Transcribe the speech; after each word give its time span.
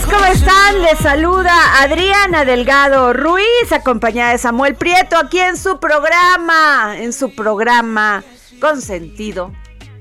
tardes, 0.00 0.06
¿cómo 0.06 0.24
están? 0.26 0.82
Les 0.82 0.98
saluda 0.98 1.52
Adriana 1.82 2.44
Delgado 2.44 3.12
Ruiz, 3.12 3.72
acompañada 3.72 4.32
de 4.32 4.38
Samuel 4.38 4.74
Prieto, 4.74 5.16
aquí 5.16 5.38
en 5.38 5.56
su 5.56 5.78
programa, 5.80 6.94
en 6.98 7.12
su 7.12 7.34
programa 7.34 8.22
con 8.60 8.80
sentido. 8.80 9.52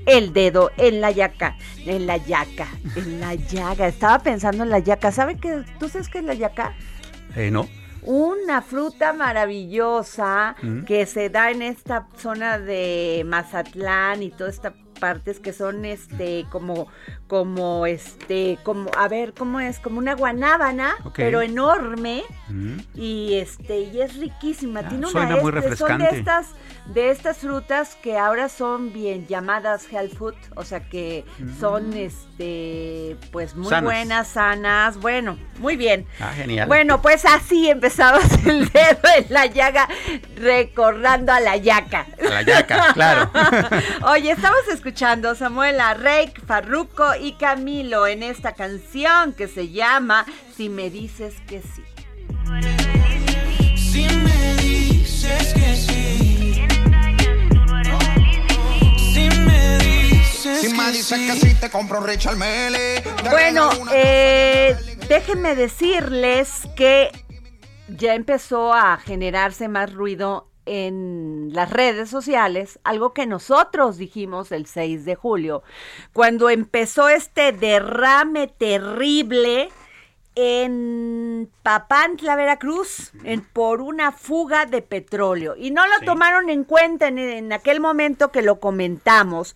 El 0.05 0.31
dedo 0.31 0.71
en 0.77 1.01
la 1.01 1.11
yaca, 1.11 1.57
en 1.85 2.07
la 2.07 2.15
yaca, 2.17 2.67
en 2.95 3.19
la 3.19 3.35
llaga. 3.35 3.87
Estaba 3.87 4.19
pensando 4.19 4.63
en 4.63 4.69
la 4.69 4.79
yaca. 4.79 5.11
¿Sabe 5.11 5.35
qué? 5.37 5.63
¿Tú 5.79 5.89
sabes 5.89 6.07
qué 6.07 6.19
es 6.19 6.23
la 6.23 6.33
yaca? 6.33 6.73
Eh, 7.35 7.51
¿No? 7.51 7.67
Una 8.03 8.61
fruta 8.61 9.11
maravillosa 9.11 10.55
Mm. 10.61 10.83
que 10.85 11.05
se 11.05 11.29
da 11.29 11.51
en 11.51 11.61
esta 11.61 12.07
zona 12.17 12.57
de 12.57 13.23
Mazatlán 13.25 14.23
y 14.23 14.31
todas 14.31 14.55
estas 14.55 14.73
partes 14.99 15.39
que 15.39 15.51
son 15.53 15.83
este 15.85 16.45
como 16.49 16.87
como 17.27 17.85
este 17.85 18.57
como 18.63 18.89
a 18.97 19.07
ver 19.09 19.33
cómo 19.33 19.59
es 19.59 19.79
como 19.79 19.97
una 19.99 20.15
guanábana 20.15 20.95
pero 21.15 21.41
enorme 21.41 22.23
Mm. 22.49 22.77
y 22.95 23.33
este 23.35 23.81
y 23.81 23.99
es 23.99 24.15
riquísima 24.15 24.79
Ah, 24.79 24.87
tiene 24.87 25.03
una 25.03 25.11
suena 25.11 25.35
muy 25.35 25.49
este, 25.53 25.75
son 25.75 25.97
de 25.97 26.05
refrescante. 26.05 26.17
estas 26.17 26.47
de 26.85 27.09
estas 27.09 27.37
frutas 27.39 27.97
que 28.01 28.17
ahora 28.17 28.47
son 28.47 28.93
bien 28.93 29.27
llamadas 29.27 29.85
health 29.91 30.13
food 30.17 30.35
o 30.55 30.63
sea 30.63 30.87
que 30.87 31.25
son 31.59 31.91
este 31.93 33.17
pues 33.33 33.53
muy 33.55 33.67
Mm. 33.67 33.69
Sanas. 33.69 33.83
buenas 33.83 34.27
sanas 34.29 34.97
bueno 34.97 35.37
muy 35.59 35.75
bien 35.75 36.05
Ah, 36.21 36.31
genial. 36.33 36.67
bueno, 36.69 37.01
pues 37.01 37.25
así 37.25 37.69
empezamos 37.69 38.23
el 38.45 38.69
dedo 38.69 38.99
en 39.17 39.25
la 39.29 39.45
llaga, 39.47 39.87
recordando 40.35 41.31
a 41.33 41.39
la 41.39 41.57
yaca. 41.57 42.05
A 42.23 42.29
la 42.29 42.41
yaca, 42.43 42.93
claro. 42.93 43.29
Oye, 44.11 44.31
estamos 44.31 44.59
escuchando 44.71 45.33
Samuel 45.35 45.77
Reik, 45.99 46.45
Farruco 46.45 47.15
y 47.21 47.33
Camilo 47.33 48.07
en 48.07 48.23
esta 48.23 48.53
canción 48.53 49.33
que 49.33 49.47
se 49.47 49.69
llama 49.69 50.25
Si 50.55 50.69
me 50.69 50.89
dices 50.89 51.35
que 51.47 51.61
sí. 51.61 51.83
Si 53.75 54.07
me 54.07 54.55
dices 54.61 55.53
que 55.53 55.75
sí. 55.75 56.67
Si 59.13 59.29
me 59.39 59.77
dices 59.79 60.61
Si 60.61 60.69
me 60.69 60.85
que 60.85 60.91
dices 60.91 61.19
sí. 61.19 61.27
que 61.27 61.33
sí, 61.49 61.55
te 61.59 61.69
compro 61.69 61.99
Richard 62.01 62.37
Mele. 62.37 63.03
Bueno, 63.29 63.69
eh, 63.93 64.75
déjenme 65.07 65.55
decirles 65.55 66.61
que 66.75 67.09
ya 67.87 68.15
empezó 68.15 68.73
a 68.73 68.97
generarse 68.97 69.67
más 69.67 69.93
ruido 69.93 70.51
en 70.67 71.49
las 71.53 71.69
redes 71.71 72.09
sociales, 72.09 72.79
algo 72.83 73.13
que 73.13 73.25
nosotros 73.25 73.97
dijimos 73.97 74.51
el 74.51 74.65
6 74.65 75.05
de 75.05 75.15
julio, 75.15 75.63
cuando 76.13 76.49
empezó 76.49 77.09
este 77.09 77.53
derrame 77.53 78.47
terrible 78.47 79.69
en 80.35 81.49
Papantla, 81.63 82.35
Veracruz, 82.35 83.11
en, 83.23 83.41
por 83.41 83.81
una 83.81 84.11
fuga 84.11 84.67
de 84.67 84.83
petróleo. 84.83 85.55
Y 85.57 85.71
no 85.71 85.81
lo 85.87 86.05
tomaron 86.05 86.51
en 86.51 86.63
cuenta 86.63 87.07
en, 87.07 87.17
en 87.17 87.51
aquel 87.51 87.79
momento 87.79 88.31
que 88.31 88.43
lo 88.43 88.59
comentamos, 88.59 89.55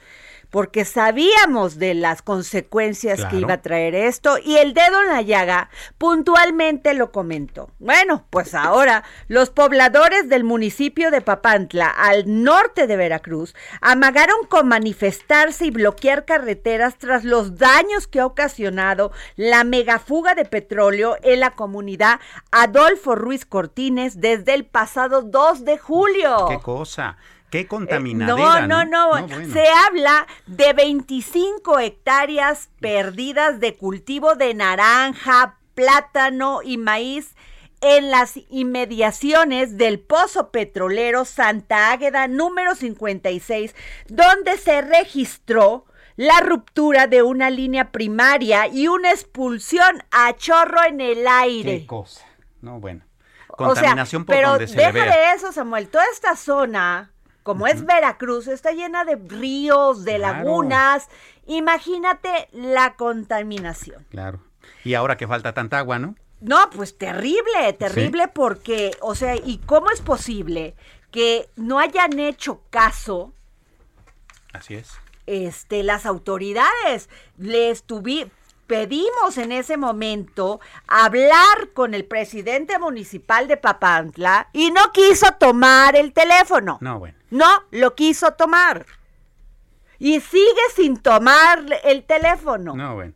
porque 0.52 0.86
sabíamos 0.86 1.80
de 1.80 1.96
las 1.96 2.22
consecuencias 2.22 3.26
que 3.26 3.38
iba 3.38 3.56
a 3.56 3.62
traer 3.62 3.96
esto 3.96 4.38
y 4.38 4.58
el 4.58 4.74
dedo 4.74 5.02
en 5.02 5.08
la 5.08 5.22
llaga 5.22 5.70
puntualmente 5.98 6.94
lo 6.94 7.12
comentó. 7.12 7.72
Bueno, 7.80 8.26
pues 8.30 8.54
ahora 8.54 9.04
los 9.28 9.50
pobladores 9.50 10.30
del 10.30 10.44
municipio 10.44 11.10
de 11.10 11.22
Papantla, 11.22 11.88
al 11.90 12.44
norte 12.44 12.86
de 12.86 12.98
Veracruz, 12.98 13.56
amagaron 13.80 14.46
con 14.48 14.68
manifestarse 14.68 15.66
y 15.66 15.72
bloquear 15.72 16.26
carreteras 16.26 16.98
tras 16.98 17.24
los 17.24 17.58
daños 17.58 18.08
que 18.08 18.20
ha 18.20 18.26
ocasionado 18.26 19.12
la 19.38 19.64
megafuga 19.64 20.36
de 20.36 20.46
petróleo 20.46 21.16
en 21.24 21.40
la 21.40 21.52
comunidad 21.52 22.20
Adolfo 22.52 23.16
Ruiz 23.16 23.46
Cortines 23.46 24.20
desde 24.20 24.54
el 24.54 24.66
pasado 24.66 25.22
2 25.22 25.64
de 25.64 25.78
julio. 25.78 26.46
¿Qué 26.50 26.60
cosa? 26.60 27.18
¿Qué 27.52 27.60
Eh, 27.62 27.68
contaminadera? 27.68 28.66
No, 28.66 28.86
no, 28.86 28.86
no. 28.86 29.10
bueno. 29.10 29.54
Se 29.54 29.66
habla 29.68 30.26
de 30.48 30.74
25 30.74 31.78
hectáreas 31.80 32.70
perdidas 32.80 33.60
de 33.60 33.76
cultivo 33.76 34.34
de 34.36 34.54
naranja, 34.56 35.58
plátano 35.76 36.62
y 36.64 36.78
maíz 36.78 37.36
en 37.82 38.10
las 38.12 38.38
inmediaciones 38.50 39.78
del 39.78 40.00
pozo 40.00 40.50
petrolero 40.52 41.26
Santa 41.26 41.92
Águeda 41.92 42.28
número 42.28 42.76
56, 42.76 43.76
donde 44.08 44.58
se 44.58 44.82
registró 44.82 45.86
la 46.16 46.40
ruptura 46.42 47.08
de 47.08 47.24
una 47.24 47.50
línea 47.50 47.92
primaria 47.92 48.68
y 48.68 48.88
una 48.88 49.12
expulsión 49.12 50.04
a 50.12 50.34
chorro 50.36 50.84
en 50.88 51.02
el 51.02 51.28
aire. 51.28 51.80
¿Qué 51.80 51.86
cosa? 51.88 52.26
No, 52.62 52.80
bueno. 52.80 53.04
O 53.48 53.58
sea, 53.58 53.68
Contaminación 53.84 54.26
por 54.26 54.36
pero 54.36 54.50
donde 54.52 54.68
se 54.68 54.76
deja 54.76 54.92
le 54.92 55.02
vea. 55.02 55.12
de 55.32 55.36
eso, 55.36 55.52
Samuel. 55.52 55.88
Toda 55.90 56.06
esta 56.14 56.36
zona, 56.36 57.11
como 57.44 57.68
es 57.68 57.86
Veracruz, 57.86 58.48
está 58.48 58.72
llena 58.72 59.04
de 59.06 59.16
ríos, 59.16 60.04
de 60.06 60.18
Claro. 60.18 60.38
lagunas. 60.44 61.08
Imagínate 61.48 62.48
la 62.52 62.96
contaminación. 62.96 64.06
Claro. 64.10 64.40
Y 64.84 64.94
ahora 64.94 65.18
que 65.18 65.28
falta 65.28 65.54
tanta 65.54 65.80
agua, 65.80 66.00
¿no? 66.00 66.16
No, 66.40 66.70
pues 66.72 66.98
terrible, 66.98 67.74
terrible 67.78 68.28
porque, 68.28 68.92
o 69.02 69.14
sea, 69.16 69.36
¿y 69.36 69.60
cómo 69.60 69.92
es 69.92 70.02
posible 70.02 70.76
que 71.12 71.50
no 71.56 71.78
hayan 71.78 72.18
hecho 72.20 72.62
caso 72.72 73.34
Así 74.54 74.76
es. 74.76 74.92
este, 75.28 75.84
las 75.84 76.06
autoridades? 76.08 77.10
Les 77.38 77.86
tuvi- 77.86 78.32
pedimos 78.66 79.38
en 79.38 79.52
ese 79.52 79.78
momento 79.78 80.60
hablar 80.88 81.70
con 81.74 81.94
el 81.94 82.06
presidente 82.06 82.80
municipal 82.80 83.48
de 83.48 83.58
Papantla 83.58 84.50
y 84.54 84.72
no 84.72 84.92
quiso 84.94 85.28
tomar 85.40 85.96
el 85.96 86.12
teléfono. 86.14 86.78
No, 86.82 86.98
bueno. 87.00 87.18
No 87.32 87.50
lo 87.72 87.96
quiso 87.96 88.34
tomar. 88.34 88.86
Y 89.98 90.20
sigue 90.22 90.62
sin 90.76 90.98
tomar 90.98 91.64
el 91.84 92.04
teléfono. 92.04 92.76
No, 92.76 92.96
bueno. 92.96 93.14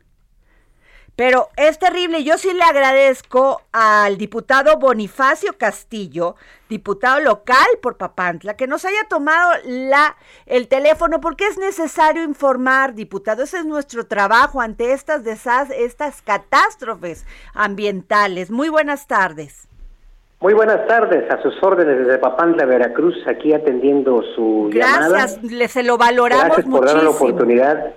Pero 1.16 1.48
es 1.56 1.78
terrible. 1.78 2.24
Yo 2.24 2.36
sí 2.36 2.52
le 2.52 2.62
agradezco 2.62 3.62
al 3.72 4.18
diputado 4.18 4.76
Bonifacio 4.78 5.56
Castillo, 5.56 6.36
diputado 6.68 7.20
local 7.20 7.66
por 7.80 7.96
Papantla, 7.96 8.54
que 8.54 8.66
nos 8.66 8.84
haya 8.84 9.08
tomado 9.08 9.52
la, 9.64 10.14
el 10.44 10.68
teléfono 10.68 11.20
porque 11.22 11.46
es 11.46 11.56
necesario 11.56 12.22
informar, 12.22 12.92
diputado. 12.94 13.42
Ese 13.44 13.58
es 13.60 13.64
nuestro 13.64 14.06
trabajo 14.06 14.60
ante 14.60 14.92
estas, 14.92 15.24
desas- 15.24 15.70
estas 15.74 16.20
catástrofes 16.20 17.24
ambientales. 17.54 18.50
Muy 18.50 18.68
buenas 18.68 19.06
tardes. 19.06 19.68
Muy 20.40 20.52
buenas 20.52 20.86
tardes, 20.86 21.30
a 21.30 21.40
sus 21.42 21.54
órdenes 21.62 21.98
desde 22.06 22.18
Papantla, 22.18 22.66
Veracruz, 22.66 23.16
aquí 23.26 23.54
atendiendo 23.54 24.22
su 24.34 24.70
llamada. 24.72 25.08
Gracias, 25.08 25.42
le, 25.42 25.66
se 25.68 25.82
lo 25.82 25.96
valoramos 25.96 26.44
Gracias 26.44 26.66
por 26.66 26.84
darme 26.84 27.02
la 27.04 27.08
muchísimo. 27.08 27.28
oportunidad 27.30 27.94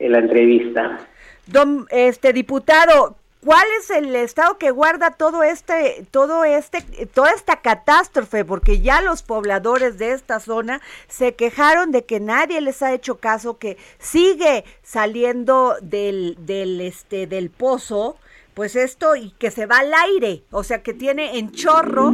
en 0.00 0.12
la 0.12 0.18
entrevista. 0.18 0.98
Don, 1.46 1.86
este 1.90 2.32
diputado, 2.32 3.14
¿cuál 3.44 3.64
es 3.78 3.90
el 3.90 4.16
estado 4.16 4.58
que 4.58 4.72
guarda 4.72 5.12
todo 5.12 5.44
este, 5.44 6.04
todo 6.10 6.44
este, 6.44 6.82
toda 7.14 7.30
esta 7.30 7.56
catástrofe? 7.62 8.44
Porque 8.44 8.80
ya 8.80 9.00
los 9.00 9.22
pobladores 9.22 9.98
de 9.98 10.12
esta 10.12 10.40
zona 10.40 10.80
se 11.06 11.36
quejaron 11.36 11.92
de 11.92 12.04
que 12.04 12.18
nadie 12.18 12.60
les 12.60 12.82
ha 12.82 12.92
hecho 12.92 13.18
caso, 13.18 13.58
que 13.58 13.76
sigue 14.00 14.64
saliendo 14.82 15.76
del, 15.80 16.36
del, 16.40 16.80
este, 16.80 17.28
del 17.28 17.50
pozo, 17.50 18.16
pues 18.56 18.74
esto 18.74 19.16
y 19.16 19.32
que 19.32 19.50
se 19.50 19.66
va 19.66 19.80
al 19.80 19.92
aire, 19.92 20.40
o 20.50 20.64
sea 20.64 20.82
que 20.82 20.94
tiene 20.94 21.38
en 21.38 21.52
chorro, 21.52 22.10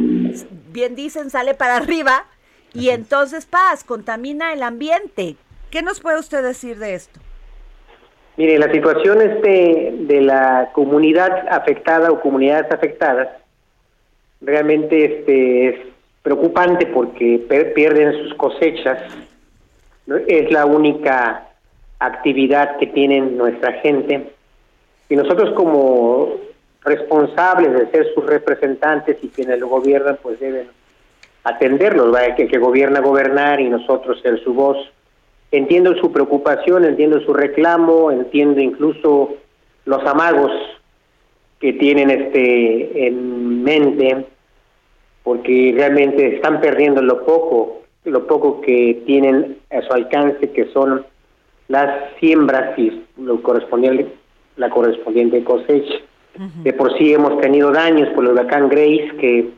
bien 0.73 0.93
dicen, 0.93 1.29
sale 1.29 1.53
para 1.53 1.77
arriba 1.77 2.25
y 2.73 2.89
entonces 2.89 3.45
paz, 3.45 3.85
contamina 3.85 4.51
el 4.51 4.61
ambiente. 4.61 5.37
¿Qué 5.71 5.81
nos 5.81 6.01
puede 6.01 6.19
usted 6.19 6.43
decir 6.43 6.79
de 6.79 6.95
esto? 6.95 7.17
Mire, 8.35 8.59
la 8.59 8.69
situación 8.73 9.21
este 9.21 9.93
de 9.99 10.19
la 10.19 10.71
comunidad 10.73 11.47
afectada 11.49 12.11
o 12.11 12.19
comunidades 12.19 12.69
afectadas 12.73 13.29
realmente 14.41 15.05
este 15.19 15.69
es 15.69 15.75
preocupante 16.23 16.87
porque 16.87 17.39
per- 17.47 17.73
pierden 17.73 18.21
sus 18.21 18.33
cosechas. 18.33 18.99
¿no? 20.07 20.17
Es 20.27 20.51
la 20.51 20.65
única 20.65 21.47
actividad 21.99 22.75
que 22.79 22.87
tienen 22.87 23.37
nuestra 23.37 23.71
gente. 23.79 24.32
Y 25.13 25.15
nosotros 25.15 25.51
como 25.51 26.37
responsables 26.83 27.71
de 27.71 27.91
ser 27.91 28.11
sus 28.15 28.25
representantes 28.25 29.15
y 29.21 29.27
quienes 29.27 29.59
lo 29.59 29.67
gobiernan, 29.67 30.17
pues 30.23 30.39
deben 30.39 30.69
atenderlos, 31.43 32.11
¿verdad? 32.11 32.35
que, 32.35 32.47
que 32.47 32.57
gobierna 32.57 32.99
gobernar 32.99 33.61
y 33.61 33.69
nosotros 33.69 34.19
ser 34.23 34.43
su 34.43 34.55
voz. 34.55 34.75
Entiendo 35.51 35.93
su 35.97 36.11
preocupación, 36.11 36.83
entiendo 36.83 37.21
su 37.21 37.31
reclamo, 37.31 38.09
entiendo 38.09 38.59
incluso 38.59 39.35
los 39.85 40.03
amagos 40.03 40.51
que 41.59 41.73
tienen 41.73 42.09
este 42.09 43.05
en 43.05 43.63
mente, 43.63 44.25
porque 45.21 45.73
realmente 45.75 46.37
están 46.37 46.59
perdiendo 46.59 47.03
lo 47.03 47.23
poco, 47.23 47.83
lo 48.05 48.25
poco 48.25 48.61
que 48.61 49.03
tienen 49.05 49.59
a 49.69 49.83
su 49.83 49.93
alcance, 49.93 50.49
que 50.49 50.65
son 50.71 51.05
las 51.67 52.09
siembras 52.19 52.75
y 52.79 53.03
lo 53.17 53.43
correspondiente, 53.43 54.22
la 54.57 54.69
correspondiente 54.69 55.43
cosecha. 55.43 55.95
De 56.63 56.73
por 56.73 56.97
sí 56.97 57.13
hemos 57.13 57.39
tenido 57.41 57.71
daños 57.71 58.09
por 58.09 58.25
el 58.25 58.31
huracán 58.31 58.67
Grace 58.67 59.11
que 59.19 59.51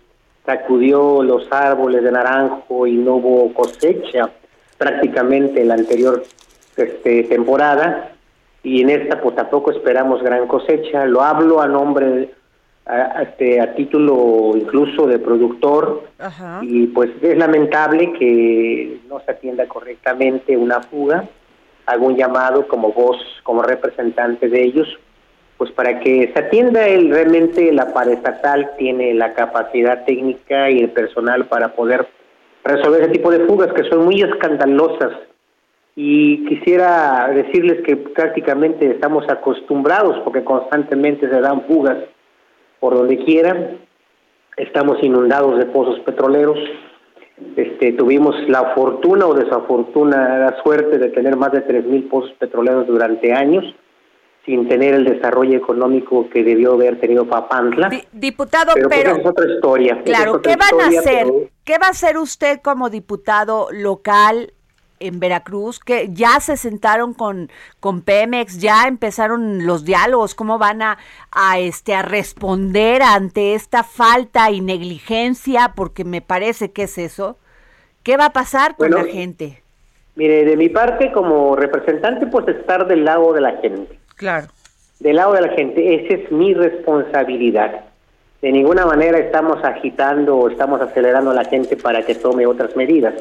sacudió 0.45 1.23
los 1.23 1.49
árboles 1.51 2.03
de 2.03 2.11
naranjo 2.11 2.85
y 2.85 2.95
no 2.95 3.15
hubo 3.15 3.53
cosecha 3.53 4.29
prácticamente 4.77 5.61
en 5.61 5.69
la 5.69 5.75
anterior 5.75 6.23
este, 6.75 7.23
temporada 7.23 8.11
y 8.61 8.81
en 8.81 8.89
esta 8.89 9.21
pues 9.21 9.35
tampoco 9.35 9.71
esperamos 9.71 10.21
gran 10.21 10.47
cosecha. 10.47 11.05
Lo 11.05 11.21
hablo 11.21 11.61
a 11.61 11.67
nombre, 11.67 12.31
a, 12.85 12.93
a 12.93 13.21
este, 13.23 13.61
a 13.61 13.73
título 13.73 14.53
incluso 14.55 15.07
de 15.07 15.19
productor 15.19 16.03
Ajá. 16.19 16.59
y 16.61 16.87
pues 16.87 17.11
es 17.21 17.37
lamentable 17.37 18.11
que 18.13 18.99
no 19.07 19.21
se 19.21 19.31
atienda 19.31 19.65
correctamente 19.67 20.57
una 20.57 20.81
fuga. 20.81 21.25
Hago 21.85 22.07
un 22.07 22.15
llamado 22.15 22.67
como 22.67 22.91
voz, 22.91 23.17
como 23.43 23.61
representante 23.61 24.49
de 24.49 24.63
ellos, 24.63 24.87
pues 25.57 25.71
para 25.71 25.99
que 25.99 26.31
se 26.33 26.39
atienda 26.39 26.87
el 26.87 27.11
realmente 27.11 27.71
la 27.71 27.93
paraestatal 27.93 28.71
tiene 28.77 29.13
la 29.13 29.33
capacidad 29.33 30.03
técnica 30.05 30.69
y 30.69 30.79
el 30.79 30.89
personal 30.89 31.45
para 31.45 31.75
poder 31.75 32.07
resolver 32.63 33.03
ese 33.03 33.11
tipo 33.11 33.31
de 33.31 33.45
fugas 33.45 33.71
que 33.73 33.83
son 33.89 34.05
muy 34.05 34.21
escandalosas. 34.21 35.11
Y 35.95 36.45
quisiera 36.47 37.29
decirles 37.29 37.81
que 37.85 37.95
prácticamente 37.95 38.91
estamos 38.91 39.23
acostumbrados 39.29 40.19
porque 40.25 40.43
constantemente 40.43 41.29
se 41.29 41.39
dan 41.39 41.61
fugas 41.67 41.97
por 42.81 42.95
donde 42.95 43.17
quiera 43.23 43.71
estamos 44.57 45.01
inundados 45.03 45.57
de 45.57 45.65
pozos 45.65 45.99
petroleros 46.01 46.57
este 47.55 47.91
tuvimos 47.93 48.35
la 48.47 48.73
fortuna 48.73 49.25
o 49.27 49.33
desafortunada 49.33 50.55
suerte 50.63 50.97
de 50.97 51.09
tener 51.09 51.35
más 51.35 51.51
de 51.51 51.65
3.000 51.67 52.09
pozos 52.09 52.31
petroleros 52.39 52.87
durante 52.87 53.33
años 53.33 53.63
sin 54.45 54.67
tener 54.69 54.93
el 54.93 55.05
desarrollo 55.05 55.57
económico 55.57 56.29
que 56.29 56.43
debió 56.43 56.73
haber 56.73 56.99
tenido 56.99 57.25
Papantla. 57.27 57.89
Di- 57.89 58.03
diputado, 58.11 58.73
pero, 58.75 58.89
pues, 58.89 59.01
pero, 59.03 59.15
es 59.17 59.25
otra 59.25 59.51
historia. 59.51 59.93
es 59.95 60.03
claro, 60.03 60.33
otra 60.33 60.53
¿qué 60.53 60.59
van 60.59 60.81
a 60.81 60.87
hacer? 60.99 61.23
pero- 61.25 61.49
¿Qué 61.63 61.77
va 61.79 61.87
a 61.87 61.89
hacer 61.89 62.17
usted 62.17 62.59
como 62.61 62.91
diputado 62.91 63.67
local 63.71 64.53
en 64.99 65.19
Veracruz? 65.19 65.79
Que 65.79 66.09
ya 66.11 66.39
se 66.39 66.57
sentaron 66.57 67.13
con, 67.13 67.49
con 67.79 68.01
Pemex, 68.01 68.59
ya 68.59 68.87
empezaron 68.87 69.65
los 69.65 69.85
diálogos, 69.85 70.35
¿cómo 70.35 70.57
van 70.57 70.81
a, 70.81 70.97
a, 71.31 71.59
este, 71.59 71.93
a 71.95 72.01
responder 72.01 73.01
ante 73.01 73.53
esta 73.55 73.83
falta 73.83 74.51
y 74.51 74.61
negligencia? 74.61 75.73
Porque 75.75 76.03
me 76.03 76.21
parece 76.21 76.71
que 76.71 76.83
es 76.83 76.97
eso. 76.97 77.37
¿Qué 78.03 78.17
va 78.17 78.25
a 78.25 78.33
pasar 78.33 78.75
con 78.75 78.89
Bueno, 78.89 79.05
la 79.05 79.11
gente? 79.11 79.63
Mire, 80.15 80.45
de 80.45 80.55
mi 80.55 80.69
parte 80.69 81.11
como 81.11 81.55
representante, 81.55 82.27
pues 82.27 82.47
estar 82.47 82.87
del 82.87 83.03
lado 83.03 83.33
de 83.33 83.41
la 83.41 83.57
gente. 83.57 83.99
Claro. 84.15 84.47
Del 84.99 85.17
lado 85.17 85.33
de 85.33 85.41
la 85.41 85.49
gente, 85.49 85.95
esa 85.95 86.13
es 86.13 86.31
mi 86.31 86.53
responsabilidad. 86.53 87.81
De 88.41 88.51
ninguna 88.51 88.85
manera 88.85 89.17
estamos 89.17 89.63
agitando 89.63 90.37
o 90.37 90.49
estamos 90.49 90.79
acelerando 90.79 91.31
a 91.31 91.33
la 91.33 91.45
gente 91.45 91.75
para 91.75 92.03
que 92.03 92.15
tome 92.15 92.45
otras 92.45 92.75
medidas. 92.75 93.13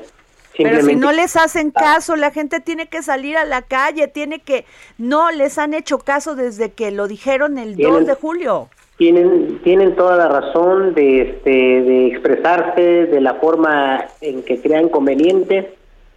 Pero 0.56 0.82
si 0.82 0.94
no 0.96 1.10
les 1.12 1.36
hacen 1.36 1.70
caso, 1.70 2.14
la 2.16 2.30
gente 2.30 2.60
tiene 2.60 2.86
que 2.88 3.02
salir 3.02 3.36
a 3.36 3.44
la 3.44 3.62
calle, 3.62 4.06
tiene 4.08 4.38
que... 4.38 4.64
No 4.98 5.30
les 5.32 5.58
han 5.58 5.74
hecho 5.74 5.98
caso 5.98 6.36
desde 6.36 6.72
que 6.72 6.90
lo 6.92 7.08
dijeron 7.08 7.58
el 7.58 7.70
2 7.70 7.76
Tienen- 7.76 8.04
de 8.06 8.14
julio. 8.14 8.68
tienen 8.96 9.58
tienen 9.64 9.96
toda 9.96 10.16
la 10.16 10.28
razón 10.28 10.94
de 10.94 11.22
este 11.22 11.50
de 11.50 12.06
expresarse 12.06 12.80
de 13.06 13.20
la 13.20 13.34
forma 13.34 14.04
en 14.20 14.44
que 14.44 14.60
crean 14.60 14.88
conveniente 14.88 15.74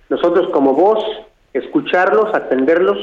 nosotros 0.09 0.49
como 0.53 0.73
voz 0.75 1.03
escucharlos 1.53 2.33
atenderlos 2.35 2.97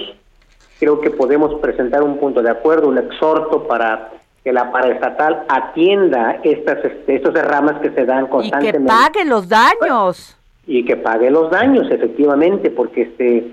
creo 0.78 1.00
que 1.00 1.10
podemos 1.10 1.60
presentar 1.60 2.04
un 2.04 2.18
punto 2.18 2.40
de 2.40 2.50
acuerdo 2.50 2.86
un 2.86 2.98
exhorto 2.98 3.66
para 3.66 4.12
que 4.44 4.52
la 4.52 4.70
paraestatal 4.70 5.42
atienda 5.48 6.38
estas 6.44 6.84
este, 6.84 7.16
estos 7.16 7.34
derramas 7.34 7.80
que 7.80 7.90
se 7.90 8.04
dan 8.04 8.22
Y 8.22 8.26
que 8.26 8.30
constantemente 8.30 8.86
pague 8.92 9.24
los 9.24 9.48
daños. 9.48 10.36
Y 10.66 10.84
que 10.84 10.96
pague 10.96 11.30
los 11.30 11.50
daños 11.50 11.90
efectivamente 11.90 12.70
porque 12.70 13.02
este 13.02 13.44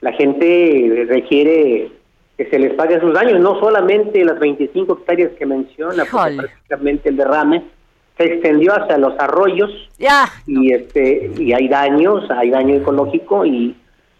la 0.00 0.12
gente 0.12 1.06
requiere 1.08 1.90
que 2.36 2.46
se 2.46 2.58
les 2.58 2.74
pague 2.74 3.00
sus 3.00 3.12
daños 3.12 3.40
no 3.40 3.58
solamente 3.58 4.24
las 4.24 4.38
25 4.38 4.92
hectáreas 5.00 5.32
que 5.38 5.46
menciona 5.46 6.04
porque 6.10 6.36
prácticamente 6.36 7.08
el 7.08 7.16
derrame 7.16 7.64
se 8.16 8.24
extendió 8.24 8.74
hacia 8.74 8.98
los 8.98 9.18
arroyos 9.18 9.70
Ya. 9.98 10.26
y 10.46 10.72
este 10.72 11.30
y 11.38 11.52
hay 11.52 11.68
daños 11.68 12.30
hay 12.30 12.50
daño 12.50 12.74
ecológico 12.76 13.44
y 13.44 13.74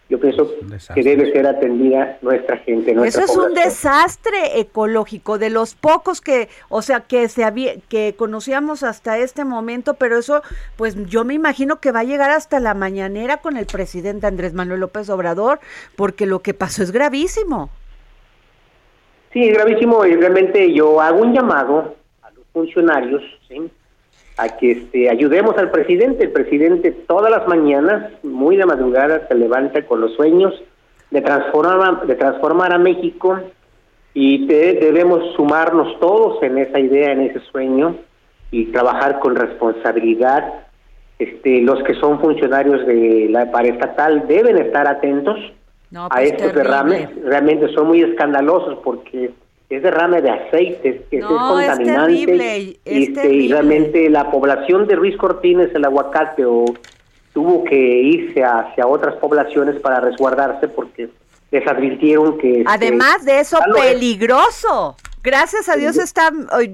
yo 0.09 0.19
pienso 0.19 0.51
que 0.95 1.03
debe 1.03 1.31
ser 1.33 1.47
atendida 1.47 2.17
nuestra 2.23 2.57
gente 2.59 2.95
nuestra 2.95 3.25
Eso 3.25 3.33
es 3.33 3.39
un 3.39 3.53
desastre 3.53 4.59
ecológico 4.59 5.39
de 5.39 5.51
los 5.51 5.75
pocos 5.75 6.23
que, 6.23 6.49
o 6.71 6.81
sea, 6.81 7.01
que 7.01 7.29
se 7.29 7.45
había, 7.45 7.75
que 7.89 8.15
conocíamos 8.17 8.83
hasta 8.83 9.19
este 9.19 9.45
momento, 9.45 9.95
pero 9.95 10.17
eso, 10.19 10.43
pues 10.77 10.97
yo 11.07 11.25
me 11.25 11.35
imagino 11.35 11.81
que 11.81 11.93
va 11.93 12.01
a 12.01 12.05
llegar 12.05 12.31
hasta 12.31 12.59
la 12.59 12.73
mañanera 12.73 13.39
con 13.39 13.59
el 13.59 13.67
presidente 13.67 14.27
Andrés 14.27 14.55
Manuel 14.55 14.81
López 14.81 15.11
Obrador, 15.11 15.61
porque 15.95 16.25
lo 16.25 16.41
que 16.41 16.55
pasó 16.55 16.83
es 16.83 16.91
gravísimo. 16.91 17.69
Sí, 19.35 19.47
es 19.47 19.55
gravísimo 19.55 20.07
y 20.07 20.17
realmente 20.17 20.73
yo 20.73 21.03
hago 21.03 21.21
un 21.21 21.35
llamado 21.35 21.97
a 22.23 22.31
los 22.31 22.47
funcionarios 22.55 23.23
¿sí? 23.47 23.71
A 24.39 24.49
que 24.57 24.71
este, 24.73 25.11
ayudemos 25.11 25.57
al 25.59 25.71
presidente. 25.71 26.25
El 26.25 26.31
presidente 26.33 26.93
todas 26.93 27.31
las 27.31 27.47
mañanas, 27.49 28.11
muy 28.23 28.57
de 28.57 28.65
madrugada, 28.67 29.27
se 29.29 29.35
levanta 29.35 29.83
con 29.87 30.01
los 30.01 30.15
sueños 30.15 30.55
de 31.11 31.21
transformar, 31.23 32.07
de 32.07 32.15
transformar 32.15 32.73
a 32.73 32.79
México 32.79 33.39
y 34.15 34.47
de- 34.47 34.75
debemos 34.75 35.35
sumarnos 35.35 35.99
todos 36.01 36.43
en 36.43 36.59
esa 36.59 36.79
idea, 36.79 37.13
en 37.13 37.23
ese 37.23 37.41
sueño 37.53 37.97
y 38.51 38.67
trabajar 38.67 39.19
con 39.19 39.37
responsabilidad. 39.37 40.53
Este, 41.19 41.61
los 41.63 41.83
que 41.83 41.95
son 41.95 42.21
funcionarios 42.21 42.87
de 42.87 43.27
la 43.31 43.51
paraestatal 43.51 44.27
deben 44.29 44.57
estar 44.57 44.87
atentos 44.87 45.37
No, 45.91 46.05
a 46.07 46.09
pues, 46.11 46.27
estos 46.33 46.53
terrible. 46.53 46.63
derrames 46.63 47.09
realmente 47.25 47.69
son 47.75 47.89
muy 47.89 48.03
escandalosos 48.03 48.79
porque 48.85 49.31
es 49.71 49.83
derrame 49.83 50.23
de 50.23 50.31
aceites, 50.31 51.03
que 51.11 51.19
No, 51.19 51.61
es 51.61 51.67
es 51.67 51.77
contaminante. 51.77 52.13
terrible, 52.27 52.57
es 52.85 52.97
y, 52.99 53.03
este, 53.05 53.33
y 53.35 53.49
realmente 53.53 54.09
la 54.11 54.31
población 54.31 54.87
de 54.87 54.97
Ruiz 54.97 55.17
Cortines, 55.17 55.75
el 55.75 55.85
aguacate, 55.85 56.45
o, 56.47 56.65
tuvo 57.35 57.63
que 57.65 57.77
irse 57.77 58.43
hacia 58.43 58.87
otras 58.87 59.15
poblaciones 59.17 59.79
para 59.81 60.01
resguardarse 60.01 60.67
porque 60.69 61.09
les 61.51 61.67
advirtieron 61.67 62.39
que... 62.39 62.61
este, 62.61 62.65
Además 62.67 63.25
de 63.25 63.41
eso, 63.41 63.59
es- 63.77 63.83
peligroso. 63.83 64.97
Gracias 65.23 65.69
a 65.69 65.77
Dios 65.77 65.99
está, 65.99 66.31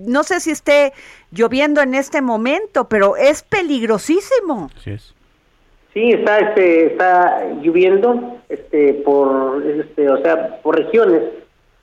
no 0.06 0.22
sé 0.22 0.38
si 0.38 0.50
esté 0.52 0.92
lloviendo 1.32 1.80
en 1.80 1.94
este 1.94 2.20
momento, 2.22 2.88
pero 2.88 3.16
es 3.16 3.42
peligrosísimo. 3.42 4.70
Así 4.76 4.90
es. 4.90 5.14
Sí, 5.92 6.10
está 6.10 6.38
este 6.40 6.86
está 6.86 7.42
lloviendo 7.62 8.36
este 8.48 8.94
por 9.04 9.62
este, 9.64 10.08
o 10.10 10.20
sea, 10.22 10.60
por 10.62 10.76
regiones. 10.76 11.22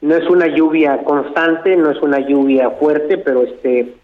No 0.02 0.16
es 0.16 0.28
una 0.30 0.48
lluvia 0.48 1.04
constante, 1.04 1.76
no 1.76 1.92
es 1.92 2.02
una 2.02 2.20
lluvia 2.20 2.72
fuerte, 2.72 3.18
pero 3.18 3.44
este 3.44 3.96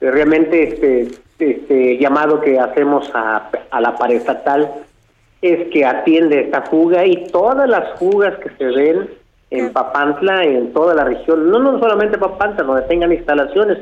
realmente 0.00 0.68
este 0.68 1.08
este 1.38 1.98
llamado 1.98 2.40
que 2.40 2.58
hacemos 2.58 3.10
a, 3.14 3.50
a 3.70 3.80
la 3.80 3.96
pared 3.96 4.16
estatal 4.16 4.70
es 5.40 5.68
que 5.68 5.84
atiende 5.84 6.40
esta 6.40 6.62
fuga 6.62 7.06
y 7.06 7.26
todas 7.30 7.68
las 7.68 7.98
fugas 7.98 8.36
que 8.38 8.50
se 8.56 8.64
ven 8.64 9.08
en 9.50 9.72
Papantla, 9.72 10.44
en 10.44 10.72
toda 10.72 10.94
la 10.94 11.04
región, 11.04 11.50
no, 11.50 11.58
no 11.58 11.78
solamente 11.78 12.18
Papantla, 12.18 12.64
donde 12.64 12.82
tengan 12.82 13.12
instalaciones, 13.12 13.78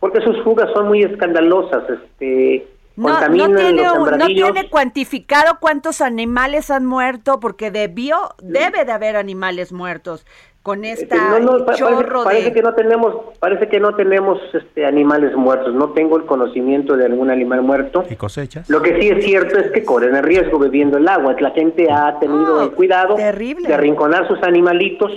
porque 0.00 0.20
sus 0.20 0.42
fugas 0.42 0.70
son 0.74 0.88
muy 0.88 1.02
escandalosas, 1.02 1.84
este 1.88 2.68
No, 2.96 3.20
no 3.28 3.28
tiene, 3.28 3.72
los 3.72 4.16
no 4.16 4.26
tiene 4.26 4.68
cuantificado 4.68 5.58
cuántos 5.60 6.00
animales 6.00 6.70
han 6.70 6.84
muerto, 6.84 7.40
porque 7.40 7.70
debió, 7.70 8.16
debe 8.42 8.84
de 8.84 8.92
haber 8.92 9.16
animales 9.16 9.72
muertos 9.72 10.26
con 10.66 10.84
esta 10.84 11.14
Este, 11.14 11.16
no, 11.16 11.38
no, 11.60 11.72
chorro 11.74 12.24
parece, 12.24 12.24
parece 12.24 12.44
de... 12.46 12.52
que 12.54 12.62
no 12.62 12.74
tenemos, 12.74 13.14
parece 13.38 13.68
que 13.68 13.78
no 13.78 13.94
tenemos 13.94 14.40
este, 14.52 14.84
animales 14.84 15.32
muertos. 15.36 15.72
No 15.72 15.90
tengo 15.90 16.16
el 16.16 16.24
conocimiento 16.26 16.96
de 16.96 17.04
algún 17.06 17.30
animal 17.30 17.62
muerto. 17.62 18.02
¿Y 18.10 18.16
cosechas? 18.16 18.68
Lo 18.68 18.82
que 18.82 19.00
sí 19.00 19.08
es 19.10 19.24
cierto 19.24 19.56
es 19.60 19.70
que 19.70 19.84
corren 19.84 20.16
el 20.16 20.24
riesgo 20.24 20.58
bebiendo 20.58 20.98
el 20.98 21.06
agua. 21.06 21.36
La 21.38 21.52
gente 21.52 21.86
ha 21.88 22.18
tenido 22.18 22.56
Oh, 22.56 22.62
el 22.64 22.72
cuidado 22.72 23.14
terrible. 23.14 23.68
de 23.68 23.74
arrinconar 23.74 24.26
sus 24.26 24.42
animalitos 24.42 25.12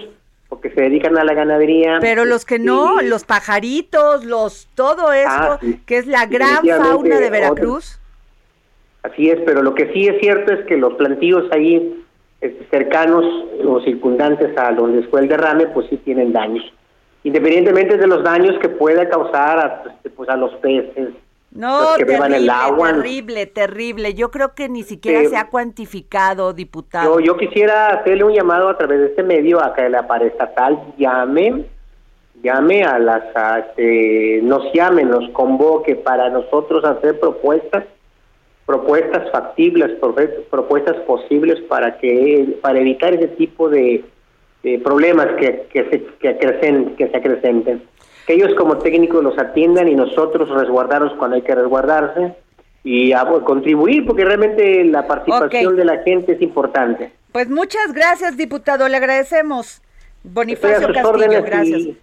porque 0.50 0.70
se 0.70 0.82
dedican 0.82 1.18
a 1.18 1.24
la 1.24 1.34
ganadería. 1.34 1.98
Pero 2.00 2.26
los 2.26 2.46
que 2.46 2.60
no, 2.60 3.02
los 3.02 3.24
pajaritos, 3.24 4.26
los 4.26 4.68
todo 4.76 5.12
esto, 5.12 5.32
Ah, 5.32 5.58
sí. 5.62 5.82
que 5.88 5.98
es 5.98 6.06
la 6.06 6.28
gran 6.28 6.64
fauna 6.64 7.16
de 7.18 7.26
otro- 7.26 7.32
Veracruz. 7.32 8.00
Así 9.02 9.32
es, 9.32 9.40
pero 9.48 9.64
lo 9.64 9.74
que 9.74 9.92
sí 9.94 10.08
es 10.08 10.20
cierto 10.20 10.54
es 10.54 10.64
que 10.68 10.78
los 10.78 10.94
plantíos 10.94 11.46
ahí 11.52 11.99
cercanos 12.70 13.26
o 13.66 13.82
circundantes 13.82 14.58
a 14.58 14.72
donde 14.72 15.04
fue 15.08 15.22
el 15.22 15.28
derrame, 15.28 15.68
pues 15.68 15.88
sí 15.90 15.98
tienen 15.98 16.32
daños. 16.32 16.64
Independientemente 17.24 17.98
de 17.98 18.08
los 18.08 18.24
daños 18.24 18.58
que 18.60 18.70
pueda 18.70 19.10
causar 19.10 19.60
a, 19.60 19.84
este, 19.92 20.10
pues, 20.10 20.30
a 20.30 20.38
los 20.38 20.54
peces, 20.56 21.10
No, 21.52 21.82
los 21.82 21.98
que 21.98 22.06
beban 22.06 22.32
terrible, 22.32 22.38
el 22.38 22.50
agua. 22.50 22.94
terrible, 22.94 23.46
terrible. 23.48 24.14
Yo 24.14 24.32
creo 24.32 24.54
que 24.56 24.70
ni 24.70 24.84
siquiera 24.84 25.28
se 25.28 25.36
ha 25.36 25.50
cuantificado, 25.50 26.54
diputado. 26.54 27.20
Yo, 27.20 27.26
yo 27.26 27.38
quisiera 27.38 27.88
hacerle 27.88 28.24
un 28.24 28.34
llamado 28.34 28.70
a 28.70 28.78
través 28.78 29.00
de 29.00 29.06
este 29.08 29.24
medio 29.24 29.62
a 29.62 29.74
que 29.74 29.90
la 29.90 30.08
pared 30.08 30.28
estatal 30.28 30.80
llame, 30.98 31.66
llame 32.42 32.84
a 32.84 32.98
las, 33.00 33.24
a, 33.36 33.60
este, 33.60 34.40
nos 34.44 34.72
llame, 34.74 35.04
nos 35.04 35.30
convoque 35.32 35.96
para 35.96 36.30
nosotros 36.30 36.86
hacer 36.86 37.20
propuestas, 37.20 37.84
propuestas 38.70 39.32
factibles, 39.32 39.98
propuestas 40.52 40.96
posibles 41.08 41.60
para 41.62 41.98
que, 41.98 42.56
para 42.62 42.78
evitar 42.80 43.16
ese 43.16 43.30
tipo 43.30 43.68
de, 43.68 44.06
de 44.62 44.78
problemas 44.78 45.26
que, 45.40 45.66
que 45.74 45.90
se, 45.90 46.06
que 46.20 46.30
acrecen, 46.30 46.96
que 46.96 47.08
se 47.08 47.18
acrecenten. 47.18 47.82
Que 48.28 48.36
ellos 48.36 48.54
como 48.54 48.78
técnicos 48.78 49.24
los 49.24 49.36
atiendan 49.40 49.88
y 49.88 49.96
nosotros 49.96 50.48
resguardarnos 50.50 51.14
cuando 51.14 51.38
hay 51.38 51.42
que 51.42 51.56
resguardarse 51.56 52.36
y 52.84 53.12
a, 53.12 53.26
contribuir 53.44 54.06
porque 54.06 54.24
realmente 54.24 54.84
la 54.84 55.08
participación 55.08 55.76
de 55.76 55.86
la 55.86 56.04
gente 56.04 56.34
es 56.34 56.42
importante. 56.44 57.12
Pues 57.32 57.50
muchas 57.50 57.92
gracias, 57.92 58.38
diputado, 58.38 58.88
le 58.88 58.98
agradecemos. 58.98 59.82
Bonifacio 60.22 60.94
Castillo, 60.94 61.42
gracias. 61.44 61.80
y 61.80 61.98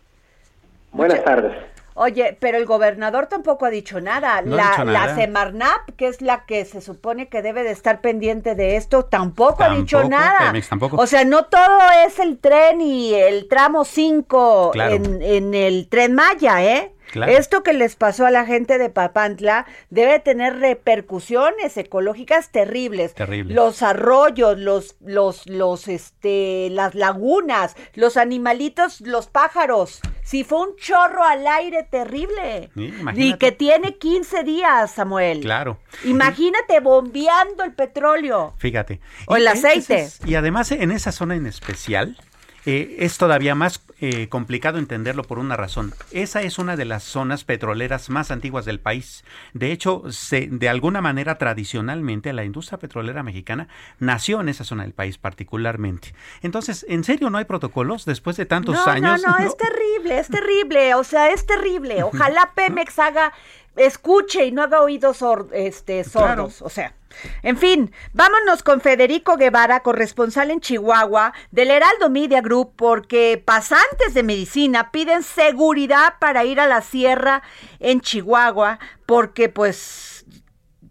buenas 0.91 1.23
tardes. 1.23 1.53
Oye, 1.97 2.37
pero 2.41 2.59
el 2.59 2.67
gobernador 2.67 3.27
tampoco 3.27 3.65
ha 3.65 3.71
dicho 3.71 4.01
nada. 4.01 4.43
No 4.43 4.55
la, 4.55 4.71
dicho 4.71 4.85
la 4.85 4.93
nada. 4.93 5.15
Semarnap, 5.17 5.91
que 5.97 6.09
es 6.09 6.21
la 6.21 6.45
que 6.45 6.65
se 6.67 6.81
supone 6.81 7.29
que 7.29 7.43
debe 7.43 7.63
de 7.63 7.71
estar 7.71 8.01
pendiente 8.01 8.55
de 8.55 8.77
esto, 8.77 9.07
tampoco, 9.07 9.63
ha 9.65 9.71
dicho 9.71 10.05
nada. 10.05 10.39
Pemex 10.53 10.69
tampoco. 10.69 10.97
O 11.01 11.07
sea, 11.07 11.25
no 11.25 11.47
todo 11.47 11.79
es 12.07 12.19
el 12.19 12.39
tren 12.39 12.81
y 12.81 13.15
el 13.15 13.49
tramo 13.49 13.85
5 13.85 14.71
Claro. 14.73 14.95
en, 14.95 15.23
en 15.23 15.55
el 15.55 15.89
tren 15.89 16.15
Maya, 16.15 16.63
¿eh? 16.63 16.93
Claro. 17.13 17.33
Esto 17.33 17.63
que 17.63 17.73
les 17.73 17.95
pasó 17.95 18.27
a 18.27 18.33
la 18.33 18.45
gente 18.45 18.79
de 18.79 18.91
Papantla 18.91 19.65
debe 19.91 20.19
tener 20.19 20.59
repercusiones 20.59 21.77
ecológicas 21.77 22.51
terribles. 22.51 23.15
Terribles. 23.15 23.55
Los 23.55 23.83
arroyos, 23.83 24.59
los, 24.59 24.97
los, 25.01 25.47
los, 25.47 25.89
este, 25.89 26.69
las 26.71 26.95
lagunas, 26.95 27.77
los 27.95 28.17
animalitos, 28.17 29.01
los 29.01 29.29
pájaros. 29.29 30.01
Si 30.27 30.43
fue 30.43 30.59
un 30.61 30.75
chorro 30.75 31.23
al 31.23 31.47
aire 31.47 31.85
terrible. 31.85 32.69
Sí, 32.75 32.93
y 33.15 33.35
que 33.35 33.53
tiene 33.53 33.97
15 33.97 34.43
días, 34.43 34.91
Samuel. 34.91 35.39
Claro. 35.39 35.79
Imagínate 36.05 36.81
bombeando 36.81 37.63
el 37.63 37.73
petróleo. 37.73 38.53
Fíjate. 38.59 39.01
O 39.27 39.37
el 39.37 39.47
aceite. 39.47 40.09
y 40.25 40.35
además 40.35 40.73
en 40.73 40.91
esa 40.91 41.13
zona 41.13 41.37
en 41.37 41.47
especial 41.47 42.17
eh, 42.65 42.97
es 42.99 43.19
todavía 43.19 43.55
más 43.55 43.81
eh, 43.99 44.29
complicado 44.29 44.79
entenderlo 44.79 45.23
por 45.23 45.39
una 45.39 45.57
razón. 45.57 45.95
Esa 46.11 46.43
es 46.43 46.59
una 46.59 46.77
de 46.77 46.85
las 46.85 47.03
zonas 47.03 47.45
petroleras 47.45 48.11
más 48.11 48.31
antiguas 48.31 48.65
del 48.65 48.79
país. 48.79 49.25
De 49.55 49.73
hecho, 49.73 50.03
se, 50.11 50.49
de 50.49 50.69
alguna 50.69 51.01
manera 51.01 51.39
tradicionalmente 51.39 52.33
la 52.33 52.45
industria 52.45 52.79
petrolera 52.79 53.23
mexicana 53.23 53.69
nació 53.99 54.41
en 54.41 54.51
esa 54.51 54.65
zona 54.65 54.83
del 54.83 54.93
país 54.93 55.17
particularmente. 55.17 56.15
Entonces, 56.43 56.85
¿en 56.89 57.05
serio 57.05 57.31
no 57.31 57.39
hay 57.39 57.47
protocolos 57.47 58.05
después 58.05 58.37
de 58.37 58.45
tantos 58.45 58.75
no, 58.75 58.93
años? 58.93 59.23
No, 59.23 59.33
no, 59.39 59.47
es 59.47 59.57
terrible, 59.57 60.19
es 60.19 60.29
terrible, 60.29 60.95
o 60.95 61.05
sea, 61.05 61.31
es 61.31 61.47
terrible. 61.47 62.03
Ojalá 62.03 62.53
Pemex 62.55 62.99
haga, 62.99 63.33
escuche 63.77 64.45
y 64.45 64.53
no 64.53 64.63
haga 64.63 64.81
oídos 64.81 65.19
sor- 65.19 65.49
este, 65.53 66.03
sordos, 66.05 66.63
o 66.63 66.69
sea. 66.69 66.95
En 67.43 67.57
fin, 67.57 67.93
vámonos 68.13 68.63
con 68.63 68.83
Federico 68.83 69.37
Guevara, 69.37 69.81
corresponsal 69.81 70.51
en 70.51 70.61
Chihuahua 70.61 71.33
del 71.51 71.71
Heraldo 71.71 72.11
Media 72.11 72.43
Group, 72.43 72.73
porque 72.77 73.43
pasantes 73.43 74.13
de 74.13 74.23
medicina 74.23 74.91
piden 74.91 75.23
seguridad 75.23 76.15
para 76.21 76.45
ir 76.45 76.61
a 76.61 76.67
la 76.67 76.83
sierra 76.83 77.43
en 77.81 78.01
Chihuahua, 78.03 78.79
porque 79.07 79.49
pues 79.49 80.16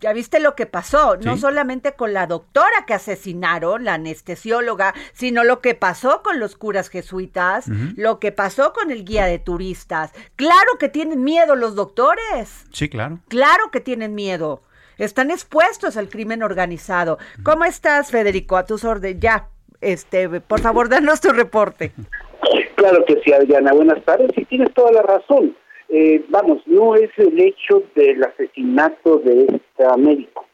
ya 0.06 0.14
viste 0.14 0.40
lo 0.40 0.54
que 0.54 0.68
pasó, 0.68 1.18
no 1.18 1.36
solamente 1.36 1.94
con 1.94 2.14
la 2.14 2.28
doctora 2.28 2.86
que 2.86 2.94
asesinaron, 2.94 3.86
la 3.86 3.96
anestesióloga, 3.96 4.94
sino 5.14 5.44
lo 5.44 5.62
que 5.62 5.74
pasó 5.74 6.22
con 6.22 6.40
los 6.40 6.56
curas 6.56 6.90
jesuitas, 6.90 7.66
lo 7.96 8.20
que 8.20 8.32
pasó 8.32 8.72
con 8.72 8.92
el 8.92 9.04
guía 9.04 9.26
de 9.26 9.40
turistas. 9.40 10.12
Claro 10.36 10.78
que 10.80 10.90
tienen 10.90 11.24
miedo 11.24 11.56
los 11.56 11.74
doctores, 11.74 12.68
Sí, 12.72 12.88
claro. 12.88 13.18
claro 13.30 13.72
que 13.72 13.80
tienen 13.80 14.14
miedo. 14.14 14.62
Están 15.00 15.32
expuestos 15.32 15.98
al 15.98 16.08
crimen 16.08 16.44
organizado. 16.44 17.18
¿Cómo 17.42 17.66
estás, 17.66 18.12
Federico? 18.12 18.58
A 18.58 18.66
tus 18.68 18.84
órdenes. 18.84 19.20
Ya, 19.20 19.48
este, 19.82 20.30
por 20.40 20.60
favor, 20.62 20.88
danos 20.88 21.20
tu 21.20 21.30
reporte. 21.32 21.94
Claro 22.76 23.04
que 23.08 23.20
sí, 23.26 23.34
Adriana. 23.34 23.74
Buenas 23.74 24.06
tardes. 24.06 24.30
Y 24.38 24.46
tienes 24.46 24.72
toda 24.76 24.92
la 24.92 25.02
razón. 25.02 25.58
Eh, 25.89 26.24
vamos, 26.30 26.62
no 26.65 26.96
es 26.96 27.12
el 27.18 27.39
hecho 27.39 27.84
del 27.96 28.24
asesinato 28.24 29.20
de 29.20 29.46
este 29.46 29.98
médico, 29.98 30.46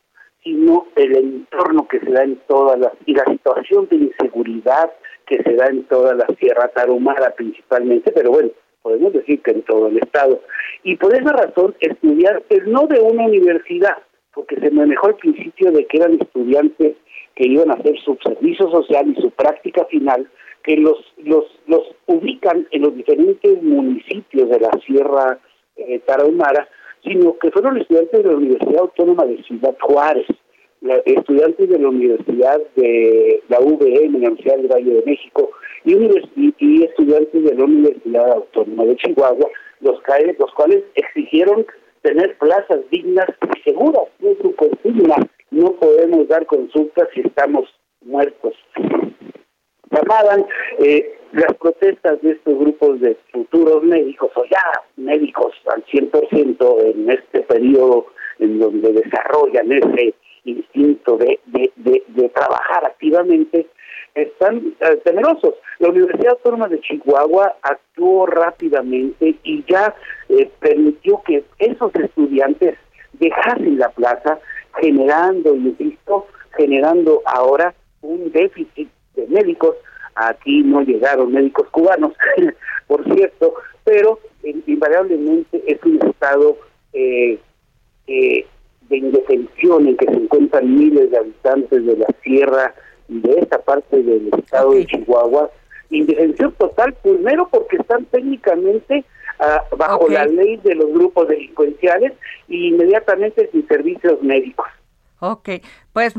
sino 0.43 0.87
el 0.95 1.15
entorno 1.15 1.87
que 1.87 1.99
se 1.99 2.11
da 2.11 2.23
en 2.23 2.37
todas 2.47 2.79
las... 2.79 2.91
y 3.05 3.13
la 3.13 3.25
situación 3.25 3.87
de 3.89 3.95
inseguridad 3.97 4.91
que 5.25 5.41
se 5.43 5.53
da 5.53 5.67
en 5.67 5.83
toda 5.85 6.13
la 6.15 6.27
Sierra 6.39 6.67
Tarahumara 6.69 7.31
principalmente, 7.31 8.11
pero 8.11 8.31
bueno, 8.31 8.49
podemos 8.81 9.13
decir 9.13 9.41
que 9.41 9.51
en 9.51 9.61
todo 9.61 9.87
el 9.87 9.97
estado. 9.97 10.41
Y 10.83 10.97
por 10.97 11.13
esa 11.15 11.31
razón, 11.31 11.75
estudiantes 11.79 12.67
no 12.67 12.87
de 12.87 12.99
una 12.99 13.25
universidad, 13.25 13.97
porque 14.33 14.59
se 14.59 14.71
manejó 14.71 15.09
el 15.09 15.15
principio 15.15 15.71
de 15.71 15.85
que 15.85 15.97
eran 15.97 16.17
estudiantes 16.19 16.97
que 17.35 17.47
iban 17.47 17.71
a 17.71 17.75
hacer 17.75 17.97
su 17.99 18.17
servicio 18.23 18.69
social 18.69 19.07
y 19.07 19.21
su 19.21 19.31
práctica 19.31 19.85
final, 19.85 20.29
que 20.63 20.77
los, 20.77 20.97
los, 21.17 21.45
los 21.67 21.81
ubican 22.07 22.67
en 22.71 22.81
los 22.83 22.95
diferentes 22.95 23.61
municipios 23.63 24.49
de 24.49 24.59
la 24.59 24.71
Sierra 24.85 25.39
eh, 25.75 25.99
Tarahumara, 26.05 26.67
sino 27.03 27.37
que 27.39 27.51
fueron 27.51 27.77
estudiantes 27.77 28.23
de 28.23 28.29
la 28.29 28.37
Universidad 28.37 28.79
Autónoma 28.81 29.25
de 29.25 29.41
Ciudad 29.43 29.75
Juárez, 29.81 30.27
la- 30.81 31.01
estudiantes 31.05 31.69
de 31.69 31.79
la 31.79 31.89
Universidad 31.89 32.59
de 32.75 33.41
la 33.49 33.59
UVM, 33.59 34.11
la 34.19 34.29
Universidad 34.29 34.57
del 34.57 34.67
Valle 34.67 34.93
de 34.95 35.03
México, 35.05 35.49
y, 35.85 35.93
y- 35.95 36.53
y 36.59 36.83
estudiantes 36.83 37.43
de 37.43 37.55
la 37.55 37.63
Universidad 37.65 38.31
Autónoma 38.33 38.85
de 38.85 38.95
Chihuahua, 38.97 39.49
los, 39.81 39.99
los 40.37 40.53
cuales 40.53 40.83
exigieron 40.95 41.65
tener 42.03 42.37
plazas 42.37 42.79
dignas 42.91 43.27
y 43.55 43.61
seguras, 43.69 44.03
no 44.19 44.29
su 44.41 44.55
consigna. 44.55 45.15
No 45.51 45.73
podemos 45.73 46.27
dar 46.27 46.45
consultas 46.45 47.07
si 47.13 47.21
estamos 47.21 47.67
muertos 48.05 48.53
llamaban, 49.91 50.45
eh, 50.79 51.17
las 51.33 51.53
protestas 51.55 52.21
de 52.21 52.31
estos 52.31 52.57
grupos 52.57 52.99
de 52.99 53.17
futuros 53.31 53.83
médicos, 53.83 54.31
o 54.35 54.43
ya 54.45 54.63
médicos 54.97 55.53
al 55.73 55.83
100% 55.85 56.81
en 56.93 57.09
este 57.09 57.41
periodo 57.41 58.07
en 58.39 58.59
donde 58.59 58.91
desarrollan 58.91 59.71
ese 59.71 60.13
instinto 60.43 61.17
de, 61.17 61.39
de, 61.45 61.71
de, 62.07 62.29
trabajar 62.29 62.85
activamente, 62.85 63.67
están 64.15 64.73
eh, 64.81 64.99
temerosos. 65.05 65.53
La 65.79 65.89
Universidad 65.89 66.33
Autónoma 66.33 66.67
de 66.67 66.81
Chihuahua 66.81 67.55
actuó 67.61 68.25
rápidamente 68.25 69.35
y 69.43 69.63
ya 69.69 69.95
eh, 70.29 70.49
permitió 70.59 71.21
que 71.25 71.43
esos 71.59 71.93
estudiantes 71.95 72.77
dejasen 73.13 73.77
la 73.77 73.89
plaza, 73.89 74.39
generando, 74.81 75.55
insisto, 75.55 76.27
generando 76.57 77.21
ahora 77.25 77.73
un 78.01 78.31
déficit 78.31 78.89
de 79.15 79.27
médicos. 79.27 79.75
Aquí 80.15 80.61
no 80.63 80.81
llegaron 80.81 81.31
médicos 81.31 81.67
cubanos, 81.69 82.13
por 82.87 83.03
cierto, 83.13 83.53
pero 83.83 84.19
invariablemente 84.43 85.63
es 85.67 85.81
un 85.83 85.99
estado 86.07 86.57
eh, 86.93 87.39
eh, 88.07 88.45
de 88.89 88.97
indefensión 88.97 89.87
en 89.87 89.97
que 89.97 90.05
se 90.05 90.13
encuentran 90.13 90.75
miles 90.75 91.11
de 91.11 91.17
habitantes 91.17 91.85
de 91.85 91.97
la 91.97 92.07
sierra 92.23 92.73
y 93.07 93.19
de 93.21 93.39
esta 93.39 93.59
parte 93.59 94.03
del 94.03 94.29
estado 94.37 94.73
de 94.73 94.85
Chihuahua. 94.85 95.49
Indefensión 95.89 96.53
total, 96.53 96.93
primero 97.01 97.47
porque 97.49 97.77
están 97.77 98.05
técnicamente 98.05 99.03
ah, 99.39 99.63
bajo 99.77 100.07
la 100.09 100.25
ley 100.25 100.57
de 100.57 100.75
los 100.75 100.91
grupos 100.93 101.27
delincuenciales 101.27 102.13
e 102.49 102.55
inmediatamente 102.55 103.49
sin 103.51 103.67
servicios 103.67 104.21
médicos. 104.21 104.67
Ok, 105.23 105.49
pues 105.93 106.15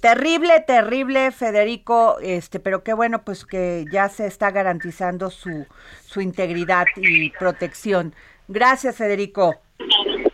terrible, 0.00 0.60
terrible, 0.60 1.32
Federico, 1.32 2.18
este, 2.22 2.60
pero 2.60 2.84
qué 2.84 2.92
bueno, 2.92 3.24
pues 3.24 3.44
que 3.44 3.84
ya 3.90 4.08
se 4.08 4.26
está 4.26 4.52
garantizando 4.52 5.30
su, 5.30 5.66
su 6.04 6.20
integridad 6.20 6.84
y 6.94 7.30
protección. 7.30 8.14
Gracias, 8.46 8.94
Federico. 8.94 9.56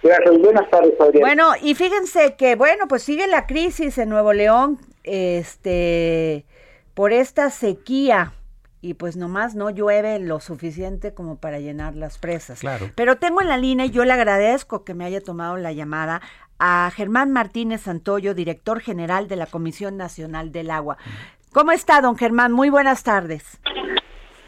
Gracias, 0.03 0.39
buenas 0.41 0.69
tardes, 0.69 0.93
Bueno, 1.21 1.53
y 1.63 1.75
fíjense 1.75 2.37
que, 2.37 2.55
bueno, 2.55 2.87
pues 2.87 3.03
sigue 3.03 3.27
la 3.29 3.47
crisis 3.47 3.97
en 3.97 4.11
Nuevo 4.11 4.35
León, 4.35 4.79
este, 5.05 6.45
por 6.93 7.15
esta 7.15 7.49
sequía 7.49 8.35
y 8.83 8.95
pues 8.95 9.17
nomás 9.17 9.55
no 9.55 9.71
llueve 9.71 10.19
lo 10.19 10.41
suficiente 10.41 11.15
como 11.15 11.37
para 11.37 11.61
llenar 11.61 11.95
las 11.95 12.19
presas. 12.19 12.61
Claro. 12.61 12.91
Pero 12.97 13.17
tengo 13.17 13.41
en 13.41 13.49
la 13.49 13.57
línea 13.57 13.87
y 13.87 13.91
yo 13.91 14.05
le 14.05 14.13
agradezco 14.13 14.85
que 14.85 14.93
me 14.93 15.05
haya 15.05 15.23
tomado 15.23 15.57
la 15.57 15.73
llamada 15.73 16.21
a 16.59 16.91
Germán 16.95 17.33
Martínez 17.33 17.83
Santoyo, 17.83 18.35
director 18.35 18.81
general 18.81 19.29
de 19.29 19.37
la 19.37 19.47
Comisión 19.47 19.97
Nacional 19.97 20.53
del 20.53 20.71
Agua. 20.71 20.99
¿Cómo 21.53 21.71
está, 21.71 22.01
don 22.01 22.17
Germán? 22.17 22.53
Muy 22.53 22.71
buenas 22.71 23.05
tardes. 23.05 23.61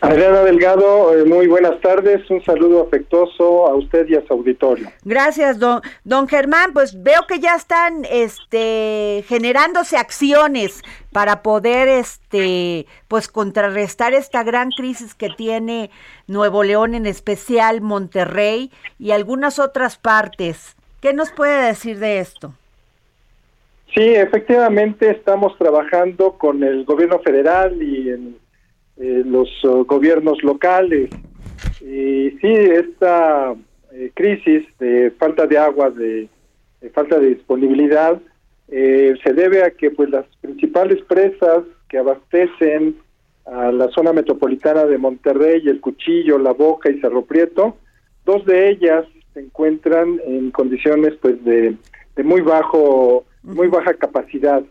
Adriana 0.05 0.43
Delgado, 0.43 1.19
eh, 1.19 1.25
muy 1.25 1.47
buenas 1.47 1.81
tardes, 1.81 2.29
un 2.29 2.45
saludo 2.45 2.83
afectuoso 2.83 3.67
a 3.67 3.75
usted 3.75 4.07
y 4.07 4.17
a 4.17 4.27
su 4.27 4.35
auditorio. 4.35 4.91
Gracias, 5.03 5.59
don, 5.59 5.81
don 6.05 6.29
Germán, 6.29 6.75
pues 6.75 7.03
veo 7.03 7.23
que 7.27 7.41
ya 7.41 7.55
están 7.55 8.05
este, 8.11 9.25
generándose 9.27 9.97
acciones 9.97 10.83
para 11.11 11.43
poder 11.43 11.89
este, 11.89 12.87
pues 13.09 13.29
contrarrestar 13.29 14.13
esta 14.13 14.43
gran 14.43 14.69
crisis 14.73 15.15
que 15.15 15.31
tiene 15.31 15.91
Nuevo 16.27 16.65
León, 16.65 16.95
en 16.95 17.07
especial 17.07 17.81
Monterrey 17.81 18.71
y 18.99 19.13
algunas 19.13 19.59
otras 19.59 19.97
partes. 19.97 20.77
¿Qué 21.01 21.15
nos 21.15 21.31
puede 21.31 21.67
decir 21.67 21.99
de 21.99 22.19
esto? 22.19 22.53
Sí, 23.95 24.03
efectivamente 24.03 25.11
estamos 25.11 25.57
trabajando 25.57 26.33
con 26.33 26.63
el 26.63 26.85
gobierno 26.85 27.21
federal 27.21 27.81
y 27.81 28.11
el 28.11 28.37
eh, 28.97 29.23
los 29.25 29.49
uh, 29.65 29.85
gobiernos 29.85 30.43
locales. 30.43 31.11
Y 31.81 32.31
sí, 32.41 32.53
esta 32.53 33.55
eh, 33.93 34.11
crisis 34.15 34.67
de 34.79 35.11
falta 35.19 35.47
de 35.47 35.59
agua, 35.59 35.91
de, 35.91 36.29
falta 36.93 37.19
de 37.19 37.31
disponibilidad, 37.31 38.21
eh, 38.69 39.15
se 39.23 39.33
debe 39.33 39.63
a 39.63 39.71
que 39.71 39.91
pues 39.91 40.11
las 40.11 40.27
principales 40.41 41.03
presas 41.05 41.65
que 41.89 41.99
abastecen 41.99 42.97
a 43.47 43.71
la 43.73 43.89
zona 43.89 44.13
metropolitana 44.13 44.85
de 44.87 44.97
Monterrey, 44.97 45.63
el 45.67 45.81
Cuchillo, 45.81 46.39
La 46.39 46.53
Boca 46.53 46.91
y 46.91 47.01
Cerro 47.01 47.25
Prieto, 47.25 47.77
dos 48.25 48.45
de 48.47 48.71
ellas 48.71 49.05
se 49.35 49.41
encuentran 49.41 50.21
en 50.27 50.51
condiciones 50.51 51.15
pues 51.21 51.45
de, 51.45 51.77
de 52.17 52.23
muy 52.23 52.41
bajo, 52.41 53.25
muy 53.43 53.69
baja 53.69 53.95
capacidad. 53.95 54.65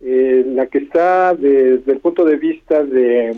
la 0.00 0.66
que 0.66 0.78
está 0.78 1.34
desde 1.34 1.92
el 1.92 2.00
punto 2.00 2.24
de 2.24 2.36
vista 2.36 2.82
de 2.84 3.30
eh, 3.30 3.36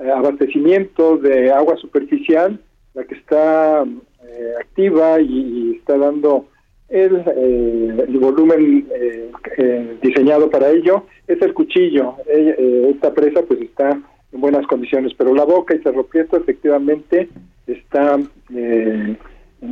abastecimiento 0.00 1.16
de 1.18 1.52
agua 1.52 1.76
superficial, 1.76 2.58
la 2.94 3.04
que 3.04 3.14
está 3.14 3.84
eh, 3.84 4.52
activa 4.60 5.20
y, 5.20 5.76
está 5.78 5.96
dando 5.96 6.46
el, 6.88 7.22
eh, 7.36 8.06
volumen 8.10 8.86
diseñado 10.02 10.50
para 10.50 10.70
ello, 10.70 11.04
es 11.26 11.40
el 11.42 11.54
cuchillo. 11.54 12.16
esta 12.26 13.12
presa 13.14 13.42
pues 13.42 13.60
está 13.60 14.00
en 14.32 14.40
buenas 14.40 14.66
condiciones, 14.66 15.12
pero 15.16 15.34
la 15.34 15.44
boca 15.44 15.74
y 15.74 15.82
Cerro 15.82 16.06
efectivamente 16.12 17.28
está 17.66 18.18
en 18.50 19.18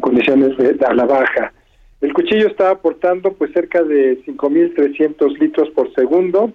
condiciones 0.00 0.56
de, 0.56 0.78
a 0.86 0.94
la 0.94 1.06
baja. 1.06 1.52
El 2.00 2.12
cuchillo 2.12 2.46
está 2.46 2.70
aportando 2.70 3.32
pues 3.32 3.52
cerca 3.52 3.82
de 3.82 4.22
5.300 4.24 5.38
litros 5.38 5.68
por 5.70 5.92
segundo 5.94 6.52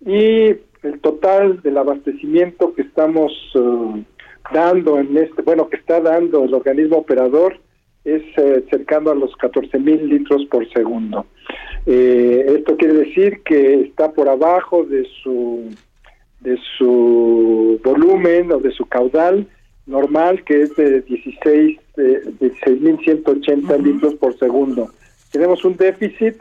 y 0.00 0.54
el 0.86 1.00
total 1.00 1.60
del 1.62 1.78
abastecimiento 1.78 2.74
que 2.74 2.82
estamos 2.82 3.32
eh, 3.54 4.04
dando 4.52 4.98
en 4.98 5.16
este, 5.16 5.42
bueno, 5.42 5.68
que 5.68 5.76
está 5.76 6.00
dando 6.00 6.44
el 6.44 6.54
organismo 6.54 6.98
operador 6.98 7.58
es 8.04 8.22
eh, 8.36 8.64
cercano 8.70 9.10
a 9.10 9.14
los 9.14 9.34
14 9.36 9.78
mil 9.78 10.08
litros 10.08 10.46
por 10.46 10.68
segundo. 10.72 11.26
Eh, 11.86 12.54
esto 12.58 12.76
quiere 12.76 12.94
decir 12.94 13.42
que 13.42 13.80
está 13.82 14.12
por 14.12 14.28
abajo 14.28 14.84
de 14.84 15.06
su 15.22 15.70
de 16.40 16.56
su 16.78 17.80
volumen 17.82 18.52
o 18.52 18.58
de 18.58 18.70
su 18.70 18.86
caudal 18.86 19.48
normal 19.86 20.44
que 20.44 20.62
es 20.62 20.76
de 20.76 21.00
16 21.00 21.78
de 21.96 22.22
16.180 22.38 23.82
litros 23.82 24.14
por 24.14 24.38
segundo. 24.38 24.90
Tenemos 25.32 25.64
un 25.64 25.76
déficit 25.76 26.36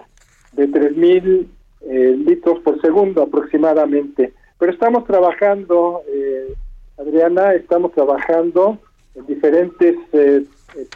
de 0.53 0.69
3.000 0.69 1.47
eh, 1.87 2.15
litros 2.17 2.59
por 2.59 2.81
segundo 2.81 3.21
aproximadamente. 3.21 4.33
Pero 4.57 4.71
estamos 4.71 5.05
trabajando, 5.05 6.01
eh, 6.07 6.53
Adriana, 6.97 7.53
estamos 7.53 7.91
trabajando 7.91 8.79
en 9.13 9.25
diferentes 9.27 9.95
eh, 10.13 10.45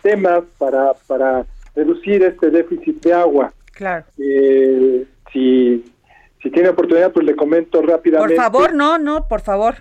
temas 0.01 0.43
para, 0.57 0.93
para 1.05 1.45
reducir 1.75 2.23
este 2.23 2.49
déficit 2.49 3.03
de 3.03 3.13
agua. 3.13 3.53
Claro. 3.73 4.03
si, 5.31 5.85
si 6.41 6.51
tiene 6.51 6.69
oportunidad, 6.69 7.13
pues 7.13 7.25
le 7.25 7.35
comento 7.35 7.81
rápidamente. 7.81 8.35
Por 8.35 8.43
favor, 8.43 8.73
no, 8.73 8.97
no, 8.97 9.27
por 9.27 9.41
favor. 9.41 9.75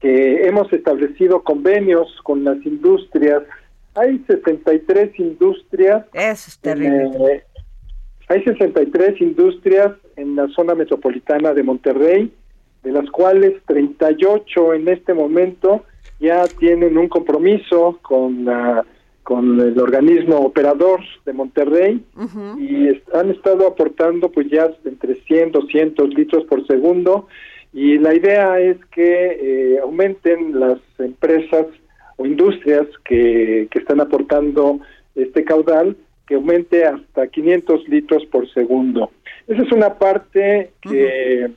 Que 0.00 0.46
hemos 0.48 0.72
establecido 0.72 1.44
convenios 1.44 2.08
con 2.22 2.42
las 2.42 2.56
industrias. 2.64 3.42
Hay 3.94 4.24
63 4.26 5.18
industrias. 5.20 6.04
Eso 6.14 6.44
es 6.48 6.58
terrible. 6.58 7.44
Hay 8.28 8.42
63 8.42 9.20
industrias 9.20 9.92
en 10.16 10.36
la 10.36 10.48
zona 10.48 10.74
metropolitana 10.74 11.52
de 11.52 11.62
Monterrey, 11.62 12.32
de 12.82 12.92
las 12.92 13.08
cuales 13.10 13.54
38 13.66 14.74
en 14.74 14.88
este 14.88 15.14
momento 15.14 15.84
ya 16.20 16.44
tienen 16.58 16.96
un 16.96 17.08
compromiso 17.08 17.98
con 18.02 18.44
la 18.44 18.84
con 19.22 19.58
el 19.58 19.80
organismo 19.80 20.36
operador 20.36 21.00
de 21.24 21.32
Monterrey 21.32 22.04
y 22.58 22.88
han 23.16 23.30
estado 23.30 23.66
aportando 23.66 24.30
pues 24.30 24.50
ya 24.50 24.70
entre 24.84 25.14
100 25.14 25.52
200 25.52 26.12
litros 26.12 26.44
por 26.44 26.66
segundo 26.66 27.26
y 27.72 27.96
la 27.98 28.14
idea 28.14 28.60
es 28.60 28.76
que 28.92 29.38
eh, 29.74 29.78
aumenten 29.82 30.60
las 30.60 30.78
empresas 30.98 31.66
o 32.18 32.26
industrias 32.26 32.86
que, 33.02 33.66
que 33.70 33.78
están 33.78 34.00
aportando 34.00 34.80
este 35.14 35.42
caudal 35.42 35.96
que 36.26 36.34
aumente 36.34 36.84
hasta 36.84 37.26
500 37.26 37.88
litros 37.88 38.24
por 38.26 38.48
segundo. 38.52 39.10
Esa 39.46 39.62
es 39.62 39.72
una 39.72 39.94
parte 39.94 40.70
que, 40.80 41.50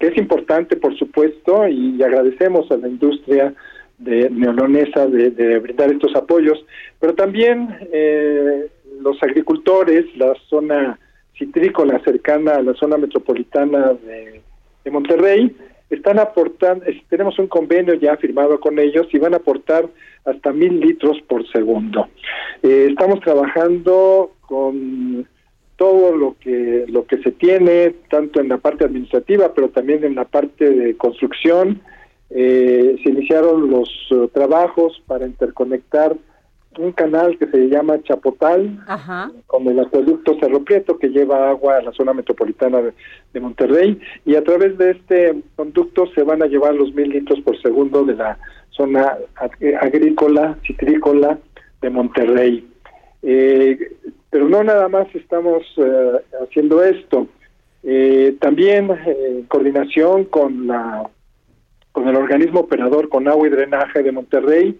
es 0.00 0.16
importante, 0.16 0.76
por 0.76 0.96
supuesto, 0.96 1.66
y 1.68 2.02
agradecemos 2.02 2.70
a 2.70 2.76
la 2.76 2.88
industria 2.88 3.54
de 3.98 4.30
neolonesa 4.30 5.06
de, 5.06 5.58
brindar 5.58 5.90
estos 5.90 6.14
apoyos, 6.14 6.64
pero 7.00 7.14
también 7.14 7.68
eh, 7.92 8.68
los 9.00 9.20
agricultores, 9.22 10.04
la 10.16 10.34
zona 10.48 10.98
citrícola 11.36 12.00
cercana 12.04 12.56
a 12.56 12.62
la 12.62 12.74
zona 12.74 12.96
metropolitana 12.96 13.94
de, 13.94 14.40
de 14.84 14.90
Monterrey, 14.90 15.54
están 15.90 16.18
aportando, 16.18 16.84
tenemos 17.08 17.38
un 17.38 17.46
convenio 17.46 17.94
ya 17.94 18.16
firmado 18.16 18.60
con 18.60 18.78
ellos 18.78 19.06
y 19.12 19.18
van 19.18 19.34
a 19.34 19.38
aportar 19.38 19.88
hasta 20.24 20.52
mil 20.52 20.80
litros 20.80 21.18
por 21.26 21.46
segundo. 21.50 22.08
Eh, 22.62 22.88
estamos 22.90 23.20
trabajando 23.20 24.32
con 24.42 25.26
todo 25.76 26.16
lo 26.16 26.36
que 26.40 26.84
lo 26.88 27.06
que 27.06 27.18
se 27.22 27.30
tiene 27.30 27.94
tanto 28.10 28.40
en 28.40 28.48
la 28.48 28.58
parte 28.58 28.84
administrativa 28.84 29.54
pero 29.54 29.68
también 29.68 30.02
en 30.02 30.16
la 30.16 30.24
parte 30.24 30.68
de 30.68 30.96
construcción 30.96 31.80
eh, 32.30 32.96
se 33.02 33.10
iniciaron 33.10 33.70
los 33.70 33.88
eh, 34.10 34.28
trabajos 34.34 35.00
para 35.06 35.24
interconectar 35.24 36.16
un 36.78 36.92
canal 36.92 37.36
que 37.38 37.46
se 37.46 37.68
llama 37.68 38.00
Chapotal 38.02 38.78
Ajá. 38.86 39.30
con 39.46 39.66
el 39.66 39.78
acueducto 39.80 40.38
Cerro 40.40 40.62
Prieto 40.64 40.98
que 40.98 41.08
lleva 41.08 41.50
agua 41.50 41.76
a 41.78 41.82
la 41.82 41.92
zona 41.92 42.12
metropolitana 42.14 42.80
de, 42.80 42.92
de 43.32 43.40
Monterrey 43.40 44.00
y 44.24 44.36
a 44.36 44.44
través 44.44 44.78
de 44.78 44.92
este 44.92 45.34
conducto 45.56 46.06
se 46.14 46.22
van 46.22 46.42
a 46.42 46.46
llevar 46.46 46.74
los 46.74 46.94
mil 46.94 47.08
litros 47.10 47.40
por 47.40 47.60
segundo 47.60 48.04
de 48.04 48.14
la 48.14 48.38
zona 48.70 49.18
ag- 49.36 49.78
agrícola, 49.80 50.56
citrícola 50.66 51.38
de 51.82 51.90
Monterrey. 51.90 52.66
Eh, 53.22 53.76
pero 54.30 54.48
no 54.48 54.62
nada 54.62 54.88
más 54.88 55.06
estamos 55.14 55.62
eh, 55.78 56.12
haciendo 56.42 56.82
esto. 56.84 57.26
Eh, 57.82 58.36
también 58.40 58.90
eh, 58.90 59.16
en 59.38 59.42
coordinación 59.44 60.24
con 60.26 60.66
la 60.66 61.08
con 61.92 62.06
el 62.06 62.14
organismo 62.16 62.60
operador 62.60 63.08
con 63.08 63.26
agua 63.26 63.48
y 63.48 63.50
drenaje 63.50 64.02
de 64.04 64.12
Monterrey, 64.12 64.78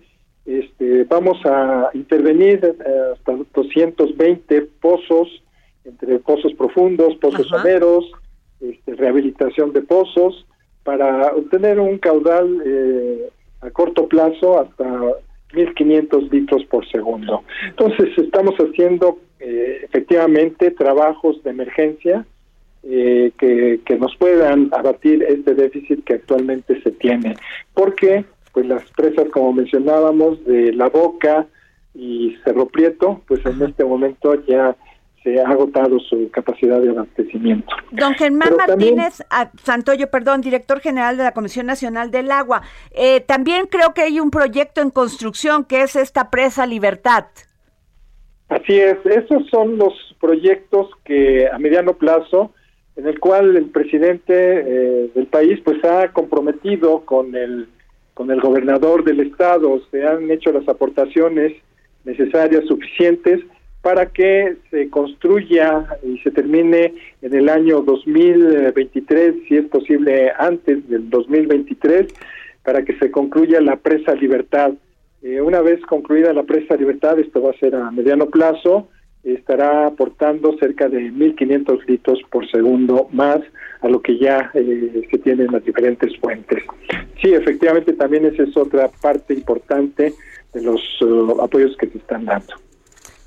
este, 0.48 1.04
vamos 1.04 1.38
a 1.44 1.90
intervenir 1.92 2.64
eh, 2.64 3.12
hasta 3.12 3.36
220 3.54 4.62
pozos, 4.80 5.42
entre 5.84 6.18
pozos 6.20 6.54
profundos, 6.54 7.16
pozos 7.16 7.46
someros, 7.48 8.10
este, 8.58 8.94
rehabilitación 8.94 9.74
de 9.74 9.82
pozos, 9.82 10.46
para 10.84 11.34
obtener 11.34 11.78
un 11.78 11.98
caudal 11.98 12.62
eh, 12.64 13.28
a 13.60 13.70
corto 13.70 14.08
plazo 14.08 14.58
hasta 14.58 14.84
1.500 15.52 16.30
litros 16.30 16.64
por 16.64 16.88
segundo. 16.88 17.42
Entonces 17.66 18.16
estamos 18.16 18.54
haciendo 18.56 19.18
eh, 19.40 19.80
efectivamente 19.82 20.70
trabajos 20.70 21.42
de 21.42 21.50
emergencia 21.50 22.24
eh, 22.84 23.32
que, 23.38 23.80
que 23.84 23.96
nos 23.98 24.16
puedan 24.16 24.70
abatir 24.72 25.22
este 25.24 25.54
déficit 25.54 26.04
que 26.04 26.14
actualmente 26.14 26.80
se 26.80 26.92
tiene. 26.92 27.34
Porque 27.74 28.24
pues 28.52 28.66
las 28.66 28.82
presas, 28.92 29.28
como 29.30 29.52
mencionábamos, 29.52 30.44
de 30.44 30.72
La 30.72 30.88
Boca 30.88 31.46
y 31.94 32.36
Cerro 32.44 32.66
Prieto, 32.66 33.22
pues 33.26 33.44
en 33.46 33.62
este 33.62 33.84
momento 33.84 34.34
ya 34.46 34.76
se 35.22 35.40
ha 35.40 35.48
agotado 35.48 35.98
su 35.98 36.30
capacidad 36.30 36.80
de 36.80 36.90
abastecimiento. 36.90 37.68
Don 37.90 38.14
Germán 38.14 38.50
Pero 38.56 38.68
Martínez 38.68 39.22
ah, 39.30 39.50
Santoyo, 39.62 40.08
perdón, 40.10 40.40
director 40.40 40.80
general 40.80 41.16
de 41.16 41.24
la 41.24 41.32
Comisión 41.32 41.66
Nacional 41.66 42.10
del 42.10 42.30
Agua. 42.30 42.62
Eh, 42.92 43.20
también 43.20 43.66
creo 43.66 43.94
que 43.94 44.02
hay 44.02 44.20
un 44.20 44.30
proyecto 44.30 44.80
en 44.80 44.90
construcción 44.90 45.64
que 45.64 45.82
es 45.82 45.96
esta 45.96 46.30
presa 46.30 46.66
Libertad. 46.66 47.24
Así 48.48 48.78
es, 48.78 48.96
esos 49.04 49.46
son 49.50 49.76
los 49.76 49.92
proyectos 50.20 50.88
que 51.04 51.48
a 51.48 51.58
mediano 51.58 51.94
plazo, 51.94 52.52
en 52.96 53.06
el 53.06 53.20
cual 53.20 53.56
el 53.56 53.66
presidente 53.66 54.34
eh, 54.34 55.10
del 55.14 55.26
país 55.26 55.60
pues 55.64 55.84
ha 55.84 56.12
comprometido 56.12 57.04
con 57.04 57.34
el 57.34 57.68
con 58.18 58.32
el 58.32 58.40
gobernador 58.40 59.04
del 59.04 59.20
estado, 59.20 59.80
se 59.92 60.04
han 60.04 60.28
hecho 60.28 60.50
las 60.50 60.68
aportaciones 60.68 61.52
necesarias 62.04 62.64
suficientes 62.66 63.38
para 63.80 64.06
que 64.06 64.56
se 64.72 64.90
construya 64.90 65.86
y 66.02 66.18
se 66.18 66.32
termine 66.32 66.94
en 67.22 67.32
el 67.32 67.48
año 67.48 67.80
2023, 67.82 69.34
si 69.46 69.58
es 69.58 69.66
posible 69.66 70.32
antes 70.36 70.88
del 70.88 71.08
2023, 71.08 72.08
para 72.64 72.84
que 72.84 72.98
se 72.98 73.12
concluya 73.12 73.60
la 73.60 73.76
presa 73.76 74.16
Libertad. 74.16 74.72
Eh, 75.22 75.40
una 75.40 75.60
vez 75.60 75.80
concluida 75.82 76.32
la 76.32 76.42
presa 76.42 76.74
Libertad, 76.74 77.20
esto 77.20 77.40
va 77.40 77.52
a 77.52 77.60
ser 77.60 77.76
a 77.76 77.92
mediano 77.92 78.26
plazo, 78.26 78.88
estará 79.34 79.86
aportando 79.86 80.56
cerca 80.58 80.88
de 80.88 81.10
1.500 81.12 81.86
litros 81.86 82.20
por 82.30 82.48
segundo 82.50 83.08
más 83.12 83.40
a 83.80 83.88
lo 83.88 84.00
que 84.00 84.18
ya 84.18 84.50
eh, 84.54 85.06
se 85.10 85.18
tiene 85.18 85.44
en 85.44 85.52
las 85.52 85.64
diferentes 85.64 86.16
fuentes. 86.18 86.62
Sí, 87.20 87.32
efectivamente 87.32 87.92
también 87.92 88.26
esa 88.26 88.42
es 88.42 88.56
otra 88.56 88.88
parte 89.00 89.34
importante 89.34 90.14
de 90.52 90.62
los 90.62 90.80
eh, 91.00 91.34
apoyos 91.42 91.76
que 91.76 91.88
se 91.88 91.98
están 91.98 92.24
dando. 92.24 92.54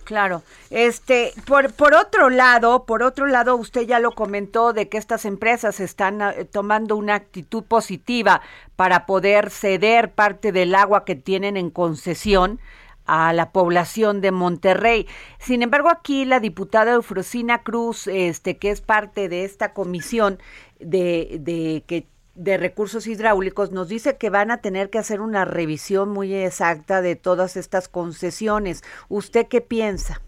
Claro. 0.04 0.44
Este, 0.70 1.32
por, 1.46 1.72
por 1.74 1.94
otro 1.94 2.30
lado, 2.30 2.86
por 2.86 3.02
otro 3.02 3.28
lado, 3.28 3.56
usted 3.56 3.88
ya 3.88 4.00
lo 4.00 4.12
comentó 4.12 4.74
de 4.74 4.90
que 4.90 4.98
estas 4.98 5.24
empresas 5.24 5.80
están 5.80 6.22
ah, 6.22 6.34
tomando 6.52 6.98
una 6.98 7.16
actitud 7.16 7.64
positiva 7.64 8.42
para 8.76 9.06
poder 9.06 9.50
ceder 9.52 10.12
parte 10.12 10.52
del 10.52 10.76
agua 10.76 11.06
que 11.06 11.16
tienen 11.16 11.56
en 11.56 11.70
concesión 11.70 12.60
a 13.14 13.34
la 13.34 13.52
población 13.52 14.22
de 14.22 14.32
Monterrey. 14.32 15.06
Sin 15.38 15.64
embargo, 15.64 15.90
aquí 15.90 16.24
la 16.24 16.40
diputada 16.40 16.94
Eufrosina 16.94 17.62
Cruz, 17.62 18.08
este, 18.08 18.56
que 18.56 18.72
es 18.72 18.80
parte 18.80 19.28
de 19.28 19.44
esta 19.44 19.74
comisión 19.74 20.40
de, 20.80 21.38
de 21.42 21.84
que 21.86 22.06
de 22.36 22.56
recursos 22.56 23.08
hidráulicos 23.08 23.74
nos 23.74 23.90
dice 23.90 24.16
que 24.16 24.30
van 24.30 24.50
a 24.50 24.62
tener 24.62 24.90
que 24.90 24.98
hacer 24.98 25.20
una 25.20 25.44
revisión 25.44 26.08
muy 26.08 26.34
exacta 26.34 27.02
de 27.02 27.18
todas 27.18 27.58
estas 27.58 27.90
concesiones. 27.90 28.82
¿Usted 29.10 29.48
qué 29.48 29.60
piensa? 29.60 30.22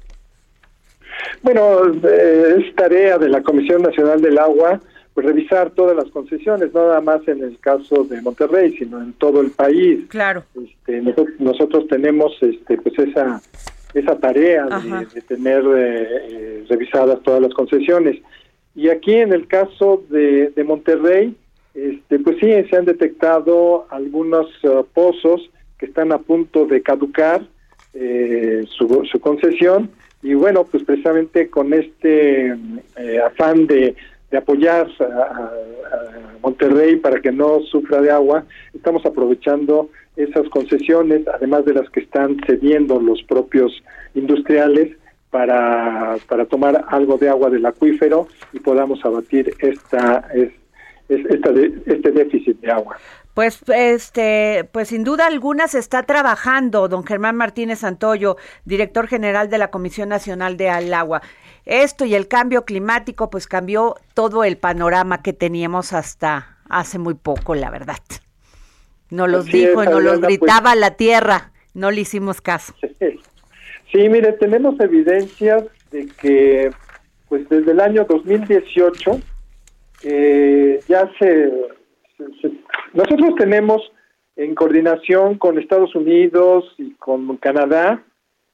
Bueno, 1.41 1.86
eh, 2.04 2.56
es 2.58 2.76
tarea 2.76 3.17
de 3.17 3.30
la 3.30 3.41
Comisión 3.43 3.82
Nacional 3.82 4.22
del 4.22 4.38
Agua 4.38 4.82
pues 5.13 5.28
revisar 5.28 5.71
todas 5.71 5.95
las 5.95 6.10
concesiones, 6.12 6.73
no 6.73 6.88
nada 6.88 7.02
más 7.02 7.28
en 7.28 7.43
el 7.43 7.60
caso 7.60 8.04
de 8.04 8.21
Monterrey, 8.21 8.76
sino 8.78 9.02
en 9.02 9.13
todo 9.13 9.41
el 9.41 9.52
país. 9.52 10.06
Claro. 10.10 10.43
Este, 10.56 11.02
nosotros, 11.02 11.39
nosotros 11.39 11.88
tenemos 11.88 12.32
este, 12.41 12.78
pues 12.78 12.97
esa 12.97 13.41
esa 13.93 14.17
tarea 14.17 14.65
de 15.13 15.21
tener 15.21 15.63
eh, 15.63 16.08
eh, 16.32 16.65
revisadas 16.67 17.21
todas 17.21 17.41
las 17.41 17.54
concesiones. 17.54 18.19
Y 18.76 18.89
aquí 18.89 19.13
en 19.13 19.34
el 19.34 19.47
caso 19.47 20.04
de, 20.10 20.49
de 20.49 20.63
Monterrey, 20.63 21.36
este, 21.76 22.19
pues 22.19 22.38
sí, 22.39 22.52
se 22.69 22.76
han 22.76 22.86
detectado 22.86 23.86
algunos 23.89 24.47
eh, 24.63 24.84
pozos 24.93 25.49
que 25.78 25.86
están 25.86 26.12
a 26.12 26.17
punto 26.17 26.65
de 26.65 26.82
caducar 26.82 27.45
eh, 27.93 28.65
su, 28.76 29.04
su 29.12 29.19
concesión 29.19 29.91
y 30.23 30.34
bueno, 30.36 30.63
pues 30.63 30.84
precisamente 30.84 31.49
con 31.49 31.73
este 31.73 32.56
eh, 32.95 33.19
afán 33.23 33.67
de, 33.67 33.95
de 34.34 34.39
apoyar 34.39 34.88
a, 35.00 35.52
Monterrey 36.41 36.98
para 36.98 37.22
que 37.22 37.32
no 37.32 37.62
sufra 37.62 38.02
de 38.02 38.12
agua, 38.12 38.43
estamos 38.74 39.06
aprovechando 39.06 39.89
esas 40.17 40.50
concesiones, 40.50 41.22
además 41.28 41.63
de 41.65 41.74
las 41.76 41.89
que 41.91 42.02
están 42.02 42.38
cediendo 42.46 43.00
los 43.00 43.22
propios 43.24 43.72
industriales 44.13 44.98
para, 45.30 46.17
para 46.28 46.46
tomar 46.46 46.84
algo 46.89 47.17
de 47.17 47.30
agua 47.30 47.50
del 47.50 47.65
acuífero 47.65 48.28
y 48.52 48.60
podamos 48.60 49.06
abatir 49.06 49.54
esta, 49.60 50.28
es, 50.34 50.50
es- 51.08 51.26
esta 51.28 51.52
este 51.86 52.12
déficit 52.12 52.60
de 52.60 52.72
agua. 52.72 52.98
Pues, 53.34 53.62
este, 53.67 54.69
pues 54.72 54.89
sin 54.89 55.04
duda 55.04 55.26
alguna 55.26 55.67
se 55.67 55.80
está 55.80 56.04
trabajando, 56.04 56.88
don 56.88 57.04
Germán 57.04 57.36
Martínez 57.36 57.80
Santoyo, 57.80 58.38
director 58.63 59.08
general 59.08 59.50
de 59.50 59.58
la 59.58 59.72
Comisión 59.72 60.10
Nacional 60.10 60.56
de 60.56 60.69
Al 60.69 60.93
Agua. 60.93 61.22
Esto 61.65 62.06
y 62.06 62.13
el 62.13 62.28
cambio 62.28 62.63
climático, 62.63 63.30
pues 63.32 63.48
cambió 63.48 63.96
todo 64.13 64.43
el 64.43 64.58
panorama 64.58 65.24
que 65.24 65.34
teníamos 65.34 65.93
hasta 65.93 66.58
hace 66.69 67.00
muy 67.00 67.15
poco, 67.15 67.56
la 67.56 67.72
verdad. 67.72 67.98
Nos 69.10 69.30
los 69.30 69.48
Así 69.48 69.65
dijo 69.65 69.82
es, 69.82 69.88
y 69.88 69.91
nos 69.91 70.04
los 70.04 70.13
Adriana, 70.13 70.28
pues- 70.28 70.39
gritaba 70.39 70.76
la 70.76 70.91
tierra, 70.91 71.52
no 71.74 71.89
le 71.91 72.02
hicimos 72.02 72.41
caso. 72.41 72.74
Sí, 73.91 74.10
mire, 74.10 74.34
tenemos 74.34 74.80
evidencias 74.80 75.65
de 75.91 76.08
que, 76.19 76.72
pues 77.30 77.48
desde 77.48 77.74
el 77.74 77.80
año 77.80 78.06
2018, 78.10 79.19
eh, 80.02 80.80
ya 80.88 81.08
se- 81.19 81.52
Nosotros 82.94 83.36
tenemos 83.38 83.82
en 84.36 84.56
coordinación 84.56 85.38
con 85.38 85.60
Estados 85.60 85.96
Unidos 85.96 86.66
y 86.78 86.92
con 86.96 87.38
Canadá, 87.38 88.04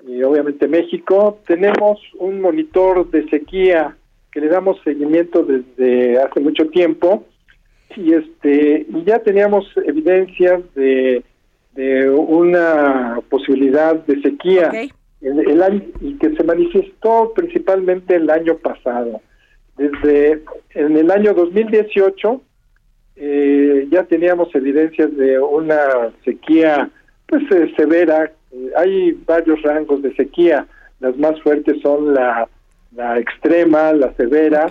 y 0.06 0.24
obviamente 0.24 0.68
México, 0.68 1.40
tenemos 1.46 2.00
un 2.20 2.42
monitor 2.42 3.10
de 3.12 3.28
sequía 3.30 3.98
que 4.32 4.42
le 4.42 4.48
damos 4.48 4.80
seguimiento 4.84 5.44
desde 5.44 6.20
hace 6.20 6.40
mucho 6.40 6.68
tiempo 6.68 7.26
y 7.96 8.14
este 8.14 8.86
y 8.88 9.04
ya 9.04 9.20
teníamos 9.20 9.66
evidencias 9.86 10.62
de, 10.76 11.24
de 11.74 12.10
una 12.10 13.20
posibilidad 13.30 13.96
de 13.96 14.22
sequía 14.22 14.72
el 15.22 15.64
año, 15.64 15.82
y 16.00 16.18
que 16.18 16.36
se 16.36 16.44
manifestó 16.44 17.34
principalmente 17.36 18.16
el 18.16 18.30
año 18.30 18.58
pasado. 18.58 19.22
Desde 19.76 20.44
en 20.76 20.98
el 20.98 21.12
año 21.12 21.34
2018 21.34 22.42
eh, 23.20 23.88
ya 23.92 24.04
teníamos 24.06 24.54
evidencias 24.56 25.16
de 25.18 25.40
una 25.40 26.12
sequía 26.24 26.90
pues 27.28 27.44
eh, 27.52 27.72
severa. 27.78 28.32
Eh, 28.52 28.72
hay 28.78 29.12
varios 29.26 29.62
rangos 29.62 30.02
de 30.02 30.14
sequía. 30.16 30.66
Las 31.02 31.18
más 31.18 31.40
fuertes 31.42 31.82
son 31.82 32.14
la, 32.14 32.48
la 32.96 33.20
extrema, 33.20 33.94
la 33.94 34.14
severa 34.16 34.68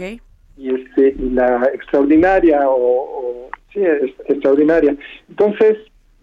y 0.57 0.75
este 0.75 1.15
y 1.19 1.31
la 1.31 1.71
extraordinaria 1.73 2.69
o, 2.69 2.75
o- 2.77 3.51
sí 3.73 3.81
es- 3.81 4.15
extraordinaria. 4.29 4.97
Entonces 5.29 5.77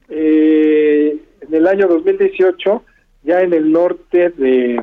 eh, 0.10 1.18
en 1.42 1.54
el 1.54 1.68
año 1.68 1.88
2018 1.88 2.84
ya 3.24 3.42
en 3.42 3.54
el 3.54 3.72
norte 3.72 4.30
de, 4.32 4.80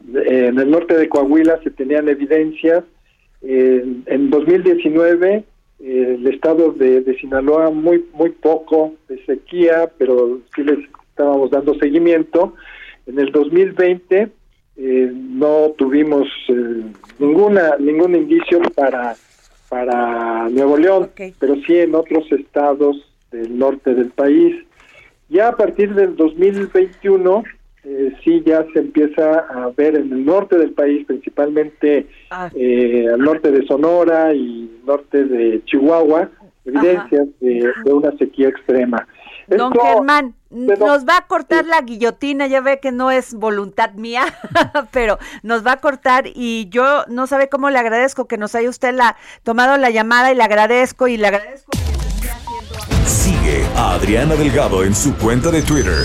de- 0.00 0.46
en 0.48 0.58
el 0.58 0.70
norte 0.70 0.96
de 0.96 1.08
Coahuila 1.08 1.60
se 1.64 1.70
tenían 1.70 2.08
evidencias. 2.08 2.84
En, 3.42 4.02
en 4.06 4.28
2019 4.28 5.44
el 5.82 6.26
estado 6.26 6.72
de, 6.72 7.00
de, 7.00 7.16
Sinaloa 7.18 7.70
muy 7.70 8.04
muy 8.12 8.30
poco 8.30 8.94
de 9.08 9.24
sequía, 9.24 9.90
pero 9.98 10.40
sí 10.54 10.62
les 10.62 10.78
estábamos 11.10 11.50
dando 11.50 11.74
seguimiento. 11.74 12.54
En 13.06 13.18
el 13.18 13.32
2020 13.32 14.28
eh, 14.76 15.12
no 15.14 15.72
tuvimos 15.76 16.28
eh, 16.48 16.82
ninguna 17.18 17.76
ningún 17.78 18.14
indicio 18.14 18.60
para 18.74 19.16
para 19.68 20.48
Nuevo 20.50 20.76
León, 20.76 21.10
pero 21.38 21.54
sí 21.66 21.78
en 21.78 21.94
otros 21.94 22.30
estados 22.32 22.96
del 23.30 23.56
norte 23.58 23.94
del 23.94 24.10
país. 24.10 24.56
Ya 25.28 25.48
a 25.48 25.56
partir 25.56 25.94
del 25.94 26.16
2021 26.16 27.44
eh, 27.82 28.12
sí 28.22 28.42
ya 28.44 28.64
se 28.74 28.80
empieza 28.80 29.38
a 29.38 29.70
ver 29.74 29.96
en 29.96 30.12
el 30.12 30.24
norte 30.24 30.58
del 30.58 30.72
país, 30.72 31.06
principalmente 31.06 32.06
ah. 32.30 32.50
eh, 32.54 33.06
al 33.12 33.20
norte 33.20 33.50
de 33.50 33.66
Sonora 33.66 34.34
y 34.34 34.80
norte 34.84 35.24
de 35.24 35.64
Chihuahua, 35.64 36.28
evidencias 36.66 37.26
de, 37.40 37.72
una 37.86 38.12
sequía 38.18 38.48
extrema. 38.48 39.06
Don 39.46 39.72
Germán, 39.72 40.34
nos 40.50 41.04
va 41.06 41.16
a 41.16 41.26
cortar 41.26 41.64
la 41.64 41.80
guillotina, 41.80 42.46
ya 42.46 42.60
ve 42.60 42.80
que 42.80 42.92
no 42.92 43.10
es 43.10 43.34
voluntad 43.34 43.94
mía, 43.94 44.24
pero 44.92 45.18
nos 45.42 45.66
va 45.66 45.72
a 45.72 45.76
cortar 45.78 46.24
y 46.26 46.68
yo 46.68 47.04
no 47.08 47.26
sabe 47.26 47.48
cómo 47.48 47.70
le 47.70 47.78
agradezco 47.78 48.28
que 48.28 48.36
nos 48.36 48.54
haya 48.54 48.68
usted 48.68 48.94
la, 48.94 49.16
tomado 49.42 49.76
la 49.78 49.90
llamada 49.90 50.30
y 50.30 50.36
le 50.36 50.42
agradezco 50.42 51.08
y 51.08 51.16
le 51.16 51.28
agradezco. 51.28 51.72
Sigue 53.06 53.64
a 53.74 53.94
Adriana 53.94 54.36
Delgado 54.36 54.84
en 54.84 54.94
su 54.94 55.16
cuenta 55.16 55.50
de 55.50 55.62
Twitter 55.62 56.04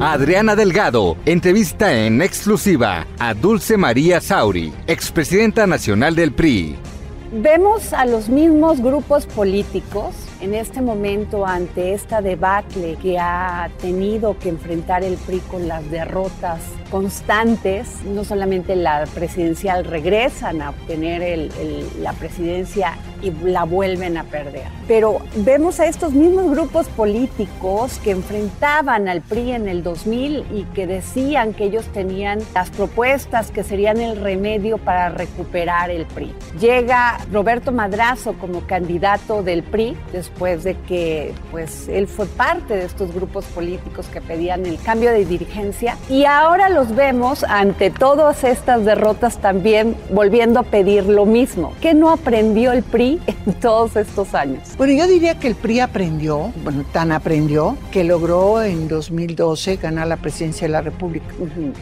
Adriana 0.00 0.54
Delgado 0.56 1.16
entrevista 1.24 2.04
en 2.04 2.20
exclusiva 2.20 3.06
a 3.18 3.32
Dulce 3.32 3.78
María 3.78 4.20
Sauri, 4.20 4.70
expresidenta 4.86 5.66
nacional 5.66 6.14
del 6.14 6.32
PRI. 6.32 6.76
Vemos 7.32 7.94
a 7.94 8.04
los 8.04 8.28
mismos 8.28 8.80
grupos 8.80 9.24
políticos 9.24 10.14
en 10.42 10.54
este 10.54 10.82
momento 10.82 11.46
ante 11.46 11.94
esta 11.94 12.20
debacle 12.20 12.96
que 13.00 13.18
ha 13.18 13.70
tenido 13.80 14.38
que 14.38 14.50
enfrentar 14.50 15.02
el 15.02 15.14
PRI 15.16 15.40
con 15.40 15.66
las 15.66 15.90
derrotas 15.90 16.60
constantes, 16.90 18.02
no 18.04 18.24
solamente 18.24 18.76
la 18.76 19.06
presidencial 19.14 19.84
regresan 19.84 20.62
a 20.62 20.70
obtener 20.70 21.50
la 22.00 22.12
presidencia 22.12 22.96
y 23.22 23.30
la 23.30 23.64
vuelven 23.64 24.16
a 24.16 24.24
perder. 24.24 24.64
Pero 24.86 25.20
vemos 25.36 25.80
a 25.80 25.86
estos 25.86 26.12
mismos 26.12 26.50
grupos 26.50 26.86
políticos 26.88 27.98
que 28.04 28.12
enfrentaban 28.12 29.08
al 29.08 29.20
PRI 29.22 29.52
en 29.52 29.68
el 29.68 29.82
2000 29.82 30.44
y 30.52 30.64
que 30.74 30.86
decían 30.86 31.54
que 31.54 31.64
ellos 31.64 31.84
tenían 31.86 32.40
las 32.54 32.70
propuestas 32.70 33.50
que 33.50 33.64
serían 33.64 34.00
el 34.00 34.20
remedio 34.20 34.78
para 34.78 35.08
recuperar 35.08 35.90
el 35.90 36.06
PRI. 36.06 36.32
Llega 36.60 37.18
Roberto 37.32 37.72
Madrazo 37.72 38.34
como 38.34 38.66
candidato 38.66 39.42
del 39.42 39.62
PRI 39.62 39.96
después 40.12 40.64
de 40.64 40.76
que 40.82 41.34
pues 41.50 41.88
él 41.88 42.06
fue 42.06 42.26
parte 42.26 42.76
de 42.76 42.84
estos 42.84 43.12
grupos 43.14 43.44
políticos 43.46 44.06
que 44.12 44.20
pedían 44.20 44.66
el 44.66 44.80
cambio 44.80 45.10
de 45.10 45.24
dirigencia 45.24 45.96
y 46.08 46.24
ahora 46.24 46.68
los 46.76 46.94
vemos 46.94 47.42
ante 47.42 47.88
todas 47.88 48.44
estas 48.44 48.84
derrotas 48.84 49.38
también 49.38 49.96
volviendo 50.10 50.60
a 50.60 50.62
pedir 50.62 51.06
lo 51.06 51.24
mismo. 51.24 51.72
¿Qué 51.80 51.94
no 51.94 52.10
aprendió 52.10 52.70
el 52.72 52.82
PRI 52.82 53.18
en 53.26 53.54
todos 53.54 53.96
estos 53.96 54.34
años? 54.34 54.60
Bueno, 54.76 54.92
yo 54.92 55.06
diría 55.06 55.38
que 55.38 55.48
el 55.48 55.54
PRI 55.54 55.80
aprendió, 55.80 56.52
bueno, 56.62 56.84
tan 56.92 57.12
aprendió 57.12 57.78
que 57.90 58.04
logró 58.04 58.62
en 58.62 58.88
2012 58.88 59.76
ganar 59.76 60.06
la 60.06 60.18
presidencia 60.18 60.66
de 60.66 60.72
la 60.72 60.82
República. 60.82 61.24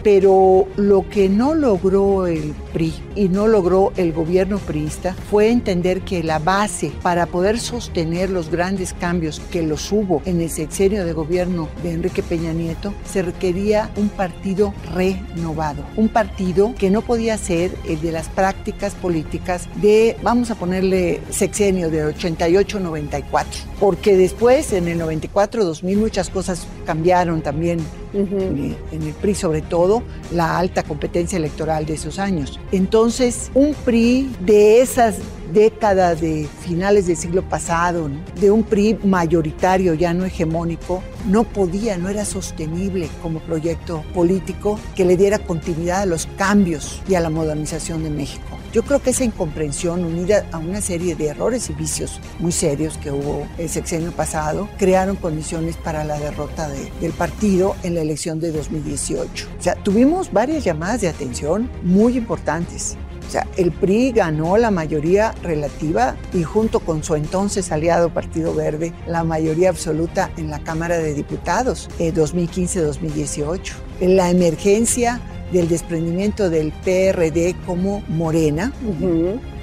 Pero 0.05 0.69
lo 0.77 1.09
que 1.09 1.29
no 1.29 1.55
logró 1.55 2.29
el 2.29 2.55
PRI 2.73 2.95
y 3.17 3.29
no 3.29 3.49
logró 3.49 3.93
el 3.97 4.13
gobierno 4.13 4.59
priista 4.59 5.17
fue 5.29 5.51
entender 5.51 6.03
que 6.03 6.23
la 6.23 6.39
base 6.39 6.93
para 7.03 7.27
poder 7.27 7.59
sostener 7.59 8.31
los 8.31 8.49
grandes 8.49 8.95
cambios 8.95 9.41
que 9.51 9.65
los 9.65 9.91
hubo 9.91 10.23
en 10.25 10.41
el 10.41 10.51
sexenio 10.51 11.05
de 11.05 11.13
gobierno 11.13 11.69
de 11.83 11.95
Enrique 11.95 12.23
Peña 12.23 12.53
Nieto 12.53 12.95
se 13.05 13.23
requería 13.23 13.91
un 13.97 14.09
partido 14.09 14.73
renovado, 14.93 15.85
un 15.97 16.09
partido 16.09 16.75
que 16.79 16.91
no 16.91 17.03
podía 17.03 17.39
ser 17.39 17.73
el 17.89 18.01
de 18.01 18.13
las 18.13 18.29
prácticas 18.29 18.95
políticas 18.95 19.69
de, 19.77 20.17
vamos 20.23 20.51
a 20.51 20.55
ponerle 20.55 21.21
sexenio 21.31 21.91
de 21.91 22.15
88-94, 22.15 23.45
porque 23.81 24.17
después 24.17 24.73
en 24.73 24.89
el 24.89 25.01
94-2000 25.01 25.97
muchas 25.97 26.31
cosas 26.31 26.67
cambiaron 26.87 27.43
también 27.43 27.81
en 28.13 28.77
el 28.93 29.13
PRI, 29.21 29.35
sobre 29.35 29.63
todo 29.63 30.03
la 30.33 30.59
alta 30.59 30.83
competencia 30.85 31.37
electoral 31.37 31.85
de 31.85 31.95
esos 31.95 32.19
años. 32.19 32.61
Entonces, 32.71 33.51
un 33.55 33.75
PRI 33.75 34.31
de 34.41 34.81
esas 34.81 35.17
décadas 35.55 36.21
de 36.21 36.47
finales 36.61 37.07
del 37.07 37.17
siglo 37.17 37.43
pasado, 37.49 38.11
de 38.41 38.51
un 38.51 38.65
PRI 38.65 38.99
mayoritario, 39.05 39.95
ya 39.95 40.13
no 40.13 40.25
hegemónico, 40.25 41.03
no 41.27 41.45
podía, 41.45 41.97
no 41.97 42.09
era 42.09 42.25
sostenible 42.25 43.09
como 43.23 43.39
proyecto 43.39 44.03
político 44.13 44.79
que 44.95 45.05
le 45.05 45.17
diera 45.17 45.39
continuidad 45.39 46.03
a 46.03 46.07
los 46.07 46.27
cambios 46.37 47.01
y 47.09 47.15
a 47.15 47.21
la 47.21 47.31
modernización 47.31 48.03
de 48.03 48.11
México. 48.11 48.59
Yo 48.75 48.83
creo 48.83 49.01
que 49.01 49.11
esa 49.11 49.23
incomprensión 49.23 50.05
unida 50.05 50.47
a 50.51 50.59
una 50.59 50.81
serie 50.81 51.15
de 51.15 51.29
errores 51.29 51.71
y 51.71 51.75
vicios 51.75 52.21
muy 52.41 52.51
serios 52.51 52.99
que 52.99 53.13
hubo 53.13 53.47
el 53.57 53.69
sexenio 53.69 54.11
pasado, 54.11 54.69
crearon 54.79 55.15
condiciones 55.15 55.77
para 55.77 56.03
la 56.03 56.19
derrota 56.19 56.69
del 56.69 57.13
partido 57.13 57.77
en 57.85 57.95
la 57.95 58.01
elección 58.01 58.41
de 58.41 58.51
2018. 58.51 59.49
O 59.61 59.63
sea, 59.63 59.77
tuvimos 59.77 60.33
varias 60.33 60.65
llamadas 60.65 61.03
de 61.03 61.09
atención 61.09 61.71
muy 61.85 62.19
importantes. 62.19 62.97
O 63.27 63.31
sea, 63.31 63.47
el 63.57 63.73
PRI 63.73 64.13
ganó 64.13 64.57
la 64.57 64.71
mayoría 64.71 65.35
relativa 65.43 66.15
y 66.33 66.43
junto 66.43 66.81
con 66.81 67.03
su 67.03 67.15
entonces 67.15 67.73
aliado 67.73 68.11
Partido 68.11 68.55
Verde, 68.55 68.93
la 69.07 69.25
mayoría 69.25 69.71
absoluta 69.71 70.31
en 70.37 70.51
la 70.51 70.61
Cámara 70.61 70.99
de 70.99 71.15
Diputados 71.15 71.89
en 71.99 72.15
2015-2018. 72.15 73.73
La 74.01 74.31
emergencia 74.31 75.21
del 75.53 75.69
desprendimiento 75.69 76.51
del 76.51 76.73
PRD 76.85 77.57
como 77.67 78.03
Morena, 78.09 78.73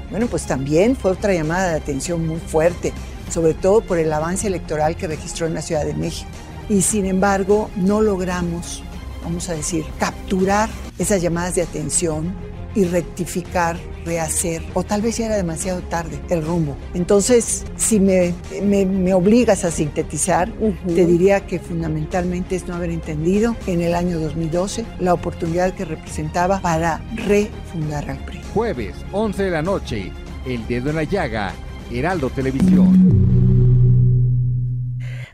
bueno, 0.09 0.27
pues 0.27 0.45
también 0.45 0.95
fue 0.95 1.11
otra 1.11 1.33
llamada 1.33 1.69
de 1.69 1.77
atención 1.77 2.27
muy 2.27 2.39
fuerte, 2.39 2.93
sobre 3.29 3.53
todo 3.53 3.81
por 3.81 3.97
el 3.97 4.11
avance 4.11 4.47
electoral 4.47 4.95
que 4.97 5.07
registró 5.07 5.47
en 5.47 5.53
la 5.53 5.61
Ciudad 5.61 5.85
de 5.85 5.93
México. 5.93 6.29
Y 6.69 6.81
sin 6.81 7.05
embargo, 7.05 7.69
no 7.75 8.01
logramos, 8.01 8.83
vamos 9.23 9.49
a 9.49 9.53
decir, 9.53 9.85
capturar 9.99 10.69
esas 10.97 11.21
llamadas 11.21 11.55
de 11.55 11.61
atención 11.61 12.33
y 12.75 12.85
rectificar, 12.85 13.77
rehacer, 14.05 14.63
o 14.73 14.83
tal 14.83 15.01
vez 15.01 15.17
ya 15.17 15.27
era 15.27 15.35
demasiado 15.35 15.81
tarde 15.81 16.19
el 16.29 16.45
rumbo. 16.45 16.75
Entonces, 16.93 17.65
si 17.75 17.99
me, 17.99 18.33
me, 18.63 18.85
me 18.85 19.13
obligas 19.13 19.63
a 19.65 19.71
sintetizar, 19.71 20.51
te 20.87 21.05
diría 21.05 21.45
que 21.45 21.59
fundamentalmente 21.59 22.55
es 22.55 22.67
no 22.67 22.75
haber 22.75 22.89
entendido 22.89 23.55
en 23.67 23.81
el 23.81 23.95
año 23.95 24.19
2012 24.19 24.85
la 24.99 25.13
oportunidad 25.13 25.73
que 25.73 25.85
representaba 25.85 26.61
para 26.61 27.01
refundar 27.15 28.09
al 28.09 28.17
PRI. 28.25 28.41
Jueves, 28.53 28.95
11 29.11 29.43
de 29.43 29.51
la 29.51 29.61
noche, 29.61 30.11
El 30.45 30.65
Dedo 30.67 30.89
en 30.89 30.95
la 30.97 31.03
Llaga, 31.03 31.53
Heraldo 31.91 32.29
Televisión. 32.29 33.20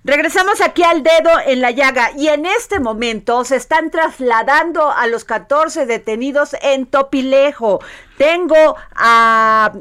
Regresamos 0.08 0.62
aquí 0.62 0.84
al 0.84 1.04
dedo 1.04 1.32
en 1.48 1.60
la 1.60 1.72
llaga 1.72 2.12
y 2.16 2.30
en 2.30 2.46
este 2.46 2.80
momento 2.80 3.44
se 3.44 3.58
están 3.58 3.92
trasladando 3.92 4.90
a 4.90 5.06
los 5.06 5.26
14 5.26 5.86
detenidos 5.86 6.56
en 6.62 6.86
Topilejo. 6.86 7.82
Tengo 8.18 8.78
a 8.96 9.74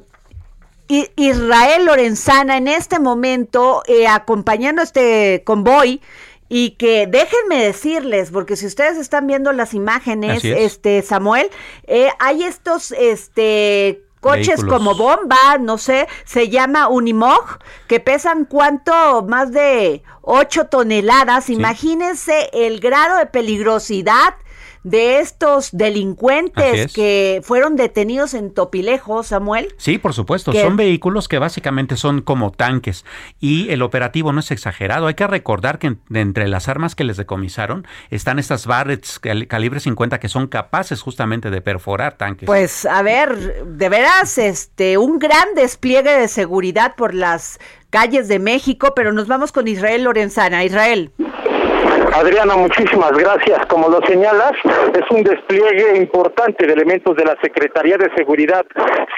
Israel 0.88 1.84
Lorenzana 1.84 2.56
en 2.56 2.66
este 2.66 2.98
momento 2.98 3.84
eh, 3.86 4.08
acompañando 4.08 4.82
este 4.82 5.44
convoy. 5.44 6.00
Y 6.48 6.70
que 6.70 7.06
déjenme 7.06 7.62
decirles, 7.62 8.30
porque 8.32 8.56
si 8.56 8.66
ustedes 8.66 8.98
están 8.98 9.28
viendo 9.28 9.52
las 9.52 9.74
imágenes, 9.74 10.44
es. 10.44 10.56
este 10.58 11.02
Samuel, 11.02 11.50
eh, 11.86 12.10
hay 12.18 12.42
estos 12.42 12.90
este 12.92 14.05
coches 14.26 14.62
Vehículos. 14.62 14.72
como 14.78 14.94
bomba, 14.94 15.58
no 15.60 15.78
sé, 15.78 16.08
se 16.24 16.48
llama 16.48 16.88
Unimog, 16.88 17.58
que 17.86 18.00
pesan 18.00 18.44
cuánto, 18.44 19.22
más 19.22 19.52
de 19.52 20.02
8 20.22 20.66
toneladas. 20.66 21.48
Imagínense 21.50 22.50
el 22.52 22.80
grado 22.80 23.18
de 23.18 23.26
peligrosidad 23.26 24.34
de 24.86 25.18
estos 25.18 25.70
delincuentes 25.72 26.74
es. 26.86 26.92
que 26.92 27.40
fueron 27.42 27.74
detenidos 27.74 28.34
en 28.34 28.54
Topilejo, 28.54 29.24
Samuel. 29.24 29.74
Sí, 29.78 29.98
por 29.98 30.14
supuesto. 30.14 30.52
¿Qué? 30.52 30.62
Son 30.62 30.76
vehículos 30.76 31.26
que 31.26 31.40
básicamente 31.40 31.96
son 31.96 32.22
como 32.22 32.52
tanques 32.52 33.04
y 33.40 33.68
el 33.70 33.82
operativo 33.82 34.32
no 34.32 34.38
es 34.38 34.52
exagerado. 34.52 35.08
Hay 35.08 35.14
que 35.14 35.26
recordar 35.26 35.80
que 35.80 35.96
entre 36.14 36.46
las 36.46 36.68
armas 36.68 36.94
que 36.94 37.02
les 37.02 37.16
decomisaron 37.16 37.84
están 38.10 38.38
estas 38.38 38.66
Barretts 38.66 39.18
cal- 39.18 39.48
calibre 39.48 39.80
50 39.80 40.20
que 40.20 40.28
son 40.28 40.46
capaces 40.46 41.02
justamente 41.02 41.50
de 41.50 41.60
perforar 41.60 42.16
tanques. 42.16 42.46
Pues 42.46 42.86
a 42.86 43.02
ver, 43.02 43.64
de 43.66 43.88
veras, 43.88 44.38
este, 44.38 44.98
un 44.98 45.18
gran 45.18 45.54
despliegue 45.56 46.16
de 46.16 46.28
seguridad 46.28 46.94
por 46.96 47.12
las 47.12 47.58
calles 47.90 48.28
de 48.28 48.38
México, 48.38 48.92
pero 48.94 49.12
nos 49.12 49.26
vamos 49.26 49.50
con 49.50 49.66
Israel 49.66 50.04
Lorenzana. 50.04 50.62
Israel. 50.64 51.10
Adriana, 52.16 52.56
muchísimas 52.56 53.12
gracias. 53.12 53.66
Como 53.66 53.90
lo 53.90 54.00
señalas, 54.06 54.52
es 54.94 55.04
un 55.10 55.22
despliegue 55.22 55.98
importante 55.98 56.66
de 56.66 56.72
elementos 56.72 57.14
de 57.14 57.26
la 57.26 57.36
Secretaría 57.42 57.98
de 57.98 58.10
Seguridad 58.16 58.64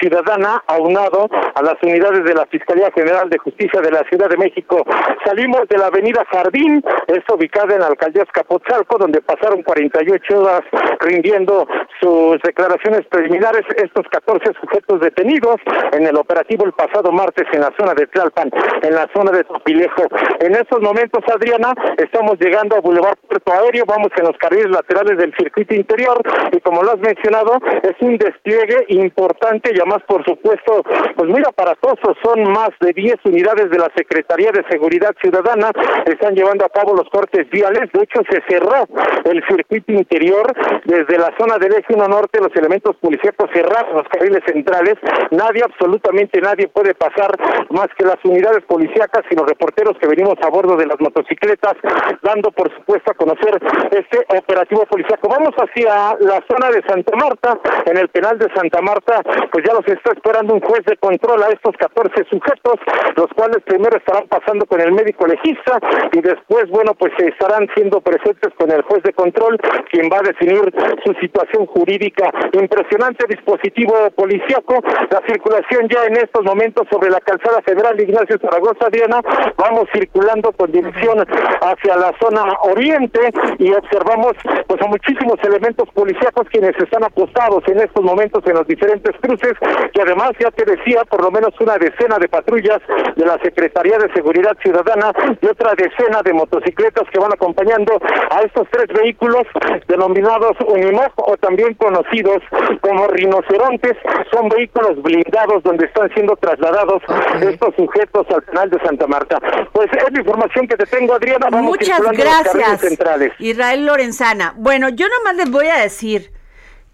Ciudadana 0.01 0.61
aunado 0.67 1.29
a 1.31 1.61
las 1.61 1.75
unidades 1.81 2.25
de 2.25 2.33
la 2.33 2.45
Fiscalía 2.47 2.91
General 2.93 3.29
de 3.29 3.37
Justicia 3.37 3.79
de 3.79 3.91
la 3.91 4.03
Ciudad 4.09 4.27
de 4.27 4.35
México. 4.35 4.83
Salimos 5.23 5.61
de 5.69 5.77
la 5.77 5.87
Avenida 5.87 6.25
Jardín, 6.29 6.83
es 7.07 7.23
ubicada 7.33 7.73
en 7.73 7.79
la 7.79 7.87
alcaldía 7.87 8.23
Escapotzalco, 8.23 8.97
donde 8.97 9.21
pasaron 9.21 9.63
48 9.63 10.41
horas 10.41 10.61
rindiendo 10.99 11.69
sus 12.01 12.41
declaraciones 12.41 13.07
preliminares 13.07 13.63
estos 13.77 14.05
14 14.09 14.51
sujetos 14.59 14.99
detenidos 14.99 15.55
en 15.93 16.05
el 16.05 16.17
operativo 16.17 16.65
el 16.65 16.73
pasado 16.73 17.13
martes 17.13 17.47
en 17.53 17.61
la 17.61 17.71
zona 17.79 17.93
de 17.93 18.07
Tlalpan, 18.07 18.51
en 18.81 18.93
la 18.93 19.07
zona 19.13 19.31
de 19.31 19.45
Topilejo. 19.45 20.03
En 20.41 20.53
estos 20.55 20.81
momentos, 20.81 21.23
Adriana, 21.33 21.73
estamos 21.97 22.37
llegando 22.39 22.75
a 22.75 22.79
Boulevard 22.89 23.19
Puerto 23.27 23.53
Aéreo, 23.53 23.85
vamos 23.85 24.09
en 24.17 24.25
los 24.25 24.37
carriles 24.37 24.71
laterales 24.71 25.15
del 25.19 25.31
circuito 25.37 25.75
interior 25.75 26.17
y 26.51 26.59
como 26.61 26.81
lo 26.81 26.93
has 26.93 26.99
mencionado, 26.99 27.59
es 27.83 27.95
un 27.99 28.17
despliegue 28.17 28.85
importante 28.87 29.69
y 29.71 29.77
además, 29.77 29.99
por 30.07 30.25
supuesto, 30.25 30.81
pues 31.15 31.29
muy 31.29 31.43
aparatoso, 31.47 32.15
son 32.23 32.51
más 32.51 32.71
de 32.81 32.91
10 32.93 33.17
unidades 33.25 33.69
de 33.69 33.77
la 33.77 33.91
Secretaría 33.95 34.49
de 34.51 34.65
Seguridad 34.71 35.13
Ciudadana, 35.21 35.69
están 36.05 36.33
llevando 36.33 36.65
a 36.65 36.69
cabo 36.69 36.95
los 36.95 37.07
cortes 37.09 37.47
viales, 37.51 37.91
de 37.93 38.01
hecho 38.01 38.21
se 38.27 38.41
cerró 38.49 38.87
el 39.25 39.43
circuito 39.47 39.91
interior 39.91 40.47
desde 40.85 41.19
la 41.19 41.31
zona 41.37 41.59
del 41.59 41.73
eje 41.73 41.93
1 41.93 42.07
norte, 42.07 42.41
los 42.41 42.55
elementos 42.55 42.95
policíacos 42.95 43.51
cerraron 43.53 43.97
los 43.97 44.07
carriles 44.09 44.41
centrales, 44.47 44.95
nadie, 45.29 45.61
absolutamente 45.63 46.41
nadie 46.41 46.67
puede 46.69 46.95
pasar 46.95 47.37
más 47.69 47.87
que 47.95 48.05
las 48.05 48.17
unidades 48.23 48.63
policíacas 48.65 49.21
y 49.29 49.35
los 49.35 49.47
reporteros 49.47 49.95
que 49.99 50.07
venimos 50.07 50.35
a 50.41 50.49
bordo 50.49 50.75
de 50.75 50.87
las 50.87 50.99
motocicletas, 50.99 51.75
dando 52.23 52.49
por 52.49 52.68
supuesto 52.69 53.11
a 53.11 53.13
conocer 53.15 53.59
este 53.91 54.25
operativo 54.37 54.85
policíaco. 54.85 55.29
Vamos 55.29 55.53
hacia 55.57 56.15
la 56.19 56.43
zona 56.49 56.69
de 56.71 56.81
Santa 56.87 57.15
Marta, 57.15 57.59
en 57.85 57.97
el 57.97 58.09
penal 58.09 58.37
de 58.37 58.47
Santa 58.53 58.81
Marta, 58.81 59.21
pues 59.51 59.65
ya 59.65 59.73
los 59.73 59.87
está 59.87 60.13
esperando 60.13 60.53
un 60.53 60.61
juez 60.61 60.83
de 60.85 60.97
control 60.97 61.43
a 61.43 61.49
estos 61.49 61.75
14 61.77 62.25
sujetos, 62.29 62.75
los 63.15 63.27
cuales 63.35 63.63
primero 63.65 63.97
estarán 63.97 64.27
pasando 64.27 64.65
con 64.65 64.81
el 64.81 64.91
médico 64.91 65.25
legista 65.27 65.79
y 66.11 66.21
después, 66.21 66.69
bueno, 66.69 66.93
pues 66.93 67.13
estarán 67.19 67.67
siendo 67.75 68.01
presentes 68.01 68.53
con 68.57 68.71
el 68.71 68.81
juez 68.83 69.03
de 69.03 69.13
control, 69.13 69.57
quien 69.91 70.09
va 70.11 70.17
a 70.19 70.21
definir 70.21 70.73
su 71.05 71.13
situación 71.19 71.65
jurídica. 71.67 72.31
Impresionante 72.53 73.25
dispositivo 73.27 73.93
policíaco, 74.15 74.81
la 75.09 75.21
circulación 75.27 75.87
ya 75.89 76.05
en 76.05 76.17
estos 76.17 76.43
momentos 76.43 76.87
sobre 76.89 77.09
la 77.09 77.19
calzada 77.19 77.61
federal 77.61 77.99
Ignacio 77.99 78.37
Zaragoza 78.39 78.89
Diana, 78.91 79.21
vamos 79.57 79.87
circulando 79.93 80.51
con 80.51 80.71
dirección 80.71 81.25
hacia 81.61 81.95
la 81.95 82.13
zona 82.19 82.43
oriente 82.61 83.19
y 83.57 83.71
observamos 83.71 84.33
pues 84.67 84.81
a 84.81 84.87
muchísimos 84.87 85.37
elementos 85.43 85.89
policíacos 85.93 86.47
quienes 86.49 86.75
están 86.77 87.03
apostados 87.03 87.63
en 87.67 87.79
estos 87.79 88.03
momentos 88.03 88.43
en 88.45 88.53
los 88.53 88.67
diferentes 88.67 89.15
cruces 89.21 89.53
que 89.93 90.01
además 90.01 90.31
ya 90.39 90.51
te 90.51 90.65
decía 90.65 91.03
por 91.05 91.23
lo 91.23 91.31
menos 91.31 91.53
una 91.59 91.77
decena 91.77 92.17
de 92.17 92.27
patrullas 92.27 92.79
de 93.15 93.25
la 93.25 93.37
Secretaría 93.43 93.97
de 93.97 94.11
Seguridad 94.13 94.55
Ciudadana 94.61 95.11
y 95.41 95.45
otra 95.45 95.73
decena 95.75 96.21
de 96.23 96.33
motocicletas 96.33 97.03
que 97.11 97.19
van 97.19 97.33
acompañando 97.33 97.99
a 98.31 98.41
estos 98.41 98.67
tres 98.71 98.87
vehículos 98.87 99.43
denominados 99.87 100.57
Unimog 100.67 101.11
o 101.17 101.37
también 101.37 101.73
conocidos 101.75 102.41
como 102.81 103.07
rinocerontes. 103.07 103.97
Son 104.31 104.49
vehículos 104.49 105.01
blindados 105.01 105.63
donde 105.63 105.85
están 105.85 106.09
siendo 106.13 106.35
trasladados 106.35 107.01
estos 107.41 107.75
sujetos 107.75 108.27
al 108.29 108.41
penal 108.43 108.69
de 108.69 108.79
Santa 108.79 109.07
Marta. 109.07 109.39
Pues 109.73 109.87
es 109.91 110.11
la 110.11 110.19
información 110.19 110.67
que 110.67 110.77
te 110.77 110.85
tengo 110.85 111.13
Adriana. 111.13 111.47
Vamos 111.49 111.69
Muchas 111.71 111.99
carriles 112.01 112.48
gracias, 112.53 112.81
centrales 112.81 113.33
Israel 113.39 113.85
Lorenzana. 113.85 114.53
Bueno, 114.57 114.89
yo 114.89 115.07
nomás 115.07 115.35
les 115.35 115.49
voy 115.49 115.67
a 115.67 115.77
decir 115.77 116.31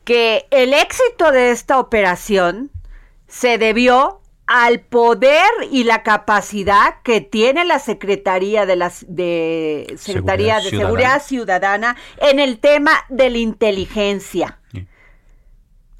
que 0.03 0.45
el 0.51 0.73
éxito 0.73 1.31
de 1.31 1.51
esta 1.51 1.79
operación 1.79 2.71
se 3.27 3.57
debió 3.57 4.21
al 4.47 4.81
poder 4.81 5.49
y 5.71 5.83
la 5.85 6.03
capacidad 6.03 7.01
que 7.03 7.19
tiene 7.21 7.65
la 7.65 7.79
Secretaría 7.79 8.65
de 8.65 8.75
la 8.75 8.91
de 9.07 9.95
Secretaría 9.97 10.59
Seguridad 10.59 10.63
de 10.63 10.77
Seguridad 10.77 11.23
Ciudadana 11.23 11.95
en 12.17 12.39
el 12.39 12.59
tema 12.59 12.91
de 13.09 13.29
la 13.31 13.37
inteligencia. 13.39 14.59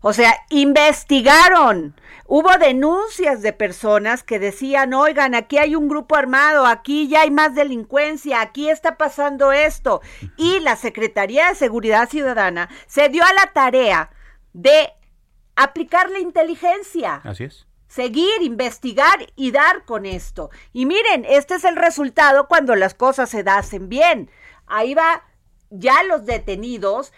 O 0.02 0.14
sea, 0.14 0.36
investigaron. 0.52 1.96
Hubo 2.28 2.50
denuncias 2.58 3.44
de 3.44 3.54
personas 3.54 4.24
que 4.24 4.40
decían, 4.40 4.96
oigan, 4.96 5.36
aquí 5.36 5.60
hay 5.60 5.76
un 5.76 5.88
grupo 5.88 6.16
armado, 6.16 6.66
aquí 6.66 7.08
ya 7.08 7.22
hay 7.22 7.30
más 7.30 7.54
delincuencia, 7.54 8.42
aquí 8.42 8.68
está 8.68 8.98
pasando 8.98 9.52
esto. 9.52 10.02
Y 10.36 10.60
la 10.62 10.76
Secretaría 10.76 11.50
de 11.50 11.56
Seguridad 11.56 12.10
Ciudadana 12.10 12.68
se 12.88 13.10
dio 13.10 13.24
a 13.24 13.34
la 13.34 13.54
tarea 13.54 14.10
de 14.54 14.92
aplicar 15.56 16.10
la 16.10 16.20
inteligencia 16.20 17.22
Así 17.24 17.44
es. 17.44 17.68
seguir, 17.88 18.42
investigar 18.42 19.32
y 19.36 19.52
dar 19.52 19.86
con 19.86 20.08
esto. 20.08 20.50
Y 20.74 20.88
miren, 20.88 21.26
este 21.30 21.54
es 21.56 21.64
el 21.64 21.76
resultado 21.76 22.48
cuando 22.48 22.76
las 22.76 22.96
cosas 22.96 23.30
se 23.30 23.42
hacen 23.42 23.88
bien. 23.88 24.32
Ahí 24.66 24.96
va, 24.96 25.24
ya 25.70 26.02
los 26.02 26.26
detenidos 26.26 27.14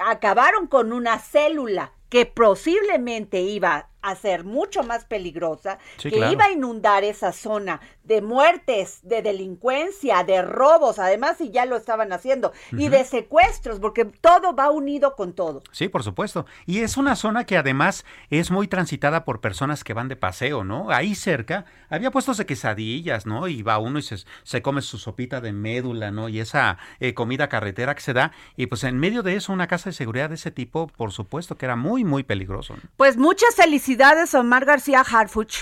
acabaron 0.00 0.68
con 0.68 0.94
una 0.94 1.18
célula 1.18 1.92
que 2.08 2.24
posiblemente 2.24 3.40
iba 3.40 3.90
a 4.02 4.14
ser 4.16 4.44
mucho 4.44 4.82
más 4.82 5.04
peligrosa, 5.04 5.78
Sí, 5.96 6.10
que 6.10 6.16
claro. 6.16 6.32
iba 6.32 6.44
a 6.46 6.50
inundar 6.52 7.04
esa 7.04 7.32
zona 7.32 7.80
de 8.04 8.20
muertes, 8.20 8.98
de 9.02 9.22
delincuencia, 9.22 10.24
de 10.24 10.42
robos, 10.42 10.98
además 10.98 11.36
si 11.38 11.50
ya 11.50 11.64
lo 11.66 11.76
estaban 11.76 12.12
haciendo, 12.12 12.52
y 12.72 12.88
de 12.88 13.04
secuestros, 13.04 13.78
porque 13.78 14.04
todo 14.04 14.54
va 14.54 14.70
unido 14.70 15.14
con 15.14 15.32
todo. 15.34 15.62
Sí, 15.70 15.88
por 15.88 16.02
supuesto. 16.02 16.46
Y 16.66 16.80
es 16.80 16.96
una 16.96 17.14
zona 17.14 17.44
que 17.44 17.56
además 17.56 18.04
es 18.30 18.50
muy 18.50 18.66
transitada 18.66 19.24
por 19.24 19.40
personas 19.40 19.84
que 19.84 19.94
van 19.94 20.08
de 20.08 20.16
paseo, 20.16 20.64
¿no? 20.64 20.90
Ahí 20.90 21.14
cerca 21.14 21.64
había 21.88 22.10
puestos 22.10 22.38
de 22.38 22.46
quesadillas, 22.46 23.24
¿no? 23.26 23.46
Y 23.46 23.62
va 23.62 23.78
uno 23.78 23.98
y 23.98 24.02
se, 24.02 24.16
se 24.42 24.62
come 24.62 24.82
su 24.82 24.98
sopita 24.98 25.40
de 25.40 25.52
médula, 25.52 26.10
¿no? 26.10 26.28
Y 26.28 26.40
esa 26.40 26.78
eh, 26.98 27.14
comida 27.14 27.48
carretera 27.48 27.94
que 27.94 28.00
se 28.00 28.12
da. 28.12 28.32
Y 28.56 28.66
pues 28.66 28.82
en 28.84 28.98
medio 28.98 29.22
de 29.22 29.36
eso, 29.36 29.52
una 29.52 29.68
casa 29.68 29.90
de 29.90 29.94
seguridad 29.94 30.28
de 30.30 30.34
ese 30.36 30.50
tipo, 30.50 30.88
por 30.88 31.12
supuesto 31.12 31.56
que 31.56 31.66
era 31.66 31.76
muy, 31.76 32.04
muy 32.04 32.24
peligroso. 32.24 32.74
¿no? 32.74 32.82
Pues 32.96 33.16
muchas 33.16 33.54
felicidades 33.54 33.91
a 34.00 34.40
Omar 34.40 34.64
García 34.64 35.00
Harfuch 35.00 35.56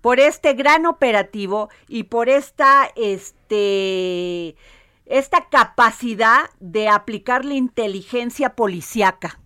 por 0.00 0.20
este 0.20 0.54
gran 0.54 0.86
operativo 0.86 1.68
y 1.88 2.04
por 2.04 2.28
esta, 2.28 2.90
este, 2.96 4.56
esta 5.06 5.48
capacidad 5.48 6.50
de 6.60 6.88
aplicar 6.88 7.44
la 7.44 7.54
inteligencia 7.54 8.54
policiaca. 8.54 9.40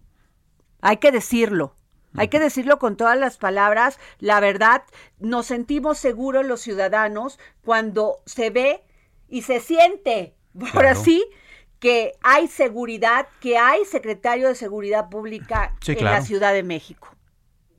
Hay 0.80 0.98
que 0.98 1.12
decirlo. 1.12 1.74
Hay 2.16 2.28
que 2.28 2.40
decirlo 2.40 2.78
con 2.78 2.96
todas 2.96 3.18
las 3.18 3.36
palabras. 3.36 3.98
La 4.18 4.40
verdad, 4.40 4.82
nos 5.18 5.46
sentimos 5.46 5.98
seguros 5.98 6.44
los 6.44 6.60
ciudadanos 6.60 7.38
cuando 7.62 8.22
se 8.26 8.50
ve 8.50 8.82
y 9.28 9.42
se 9.42 9.60
siente, 9.60 10.34
ahora 10.58 10.92
Claro. 10.94 11.00
sí, 11.04 11.24
que 11.78 12.14
hay 12.22 12.48
seguridad, 12.48 13.28
que 13.40 13.58
hay 13.58 13.84
secretario 13.84 14.48
de 14.48 14.54
Seguridad 14.56 15.08
Pública 15.10 15.76
Sí, 15.80 15.92
en 15.92 15.98
claro. 15.98 16.16
la 16.16 16.22
Ciudad 16.22 16.52
de 16.52 16.62
México. 16.64 17.14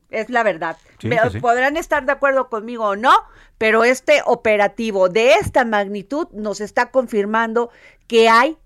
Es 0.10 0.30
la 0.30 0.44
verdad. 0.44 0.78
Sí, 1.00 1.10
sí. 1.32 1.40
Podrán 1.40 1.78
estar 1.78 2.06
de 2.06 2.12
acuerdo 2.12 2.50
conmigo 2.50 2.86
o 2.86 2.96
no, 2.96 3.14
pero 3.58 3.84
este 3.84 4.22
operativo 4.26 5.08
de 5.10 5.34
esta 5.34 5.66
magnitud 5.66 6.28
nos 6.32 6.62
está 6.62 6.90
confirmando 6.92 7.70
que 8.08 8.28
hay 8.28 8.58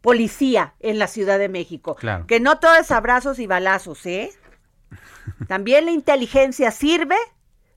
policía 0.00 0.74
en 0.80 0.98
la 0.98 1.06
Ciudad 1.06 1.38
de 1.38 1.48
México. 1.48 1.94
Claro. 1.96 2.26
Que 2.26 2.40
no 2.40 2.58
todo 2.58 2.74
es 2.76 2.90
abrazos 2.90 3.38
y 3.38 3.46
balazos, 3.46 4.04
¿eh? 4.06 4.30
También 5.48 5.84
la 5.84 5.92
inteligencia 5.92 6.70
sirve 6.70 7.16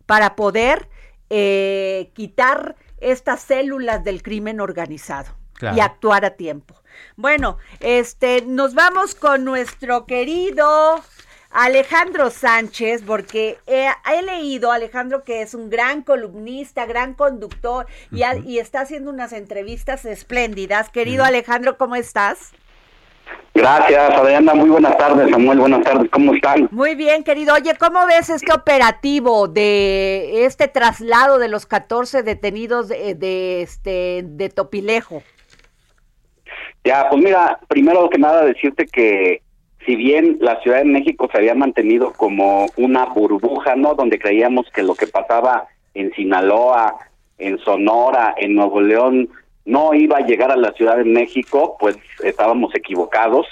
para 0.05 0.35
poder 0.35 0.89
eh, 1.29 2.11
quitar 2.13 2.75
estas 2.99 3.41
células 3.41 4.03
del 4.03 4.23
crimen 4.23 4.59
organizado 4.61 5.35
Claro. 5.53 5.77
y 5.77 5.79
actuar 5.79 6.25
a 6.25 6.31
tiempo. 6.31 6.75
Bueno, 7.15 7.57
este, 7.79 8.41
nos 8.45 8.73
vamos 8.73 9.15
con 9.15 9.45
nuestro 9.45 10.05
querido 10.05 11.01
Alejandro 11.55 12.31
Sánchez, 12.31 13.03
porque 13.07 13.57
he, 13.65 13.87
he 14.13 14.21
leído, 14.23 14.73
Alejandro, 14.73 15.23
que 15.23 15.41
es 15.41 15.53
un 15.53 15.69
gran 15.69 16.01
columnista, 16.01 16.85
gran 16.85 17.13
conductor 17.13 17.85
y 18.11 18.57
está 18.59 18.81
haciendo 18.81 19.09
unas 19.09 19.31
entrevistas 19.31 20.03
espléndidas. 20.03 20.89
Querido 20.89 21.23
Alejandro, 21.23 21.77
¿cómo 21.77 21.95
estás? 21.95 22.51
Gracias, 23.53 24.13
Adriana. 24.13 24.53
Muy 24.53 24.69
buenas 24.69 24.97
tardes, 24.97 25.31
Samuel. 25.31 25.59
Buenas 25.59 25.81
tardes. 25.83 26.11
¿Cómo 26.11 26.33
están? 26.33 26.67
Muy 26.71 26.93
bien, 26.93 27.23
querido. 27.23 27.55
Oye, 27.55 27.73
¿cómo 27.79 28.05
ves 28.05 28.29
este 28.29 28.51
operativo 28.51 29.47
de 29.47 30.43
este 30.45 30.67
traslado 30.67 31.39
de 31.39 31.47
los 31.47 31.65
14 31.65 32.21
detenidos 32.23 32.89
de, 32.89 33.15
de, 33.15 33.61
este 33.61 34.23
de 34.25 34.49
Topilejo? 34.49 35.23
Ya, 36.83 37.07
pues 37.09 37.23
mira, 37.23 37.61
primero 37.69 38.09
que 38.09 38.17
nada 38.17 38.43
decirte 38.43 38.85
que 38.85 39.41
si 39.85 39.95
bien 39.95 40.37
la 40.41 40.59
Ciudad 40.61 40.79
de 40.79 40.85
México 40.85 41.29
se 41.31 41.37
había 41.37 41.55
mantenido 41.55 42.13
como 42.13 42.65
una 42.77 43.05
burbuja, 43.05 43.75
¿no? 43.75 43.93
Donde 43.93 44.19
creíamos 44.19 44.69
que 44.71 44.83
lo 44.83 44.95
que 44.95 45.07
pasaba 45.07 45.67
en 45.93 46.11
Sinaloa, 46.13 46.95
en 47.37 47.57
Sonora, 47.59 48.35
en 48.37 48.55
Nuevo 48.55 48.81
León, 48.81 49.29
no 49.65 49.93
iba 49.93 50.17
a 50.17 50.25
llegar 50.25 50.51
a 50.51 50.57
la 50.57 50.71
Ciudad 50.73 50.97
de 50.97 51.05
México, 51.05 51.77
pues 51.79 51.97
estábamos 52.23 52.73
equivocados. 52.75 53.47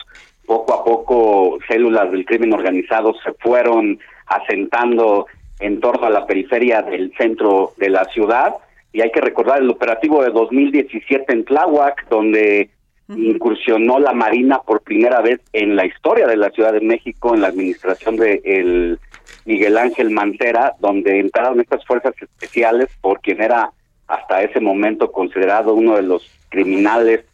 Poco 0.45 0.73
a 0.73 0.83
poco 0.83 1.57
células 1.67 2.11
del 2.11 2.25
crimen 2.25 2.53
organizado 2.53 3.13
se 3.23 3.33
fueron 3.33 3.99
asentando 4.27 5.27
en 5.59 5.79
torno 5.79 6.07
a 6.07 6.09
la 6.09 6.25
periferia 6.25 6.81
del 6.81 7.13
centro 7.17 7.73
de 7.77 7.89
la 7.89 8.05
ciudad. 8.05 8.55
Y 8.91 9.01
hay 9.01 9.11
que 9.11 9.21
recordar 9.21 9.61
el 9.61 9.69
operativo 9.69 10.23
de 10.23 10.31
2017 10.31 11.31
en 11.31 11.45
Tláhuac, 11.45 12.07
donde 12.09 12.69
incursionó 13.09 13.99
la 13.99 14.13
Marina 14.13 14.59
por 14.59 14.81
primera 14.81 15.21
vez 15.21 15.41
en 15.51 15.75
la 15.75 15.85
historia 15.85 16.25
de 16.27 16.37
la 16.37 16.49
Ciudad 16.51 16.73
de 16.73 16.81
México 16.81 17.33
en 17.33 17.41
la 17.41 17.47
administración 17.47 18.15
de 18.15 18.41
el 18.45 18.99
Miguel 19.45 19.77
Ángel 19.77 20.09
Mancera, 20.09 20.73
donde 20.79 21.19
entraron 21.19 21.59
estas 21.59 21.85
fuerzas 21.85 22.13
especiales 22.19 22.89
por 23.01 23.19
quien 23.19 23.41
era 23.41 23.71
hasta 24.07 24.41
ese 24.41 24.59
momento 24.59 25.11
considerado 25.11 25.73
uno 25.73 25.95
de 25.95 26.03
los 26.03 26.29
criminales 26.49 27.25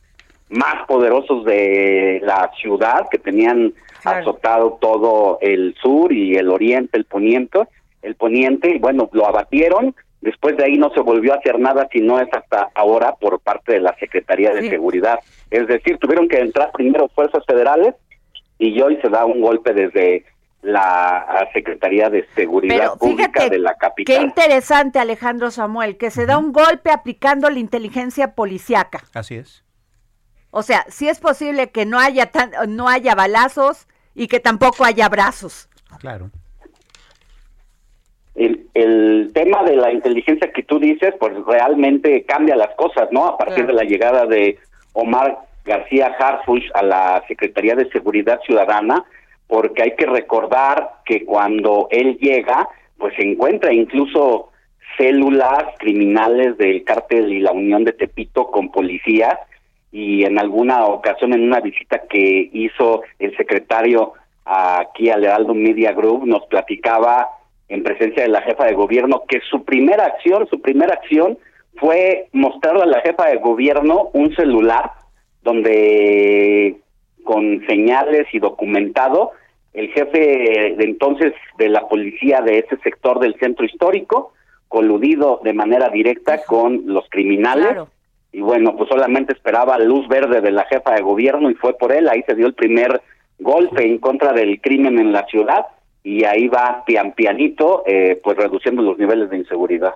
más 0.50 0.86
poderosos 0.88 1.46
de 1.46 2.22
la 2.24 2.50
ciudad, 2.60 3.08
que 3.12 3.20
tenían 3.20 3.74
azotado 4.04 4.78
todo 4.82 5.38
el 5.42 5.76
sur 5.82 6.12
y 6.12 6.36
el 6.36 6.50
oriente, 6.50 6.98
el 6.98 7.06
poniente, 7.06 7.60
el 8.02 8.16
poniente, 8.16 8.76
y 8.76 8.80
bueno, 8.80 9.10
lo 9.12 9.28
abatieron. 9.28 9.94
Después 10.22 10.58
de 10.58 10.66
ahí 10.66 10.78
no 10.78 10.90
se 10.92 11.00
volvió 11.02 11.34
a 11.34 11.38
hacer 11.38 11.60
nada, 11.60 11.88
sino 11.92 12.20
es 12.20 12.28
hasta 12.34 12.70
ahora 12.74 13.16
por 13.16 13.40
parte 13.40 13.74
de 13.74 13.80
la 13.80 13.96
Secretaría 14.00 14.52
de 14.52 14.64
Sí. 14.64 14.70
Seguridad. 14.70 15.20
Es 15.52 15.68
decir, 15.68 15.98
tuvieron 15.98 16.28
que 16.28 16.40
entrar 16.40 16.72
primero 16.72 17.08
fuerzas 17.10 17.44
federales 17.46 17.96
y 18.58 18.80
hoy 18.82 18.98
se 19.02 19.10
da 19.10 19.26
un 19.26 19.42
golpe 19.42 19.74
desde 19.74 20.26
la 20.62 21.48
Secretaría 21.54 22.10
de 22.10 22.26
Seguridad 22.36 22.78
Pero 22.78 22.98
Pública 22.98 23.48
de 23.48 23.60
la 23.60 23.74
Qué 23.74 23.80
capital. 23.80 24.24
interesante, 24.24 25.00
Alejandro 25.00 25.52
Samuel, 25.52 25.98
que 25.98 26.12
se 26.12 26.26
da 26.26 26.38
un 26.38 26.52
golpe 26.52 26.92
aplicando 26.92 27.50
la 27.50 27.60
inteligencia 27.60 28.36
policiaca. 28.36 29.04
Así 29.14 29.36
es. 29.36 29.64
O 30.52 30.62
sea, 30.64 30.86
sí 30.90 31.08
es 31.08 31.20
posible 31.20 31.70
que 31.70 31.86
no 31.86 32.00
haya 32.00 32.28
tan, 32.28 32.52
no 32.76 32.90
haya 32.90 33.16
balazos 33.16 33.88
y 34.16 34.28
que 34.28 34.40
tampoco 34.40 34.84
haya 34.84 35.06
abrazos. 35.06 35.70
Claro. 36.00 36.30
el, 38.36 38.68
el 38.74 39.32
tema 39.34 39.64
de 39.64 39.76
la 39.76 39.92
inteligencia 39.92 40.52
que 40.52 40.64
tú 40.64 40.80
dices, 40.80 41.14
pues 41.20 41.34
realmente 41.46 42.24
cambia 42.26 42.56
las 42.56 42.74
cosas, 42.76 43.10
¿no? 43.12 43.26
A 43.28 43.38
partir 43.38 43.66
de 43.66 43.74
la 43.74 43.84
llegada 43.84 44.26
de 44.26 44.58
Omar 44.94 45.40
García 45.66 46.16
Harfuch 46.20 46.64
a 46.74 46.84
la 46.84 47.24
Secretaría 47.28 47.76
de 47.76 47.90
Seguridad 47.92 48.40
Ciudadana, 48.46 49.04
porque 49.48 49.84
hay 49.84 49.96
que 49.96 50.06
recordar 50.06 50.90
que 51.06 51.26
cuando 51.26 51.88
él 51.92 52.18
llega, 52.20 52.68
pues 52.98 53.16
se 53.16 53.24
encuentra 53.24 53.74
incluso 53.74 54.50
células 54.98 55.64
criminales 55.80 56.58
del 56.58 56.84
cártel 56.84 57.32
y 57.32 57.40
la 57.40 57.52
Unión 57.52 57.84
de 57.84 57.94
Tepito 57.94 58.48
con 58.52 58.72
policías 58.72 59.38
y 59.92 60.24
en 60.24 60.38
alguna 60.38 60.86
ocasión 60.86 61.34
en 61.34 61.44
una 61.44 61.62
visita 61.62 62.02
que 62.10 62.50
hizo 62.54 63.02
el 63.18 63.36
secretario 63.38 64.14
aquí 64.46 65.10
al 65.10 65.24
Heraldo 65.24 65.54
Media 65.54 65.94
Group 65.94 66.26
nos 66.26 66.46
platicaba 66.48 67.30
en 67.70 67.84
presencia 67.84 68.24
de 68.24 68.30
la 68.30 68.42
jefa 68.42 68.66
de 68.66 68.74
gobierno 68.74 69.24
que 69.28 69.40
su 69.50 69.64
primera 69.64 70.06
acción, 70.06 70.48
su 70.50 70.62
primera 70.62 70.94
acción 70.94 71.38
fue 71.76 72.28
mostrarle 72.34 72.84
a 72.84 72.88
la 72.88 73.02
jefa 73.02 73.28
de 73.28 73.38
gobierno 73.38 74.10
un 74.14 74.36
celular 74.36 74.92
donde 75.42 76.78
con 77.24 77.66
señales 77.68 78.28
y 78.34 78.40
documentado 78.40 79.32
el 79.74 79.90
jefe 79.92 80.20
de 80.78 80.84
entonces 80.84 81.34
de 81.58 81.70
la 81.70 81.88
policía 81.88 82.42
de 82.42 82.60
ese 82.60 82.78
sector 82.78 83.20
del 83.20 83.36
centro 83.40 83.66
histórico 83.66 84.34
coludido 84.68 85.40
de 85.44 85.54
manera 85.54 85.90
directa 85.90 86.44
con 86.46 86.84
los 86.86 87.08
criminales 87.10 87.68
Claro. 87.68 87.88
y 88.32 88.42
bueno, 88.42 88.76
pues 88.76 88.90
solamente 88.90 89.34
esperaba 89.34 89.80
luz 89.80 90.08
verde 90.08 90.42
de 90.42 90.52
la 90.52 90.66
jefa 90.66 90.94
de 90.94 91.02
gobierno 91.02 91.50
y 91.50 91.56
fue 91.56 91.74
por 91.78 91.92
él, 91.92 92.10
ahí 92.10 92.24
se 92.28 92.36
dio 92.36 92.48
el 92.48 92.54
primer 92.54 93.02
golpe 93.40 93.86
en 93.86 94.00
contra 94.00 94.34
del 94.34 94.60
crimen 94.60 95.00
en 95.00 95.12
la 95.12 95.26
ciudad 95.26 95.66
y 96.04 96.24
ahí 96.24 96.48
va 96.48 96.84
pian 96.86 97.14
pianito, 97.14 97.84
eh, 97.86 98.20
pues 98.24 98.38
reduciendo 98.38 98.82
los 98.82 98.98
niveles 98.98 99.30
de 99.30 99.38
inseguridad. 99.38 99.94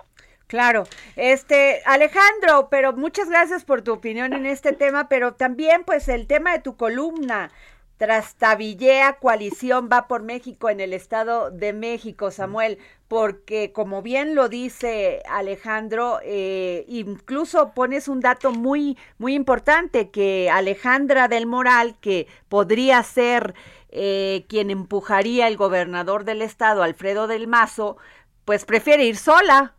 Claro, 0.54 0.84
este 1.16 1.82
Alejandro, 1.84 2.68
pero 2.70 2.92
muchas 2.92 3.28
gracias 3.28 3.64
por 3.64 3.82
tu 3.82 3.92
opinión 3.92 4.32
en 4.34 4.46
este 4.46 4.72
tema, 4.72 5.08
pero 5.08 5.34
también 5.34 5.82
pues 5.82 6.06
el 6.06 6.28
tema 6.28 6.52
de 6.52 6.60
tu 6.60 6.76
columna. 6.76 7.50
Trastabillea 7.96 9.14
coalición 9.14 9.88
va 9.92 10.06
por 10.06 10.22
México 10.22 10.70
en 10.70 10.78
el 10.78 10.92
Estado 10.92 11.50
de 11.50 11.72
México, 11.72 12.30
Samuel, 12.30 12.78
porque 13.08 13.72
como 13.72 14.00
bien 14.00 14.36
lo 14.36 14.48
dice 14.48 15.24
Alejandro, 15.28 16.20
eh, 16.22 16.84
incluso 16.86 17.72
pones 17.74 18.06
un 18.06 18.20
dato 18.20 18.52
muy, 18.52 18.96
muy 19.18 19.34
importante, 19.34 20.10
que 20.10 20.50
Alejandra 20.50 21.26
del 21.26 21.46
Moral, 21.46 21.96
que 22.00 22.28
podría 22.48 23.02
ser 23.02 23.56
eh, 23.88 24.44
quien 24.48 24.70
empujaría 24.70 25.48
el 25.48 25.56
gobernador 25.56 26.22
del 26.24 26.42
Estado, 26.42 26.84
Alfredo 26.84 27.26
del 27.26 27.48
Mazo, 27.48 27.96
pues 28.44 28.64
prefiere 28.64 29.04
ir 29.04 29.16
sola. 29.16 29.74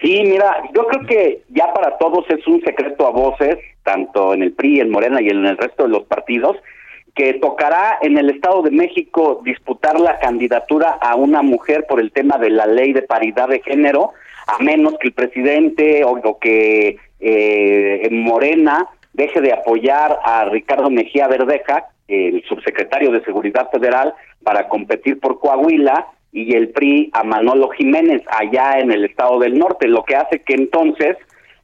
Sí, 0.00 0.22
mira, 0.24 0.62
yo 0.74 0.86
creo 0.86 1.06
que 1.06 1.42
ya 1.48 1.72
para 1.72 1.96
todos 1.96 2.24
es 2.28 2.46
un 2.46 2.60
secreto 2.60 3.06
a 3.06 3.10
voces, 3.10 3.56
tanto 3.82 4.34
en 4.34 4.42
el 4.42 4.52
PRI, 4.52 4.80
en 4.80 4.90
Morena 4.90 5.22
y 5.22 5.28
en 5.28 5.46
el 5.46 5.56
resto 5.56 5.84
de 5.84 5.88
los 5.88 6.04
partidos, 6.04 6.56
que 7.14 7.34
tocará 7.34 7.98
en 8.02 8.18
el 8.18 8.28
Estado 8.28 8.62
de 8.62 8.70
México 8.70 9.40
disputar 9.42 9.98
la 9.98 10.18
candidatura 10.18 10.98
a 11.00 11.16
una 11.16 11.40
mujer 11.40 11.86
por 11.88 11.98
el 11.98 12.12
tema 12.12 12.36
de 12.36 12.50
la 12.50 12.66
ley 12.66 12.92
de 12.92 13.02
paridad 13.02 13.48
de 13.48 13.62
género, 13.62 14.12
a 14.46 14.62
menos 14.62 14.94
que 15.00 15.08
el 15.08 15.14
presidente 15.14 16.04
o, 16.04 16.38
que 16.38 16.98
eh, 17.18 18.08
Morena 18.12 18.86
deje 19.14 19.40
de 19.40 19.54
apoyar 19.54 20.18
a 20.22 20.44
Ricardo 20.44 20.90
Mejía 20.90 21.26
Verdeja, 21.26 21.86
el 22.06 22.44
subsecretario 22.46 23.10
de 23.10 23.24
Seguridad 23.24 23.70
Federal, 23.70 24.14
para 24.44 24.68
competir 24.68 25.18
por 25.18 25.40
Coahuila, 25.40 26.06
y 26.36 26.54
el 26.54 26.68
PRI 26.68 27.08
a 27.14 27.24
Manolo 27.24 27.70
Jiménez 27.70 28.22
allá 28.28 28.78
en 28.78 28.92
el 28.92 29.06
Estado 29.06 29.38
del 29.38 29.58
Norte, 29.58 29.88
lo 29.88 30.04
que 30.04 30.16
hace 30.16 30.42
que 30.42 30.52
entonces 30.52 31.16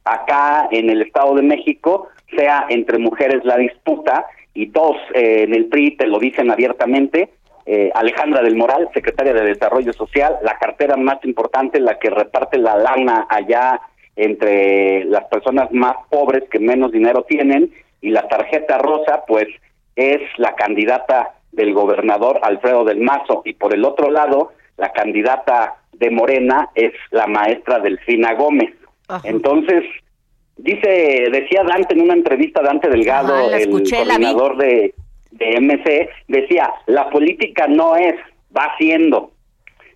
acá 0.03 0.67
en 0.71 0.89
el 0.89 1.03
Estado 1.03 1.35
de 1.35 1.43
México 1.43 2.07
sea 2.35 2.65
entre 2.69 2.97
mujeres 2.97 3.45
la 3.45 3.57
disputa 3.57 4.25
y 4.55 4.71
todos 4.71 4.97
eh, 5.13 5.43
en 5.43 5.53
el 5.53 5.67
PRI 5.67 5.95
te 5.95 6.07
lo 6.07 6.17
dicen 6.17 6.49
abiertamente. 6.49 7.29
Eh, 7.67 7.91
Alejandra 7.93 8.41
del 8.41 8.55
Moral, 8.55 8.89
secretaria 8.95 9.33
de 9.33 9.45
Desarrollo 9.45 9.93
Social, 9.93 10.37
la 10.41 10.57
cartera 10.57 10.97
más 10.97 11.23
importante, 11.23 11.79
la 11.79 11.99
que 11.99 12.09
reparte 12.09 12.57
la 12.57 12.75
lana 12.75 13.27
allá 13.29 13.79
entre 14.15 15.05
las 15.05 15.25
personas 15.25 15.71
más 15.71 15.97
pobres 16.09 16.43
que 16.49 16.57
menos 16.57 16.91
dinero 16.91 17.25
tienen, 17.29 17.71
y 18.01 18.09
la 18.09 18.27
tarjeta 18.27 18.79
rosa, 18.79 19.23
pues 19.27 19.47
es 19.95 20.19
la 20.37 20.55
candidata 20.55 21.35
del 21.51 21.73
gobernador 21.75 22.39
Alfredo 22.41 22.83
del 22.83 22.99
Mazo, 23.01 23.43
y 23.45 23.53
por 23.53 23.73
el 23.73 23.85
otro 23.85 24.09
lado, 24.09 24.51
la 24.77 24.91
candidata 24.91 25.75
de 25.93 26.09
Morena 26.09 26.69
es 26.75 26.93
la 27.11 27.27
maestra 27.27 27.79
Delfina 27.79 28.33
Gómez. 28.33 28.73
Entonces, 29.23 29.83
dice, 30.57 31.27
decía 31.31 31.63
Dante 31.63 31.93
en 31.93 32.01
una 32.01 32.13
entrevista, 32.13 32.61
Dante 32.61 32.89
Delgado, 32.89 33.33
Ajá, 33.35 33.45
el 33.57 33.61
escuché, 33.61 34.01
vi. 34.01 34.07
coordinador 34.07 34.57
de, 34.57 34.93
de 35.31 35.59
MC, 35.61 36.09
decía, 36.27 36.71
la 36.87 37.09
política 37.09 37.67
no 37.67 37.95
es, 37.95 38.15
va 38.55 38.71
siendo. 38.77 39.31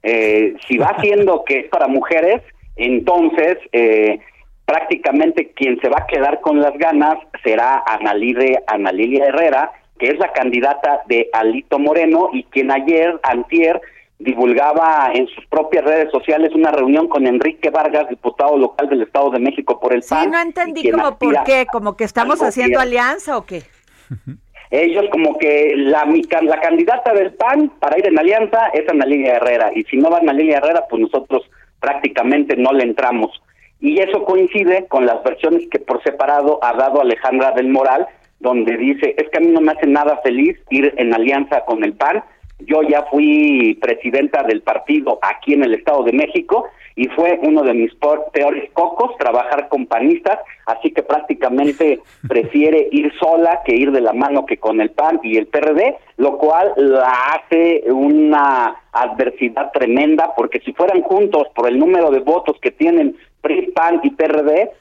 Eh, 0.03 0.55
si 0.67 0.78
va 0.78 0.95
siendo 1.01 1.43
que 1.45 1.59
es 1.59 1.67
para 1.69 1.88
mujeres, 1.88 2.41
entonces 2.75 3.57
eh, 3.71 4.19
prácticamente 4.65 5.51
quien 5.55 5.80
se 5.82 5.89
va 5.89 5.97
a 6.01 6.07
quedar 6.07 6.41
con 6.41 6.61
las 6.61 6.78
ganas 6.78 7.15
será 7.43 7.84
Ana, 7.88 8.13
Lide- 8.13 8.61
Ana 8.67 8.91
Lilia 8.91 9.25
Herrera, 9.25 9.71
que 9.97 10.07
es 10.09 10.19
la 10.19 10.32
candidata 10.34 11.01
de 11.07 11.30
Alito 11.34 11.80
Moreno 11.80 12.30
y 12.34 12.43
quien 12.43 12.71
ayer, 12.71 13.19
antier, 13.23 13.82
divulgaba 14.20 15.11
en 15.13 15.28
sus 15.28 15.45
propias 15.45 15.86
redes 15.86 16.11
sociales 16.11 16.51
una 16.55 16.72
reunión 16.72 17.07
con 17.07 17.28
Enrique 17.28 17.70
Vargas, 17.70 18.09
diputado 18.09 18.57
local 18.57 18.89
del 18.89 19.03
Estado 19.03 19.30
de 19.30 19.39
México 19.39 19.80
por 19.80 19.93
el 19.93 20.01
Sí, 20.03 20.09
PAN. 20.09 20.32
no 20.32 20.38
y 20.39 20.41
entendí 20.41 20.89
como 20.91 21.18
por 21.18 21.43
qué, 21.43 21.65
como 21.72 21.95
que 21.95 22.03
estamos 22.03 22.41
haciendo 22.41 22.80
gobierno. 22.80 22.99
alianza 23.01 23.38
o 23.38 23.45
qué. 23.45 23.63
Ellos 24.72 25.05
como 25.11 25.38
que 25.38 25.74
la, 25.78 26.05
la 26.41 26.59
candidata 26.59 27.13
del 27.13 27.34
PAN 27.36 27.70
para 27.80 27.97
ir 27.99 28.07
en 28.07 28.20
alianza 28.20 28.68
es 28.74 28.89
Ana 28.89 29.05
Lilia 29.05 29.36
Herrera 29.36 29.72
y 29.74 29.84
si 29.84 29.95
no 29.95 30.09
va 30.09 30.18
Ana 30.18 30.34
Lilia 30.34 30.57
Herrera 30.57 30.84
pues 30.89 31.01
nosotros 31.03 31.49
prácticamente 31.80 32.57
no 32.57 32.74
le 32.74 32.84
entramos. 32.84 33.32
Y 33.80 33.99
eso 33.99 34.26
coincide 34.26 34.88
con 34.88 35.05
las 35.05 35.24
versiones 35.24 35.70
que 35.70 35.80
por 35.80 36.01
separado 36.03 36.59
ha 36.63 36.74
dado 36.74 36.99
Alejandra 36.99 37.51
del 37.51 37.70
Moral, 37.70 38.07
donde 38.39 38.76
dice, 38.76 39.15
es 39.18 39.30
que 39.30 39.38
a 39.38 39.41
mí 39.41 39.47
no 39.47 39.61
me 39.61 39.72
hace 39.72 39.88
nada 39.88 40.20
feliz 40.24 40.57
ir 40.70 40.93
en 40.97 41.13
alianza 41.13 41.61
con 41.65 41.84
el 41.84 41.93
PAN, 41.93 42.24
yo 42.60 42.82
ya 42.82 43.03
fui 43.03 43.78
presidenta 43.82 44.43
del 44.43 44.62
partido 44.62 45.20
aquí 45.22 45.53
en 45.53 45.64
el 45.64 45.76
Estado 45.76 46.03
de 46.03 46.12
México 46.12 46.66
y 46.95 47.08
fue 47.10 47.39
uno 47.43 47.62
de 47.62 47.76
mis 47.76 47.93
peores 47.95 48.72
cocos 48.74 49.16
trabajar 49.20 49.70
con 49.70 49.86
panistas, 49.86 50.39
así 50.66 50.91
que 50.91 51.03
prácticamente 51.03 51.99
prefiere 52.28 52.88
ir 52.91 53.14
sola 53.20 53.62
que 53.64 53.76
ir 53.76 53.91
de 53.91 54.01
la 54.01 54.14
mano 54.14 54.45
que 54.45 54.58
con 54.58 54.82
el 54.82 54.89
PAN 54.89 55.20
y 55.22 55.38
el 55.38 55.47
PRD, 55.47 55.97
lo 56.18 56.39
cual 56.39 56.74
la 56.78 57.12
hace 57.36 57.84
una 57.91 58.76
adversidad 58.91 59.72
tremenda, 59.72 60.34
porque 60.36 60.60
si 60.62 60.74
fueran 60.74 61.03
juntos 61.03 61.47
por 61.53 61.68
el 61.68 61.78
número 61.78 62.10
de 62.10 62.20
votos 62.20 62.58
que 62.60 62.72
tienen 62.72 63.16
PRI, 63.41 63.72
PAN 63.76 63.99
y 64.01 64.10
PRD, 64.10 64.72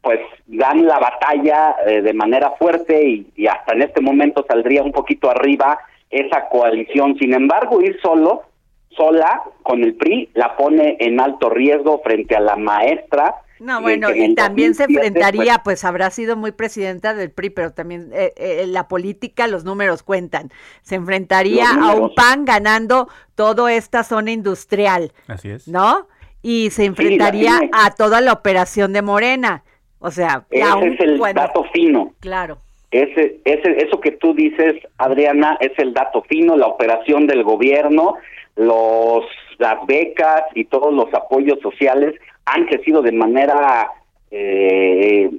pues 0.00 0.20
dan 0.46 0.86
la 0.86 0.98
batalla 0.98 1.76
eh, 1.86 2.00
de 2.00 2.12
manera 2.14 2.52
fuerte 2.52 3.06
y, 3.06 3.26
y 3.36 3.46
hasta 3.48 3.74
en 3.74 3.82
este 3.82 4.00
momento 4.00 4.46
saldría 4.48 4.82
un 4.82 4.92
poquito 4.92 5.30
arriba 5.30 5.78
esa 6.10 6.48
coalición. 6.48 7.16
Sin 7.18 7.34
embargo, 7.34 7.80
ir 7.80 7.98
solo, 8.02 8.42
sola 8.90 9.42
con 9.62 9.82
el 9.82 9.94
PRI, 9.94 10.30
la 10.34 10.56
pone 10.56 10.96
en 11.00 11.20
alto 11.20 11.50
riesgo 11.50 12.00
frente 12.02 12.36
a 12.36 12.40
la 12.40 12.56
maestra. 12.56 13.34
No, 13.58 13.80
bueno, 13.80 14.10
y 14.14 14.34
también 14.34 14.74
se 14.74 14.82
2007, 14.82 15.06
enfrentaría, 15.06 15.62
pues 15.64 15.82
habrá 15.84 16.10
sido 16.10 16.36
muy 16.36 16.52
presidenta 16.52 17.14
del 17.14 17.30
PRI, 17.30 17.50
pero 17.50 17.72
también 17.72 18.10
eh, 18.12 18.34
eh, 18.36 18.66
la 18.66 18.86
política, 18.86 19.46
los 19.46 19.64
números 19.64 20.02
cuentan. 20.02 20.50
Se 20.82 20.94
enfrentaría 20.94 21.70
a 21.70 21.94
un. 21.94 22.14
PAN 22.14 22.44
ganando 22.44 23.08
toda 23.34 23.72
esta 23.72 24.04
zona 24.04 24.30
industrial, 24.32 25.12
Así 25.26 25.48
es. 25.50 25.68
¿no? 25.68 26.06
Y 26.42 26.68
se 26.70 26.84
enfrentaría 26.84 27.58
a 27.72 27.90
toda 27.94 28.20
la 28.20 28.34
operación 28.34 28.92
de 28.92 29.00
Morena. 29.02 29.64
O 29.98 30.10
sea, 30.10 30.44
Ese 30.50 30.88
es 30.88 31.00
el 31.00 31.18
cuando- 31.18 31.40
dato 31.40 31.64
fino. 31.72 32.12
Claro. 32.20 32.58
Ese, 32.90 33.40
ese, 33.44 33.84
eso 33.84 34.00
que 34.00 34.12
tú 34.12 34.32
dices, 34.34 34.74
Adriana, 34.98 35.56
es 35.60 35.72
el 35.78 35.92
dato 35.92 36.22
fino, 36.22 36.56
la 36.56 36.66
operación 36.68 37.26
del 37.26 37.42
gobierno, 37.42 38.14
los, 38.54 39.24
las 39.58 39.84
becas 39.86 40.42
y 40.54 40.64
todos 40.66 40.94
los 40.94 41.12
apoyos 41.12 41.58
sociales 41.60 42.14
han 42.44 42.66
crecido 42.66 43.02
de 43.02 43.12
manera 43.12 43.90
eh, 44.30 45.30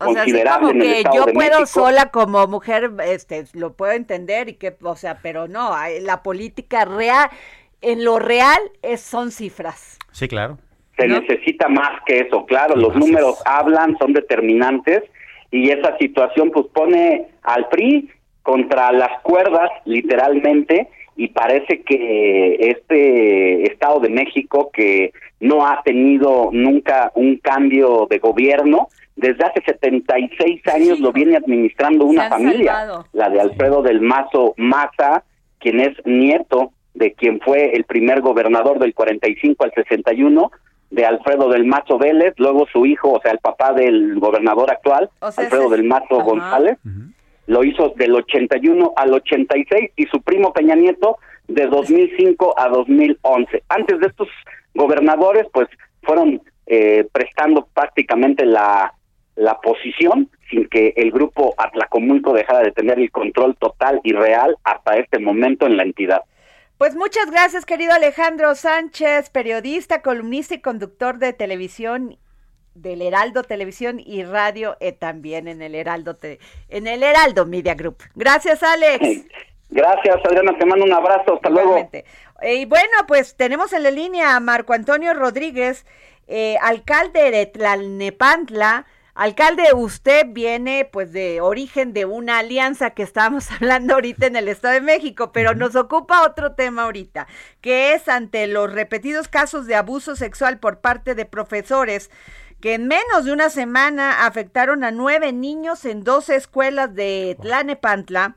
O 0.00 0.12
sea, 0.12 0.22
así 0.22 0.32
considerable 0.32 0.68
como 0.68 0.80
que 0.80 1.02
yo 1.14 1.24
puedo 1.26 1.34
México. 1.60 1.66
sola 1.66 2.10
como 2.10 2.46
mujer, 2.46 2.90
este, 3.04 3.44
lo 3.52 3.74
puedo 3.74 3.92
entender 3.92 4.48
y 4.48 4.54
que, 4.54 4.74
o 4.82 4.96
sea, 4.96 5.18
pero 5.22 5.46
no, 5.46 5.74
hay- 5.74 6.00
la 6.00 6.22
política 6.22 6.84
real, 6.84 7.28
en 7.82 8.04
lo 8.04 8.18
real 8.18 8.58
es, 8.82 9.02
son 9.02 9.30
cifras. 9.30 9.98
Sí, 10.12 10.26
claro. 10.26 10.58
Se 10.96 11.06
necesita 11.06 11.68
más 11.68 12.00
que 12.06 12.20
eso, 12.20 12.44
claro, 12.46 12.74
los 12.74 12.96
números 12.96 13.40
hablan, 13.44 13.96
son 13.98 14.12
determinantes 14.14 15.04
y 15.50 15.70
esa 15.70 15.96
situación 15.98 16.50
pues 16.50 16.66
pone 16.72 17.28
al 17.42 17.68
PRI 17.68 18.10
contra 18.42 18.92
las 18.92 19.20
cuerdas 19.22 19.70
literalmente 19.84 20.88
y 21.16 21.28
parece 21.28 21.82
que 21.82 22.56
este 22.60 23.64
Estado 23.64 24.00
de 24.00 24.08
México 24.08 24.70
que 24.72 25.12
no 25.40 25.66
ha 25.66 25.82
tenido 25.82 26.50
nunca 26.52 27.10
un 27.14 27.38
cambio 27.38 28.06
de 28.08 28.18
gobierno, 28.18 28.88
desde 29.16 29.44
hace 29.44 29.60
76 29.62 30.62
años 30.68 31.00
lo 31.00 31.12
viene 31.12 31.36
administrando 31.36 32.04
una 32.04 32.28
familia, 32.28 32.72
salvado. 32.72 33.06
la 33.12 33.28
de 33.30 33.40
Alfredo 33.40 33.82
del 33.82 34.00
Mazo 34.00 34.54
Maza, 34.56 35.24
quien 35.58 35.80
es 35.80 35.94
nieto 36.04 36.72
de 36.94 37.12
quien 37.14 37.40
fue 37.40 37.72
el 37.74 37.84
primer 37.84 38.20
gobernador 38.20 38.78
del 38.78 38.94
45 38.94 39.64
al 39.64 39.72
61, 39.72 40.50
de 40.90 41.04
Alfredo 41.04 41.48
del 41.50 41.64
Mazo 41.64 41.98
Vélez, 41.98 42.34
luego 42.38 42.66
su 42.72 42.86
hijo, 42.86 43.12
o 43.12 43.20
sea, 43.20 43.32
el 43.32 43.38
papá 43.38 43.72
del 43.72 44.18
gobernador 44.18 44.70
actual, 44.70 45.10
O 45.20 45.30
sea, 45.30 45.44
Alfredo 45.44 45.66
ese 45.66 45.76
del 45.76 45.84
Mazo 45.84 46.16
Ajá. 46.16 46.24
González, 46.24 46.78
lo 47.46 47.64
hizo 47.64 47.92
del 47.96 48.14
81 48.14 48.92
al 48.96 49.14
86 49.14 49.90
y 49.96 50.06
su 50.06 50.20
primo 50.22 50.52
Peña 50.52 50.74
Nieto 50.74 51.18
de 51.46 51.66
2005 51.66 52.54
a 52.58 52.68
2011. 52.68 53.62
Antes 53.68 54.00
de 54.00 54.06
estos 54.06 54.28
gobernadores, 54.74 55.46
pues 55.52 55.68
fueron 56.02 56.40
eh, 56.66 57.06
prestando 57.12 57.66
prácticamente 57.72 58.44
la, 58.44 58.92
la 59.36 59.58
posición 59.60 60.28
sin 60.50 60.68
que 60.68 60.92
el 60.96 61.10
grupo 61.10 61.54
Atlacomulco 61.56 62.32
dejara 62.32 62.60
de 62.60 62.72
tener 62.72 62.98
el 62.98 63.10
control 63.10 63.56
total 63.56 64.00
y 64.02 64.12
real 64.12 64.56
hasta 64.64 64.96
este 64.96 65.18
momento 65.18 65.66
en 65.66 65.76
la 65.76 65.82
entidad. 65.82 66.22
Pues 66.78 66.94
muchas 66.94 67.28
gracias, 67.30 67.66
querido 67.66 67.92
Alejandro 67.92 68.54
Sánchez, 68.54 69.30
periodista, 69.30 70.00
columnista 70.00 70.54
y 70.54 70.60
conductor 70.60 71.18
de 71.18 71.32
televisión 71.32 72.18
del 72.74 73.02
Heraldo 73.02 73.42
Televisión 73.42 73.98
y 73.98 74.22
Radio, 74.22 74.76
eh, 74.78 74.92
también 74.92 75.48
en 75.48 75.60
el 75.60 75.74
Heraldo 75.74 76.14
Te- 76.14 76.38
en 76.68 76.86
el 76.86 77.02
Heraldo 77.02 77.44
Media 77.46 77.74
Group. 77.74 77.96
Gracias, 78.14 78.62
Alex. 78.62 79.24
Gracias, 79.70 80.16
Adriana, 80.24 80.56
te 80.56 80.64
mando 80.64 80.84
un 80.84 80.92
abrazo, 80.92 81.34
hasta 81.34 81.50
luego. 81.50 81.70
Igualmente. 81.70 82.04
Eh, 82.40 82.54
Y 82.54 82.64
bueno, 82.66 82.92
pues 83.08 83.36
tenemos 83.36 83.72
en 83.72 83.82
la 83.82 83.90
línea 83.90 84.36
a 84.36 84.40
Marco 84.40 84.72
Antonio 84.72 85.12
Rodríguez, 85.14 85.84
eh, 86.28 86.56
alcalde 86.62 87.32
de 87.32 87.46
Tlalnepantla. 87.46 88.86
Alcalde, 89.18 89.72
usted 89.74 90.26
viene 90.28 90.88
pues 90.92 91.12
de 91.12 91.40
origen 91.40 91.92
de 91.92 92.04
una 92.04 92.38
alianza 92.38 92.90
que 92.90 93.02
estábamos 93.02 93.50
hablando 93.60 93.94
ahorita 93.94 94.26
en 94.26 94.36
el 94.36 94.46
Estado 94.46 94.74
de 94.74 94.80
México, 94.80 95.32
pero 95.32 95.56
nos 95.56 95.74
ocupa 95.74 96.22
otro 96.22 96.52
tema 96.52 96.84
ahorita, 96.84 97.26
que 97.60 97.94
es 97.94 98.08
ante 98.08 98.46
los 98.46 98.72
repetidos 98.72 99.26
casos 99.26 99.66
de 99.66 99.74
abuso 99.74 100.14
sexual 100.14 100.60
por 100.60 100.78
parte 100.78 101.16
de 101.16 101.24
profesores 101.24 102.12
que 102.60 102.74
en 102.74 102.86
menos 102.86 103.24
de 103.24 103.32
una 103.32 103.50
semana 103.50 104.24
afectaron 104.24 104.84
a 104.84 104.92
nueve 104.92 105.32
niños 105.32 105.84
en 105.84 106.04
dos 106.04 106.28
escuelas 106.28 106.94
de 106.94 107.36
Tlanepantla 107.42 108.36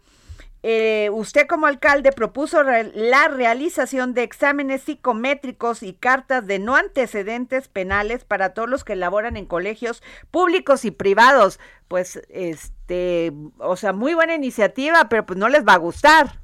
eh, 0.64 1.10
usted 1.12 1.48
como 1.48 1.66
alcalde 1.66 2.12
propuso 2.12 2.62
re- 2.64 2.92
la 2.94 3.28
realización 3.28 4.14
de 4.14 4.24
exámenes 4.24 4.84
psicométricos 4.84 5.82
y 5.82 5.94
cartas 5.94 6.46
de 6.46 6.60
no 6.60 6.76
antecedentes 6.76 7.68
penales 7.68 8.26
para 8.26 8.54
todos 8.54 8.70
los 8.70 8.84
que 8.84 8.96
laboran 8.96 9.38
en 9.38 9.46
colegios 9.46 10.04
públicos 10.30 10.86
y 10.86 10.92
privados. 10.92 11.60
Pues, 11.88 12.22
este, 12.30 13.32
o 13.58 13.76
sea, 13.76 13.94
muy 13.94 14.14
buena 14.14 14.36
iniciativa, 14.36 15.10
pero 15.10 15.26
pues 15.26 15.40
no 15.40 15.50
les 15.50 15.66
va 15.66 15.74
a 15.74 15.78
gustar. 15.78 16.40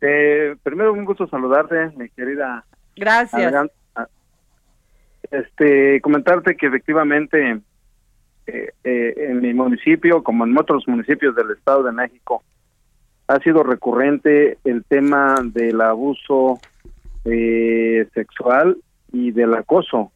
Eh, 0.00 0.56
primero, 0.62 0.92
un 0.92 1.04
gusto 1.04 1.28
saludarte, 1.28 1.90
mi 1.96 2.08
querida. 2.08 2.64
Gracias. 2.96 3.34
Alejandra. 3.34 3.74
Este, 5.30 6.00
comentarte 6.00 6.56
que 6.56 6.66
efectivamente 6.66 7.60
eh, 8.46 8.70
eh, 8.84 9.14
en 9.16 9.40
mi 9.40 9.54
municipio, 9.54 10.22
como 10.22 10.44
en 10.44 10.56
otros 10.58 10.86
municipios 10.88 11.34
del 11.34 11.50
Estado 11.52 11.82
de 11.82 11.92
México, 11.92 12.42
ha 13.28 13.38
sido 13.38 13.62
recurrente 13.62 14.58
el 14.64 14.84
tema 14.84 15.36
del 15.44 15.80
abuso 15.80 16.58
eh, 17.24 18.08
sexual 18.12 18.76
y 19.12 19.30
del 19.30 19.54
acoso 19.54 20.10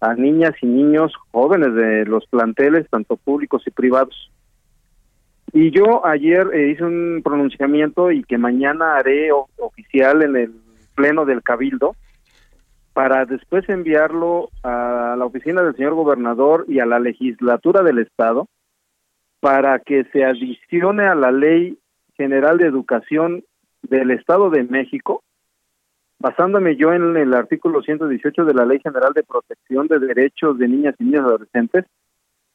a 0.00 0.14
niñas 0.14 0.54
y 0.62 0.66
niños 0.66 1.12
jóvenes 1.30 1.74
de 1.74 2.04
los 2.04 2.26
planteles, 2.26 2.88
tanto 2.90 3.16
públicos 3.16 3.62
y 3.66 3.70
privados. 3.70 4.30
Y 5.52 5.70
yo 5.70 6.04
ayer 6.04 6.48
eh, 6.52 6.70
hice 6.70 6.84
un 6.84 7.20
pronunciamiento 7.24 8.10
y 8.10 8.22
que 8.24 8.38
mañana 8.38 8.96
haré 8.96 9.30
oficial 9.32 10.22
en 10.22 10.36
el 10.36 10.52
pleno 10.94 11.24
del 11.24 11.42
Cabildo 11.42 11.94
para 12.98 13.26
después 13.26 13.68
enviarlo 13.68 14.50
a 14.64 15.14
la 15.16 15.24
oficina 15.24 15.62
del 15.62 15.76
señor 15.76 15.94
gobernador 15.94 16.64
y 16.66 16.80
a 16.80 16.84
la 16.84 16.98
legislatura 16.98 17.84
del 17.84 18.00
estado 18.00 18.48
para 19.38 19.78
que 19.78 20.02
se 20.12 20.24
adicione 20.24 21.04
a 21.04 21.14
la 21.14 21.30
ley 21.30 21.78
general 22.16 22.58
de 22.58 22.66
educación 22.66 23.44
del 23.82 24.10
estado 24.10 24.50
de 24.50 24.64
México 24.64 25.22
basándome 26.18 26.74
yo 26.74 26.92
en 26.92 27.16
el 27.16 27.34
artículo 27.34 27.82
118 27.82 28.44
de 28.44 28.54
la 28.54 28.66
ley 28.66 28.80
general 28.80 29.12
de 29.14 29.22
protección 29.22 29.86
de 29.86 30.00
derechos 30.00 30.58
de 30.58 30.66
niñas 30.66 30.96
y 30.98 31.04
niños 31.04 31.24
adolescentes 31.24 31.84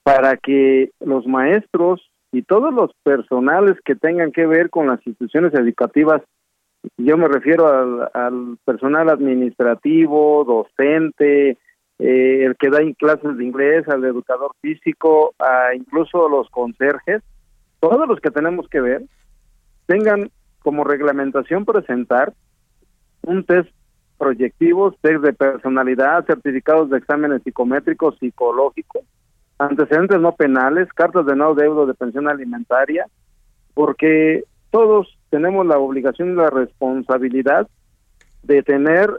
para 0.04 0.36
que 0.36 0.92
los 1.00 1.26
maestros 1.26 2.12
y 2.34 2.42
todos 2.42 2.74
los 2.74 2.92
personales 3.04 3.78
que 3.86 3.96
tengan 3.96 4.34
que 4.34 4.46
ver 4.46 4.70
con 4.70 4.88
las 4.88 5.00
instituciones 5.08 5.54
educativas 5.54 6.22
yo 6.98 7.18
me 7.18 7.28
refiero 7.28 7.68
al, 7.68 8.10
al 8.14 8.58
personal 8.66 9.10
administrativo, 9.10 10.44
docente, 10.44 11.58
eh, 12.00 12.46
el 12.46 12.56
que 12.58 12.70
da 12.70 12.80
clases 12.98 13.38
de 13.38 13.46
inglés, 13.46 13.88
al 13.88 14.04
educador 14.04 14.52
físico, 14.62 15.34
a 15.40 15.74
incluso 15.76 16.28
los 16.28 16.50
conserjes, 16.50 17.22
todos 17.80 18.08
los 18.08 18.20
que 18.20 18.32
tenemos 18.32 18.68
que 18.68 18.82
ver, 18.82 19.04
tengan 19.86 20.30
como 20.62 20.84
reglamentación 20.84 21.66
presentar 21.66 22.34
un 23.22 23.44
test 23.46 23.70
proyectivos, 24.18 24.96
test 25.02 25.24
de 25.24 25.34
personalidad, 25.34 26.26
certificados 26.26 26.90
de 26.90 26.98
exámenes 26.98 27.44
psicométricos, 27.44 28.18
psicológicos, 28.20 29.04
antecedentes 29.58 30.20
no 30.20 30.34
penales, 30.34 30.92
cartas 30.94 31.26
de 31.26 31.36
no 31.36 31.54
deuda 31.54 31.86
de 31.86 31.94
pensión 31.94 32.28
alimentaria, 32.28 33.06
porque 33.74 34.44
todos 34.72 35.18
tenemos 35.34 35.66
la 35.66 35.80
obligación 35.80 36.34
y 36.34 36.36
la 36.36 36.52
responsabilidad 36.52 37.68
de 38.44 38.62
tener 38.62 39.10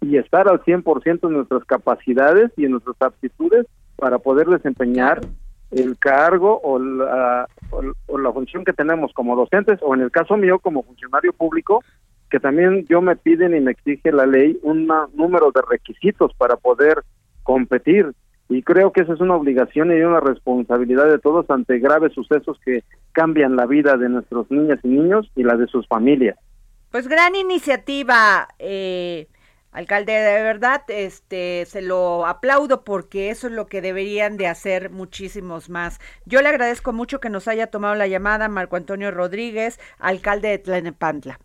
y 0.00 0.16
estar 0.16 0.46
al 0.46 0.62
100% 0.62 1.18
en 1.26 1.32
nuestras 1.32 1.64
capacidades 1.64 2.52
y 2.56 2.64
en 2.64 2.70
nuestras 2.70 2.94
aptitudes 3.00 3.66
para 3.96 4.20
poder 4.20 4.46
desempeñar 4.46 5.20
el 5.72 5.98
cargo 5.98 6.60
o 6.62 6.78
la, 6.78 7.48
o, 8.06 8.18
la 8.18 8.32
función 8.32 8.64
que 8.64 8.72
tenemos 8.72 9.12
como 9.14 9.34
docentes 9.34 9.80
o 9.82 9.96
en 9.96 10.02
el 10.02 10.12
caso 10.12 10.36
mío 10.36 10.60
como 10.60 10.84
funcionario 10.84 11.32
público 11.32 11.82
que 12.30 12.38
también 12.38 12.86
yo 12.88 13.02
me 13.02 13.16
piden 13.16 13.56
y 13.56 13.60
me 13.60 13.72
exige 13.72 14.12
la 14.12 14.26
ley 14.26 14.60
un 14.62 14.88
número 15.12 15.50
de 15.50 15.62
requisitos 15.68 16.32
para 16.34 16.54
poder 16.54 17.02
competir 17.42 18.12
y 18.54 18.62
creo 18.62 18.92
que 18.92 19.02
esa 19.02 19.14
es 19.14 19.20
una 19.20 19.36
obligación 19.36 19.90
y 19.90 20.00
una 20.02 20.20
responsabilidad 20.20 21.08
de 21.08 21.18
todos 21.18 21.48
ante 21.50 21.78
graves 21.78 22.12
sucesos 22.12 22.58
que 22.64 22.84
cambian 23.12 23.56
la 23.56 23.66
vida 23.66 23.96
de 23.96 24.08
nuestros 24.08 24.50
niñas 24.50 24.78
y 24.82 24.88
niños 24.88 25.30
y 25.36 25.42
la 25.42 25.56
de 25.56 25.66
sus 25.66 25.86
familias. 25.86 26.36
Pues 26.90 27.08
gran 27.08 27.34
iniciativa, 27.34 28.48
eh, 28.58 29.28
alcalde, 29.72 30.12
de 30.12 30.42
verdad, 30.42 30.82
este, 30.88 31.64
se 31.66 31.82
lo 31.82 32.26
aplaudo 32.26 32.84
porque 32.84 33.30
eso 33.30 33.46
es 33.46 33.52
lo 33.52 33.66
que 33.66 33.80
deberían 33.80 34.36
de 34.36 34.46
hacer 34.46 34.90
muchísimos 34.90 35.70
más. 35.70 36.00
Yo 36.26 36.42
le 36.42 36.48
agradezco 36.48 36.92
mucho 36.92 37.20
que 37.20 37.30
nos 37.30 37.48
haya 37.48 37.68
tomado 37.68 37.94
la 37.94 38.06
llamada 38.06 38.48
Marco 38.48 38.76
Antonio 38.76 39.10
Rodríguez, 39.10 39.80
alcalde 39.98 40.48
de 40.48 40.58
Tlalnepantla. 40.58 41.38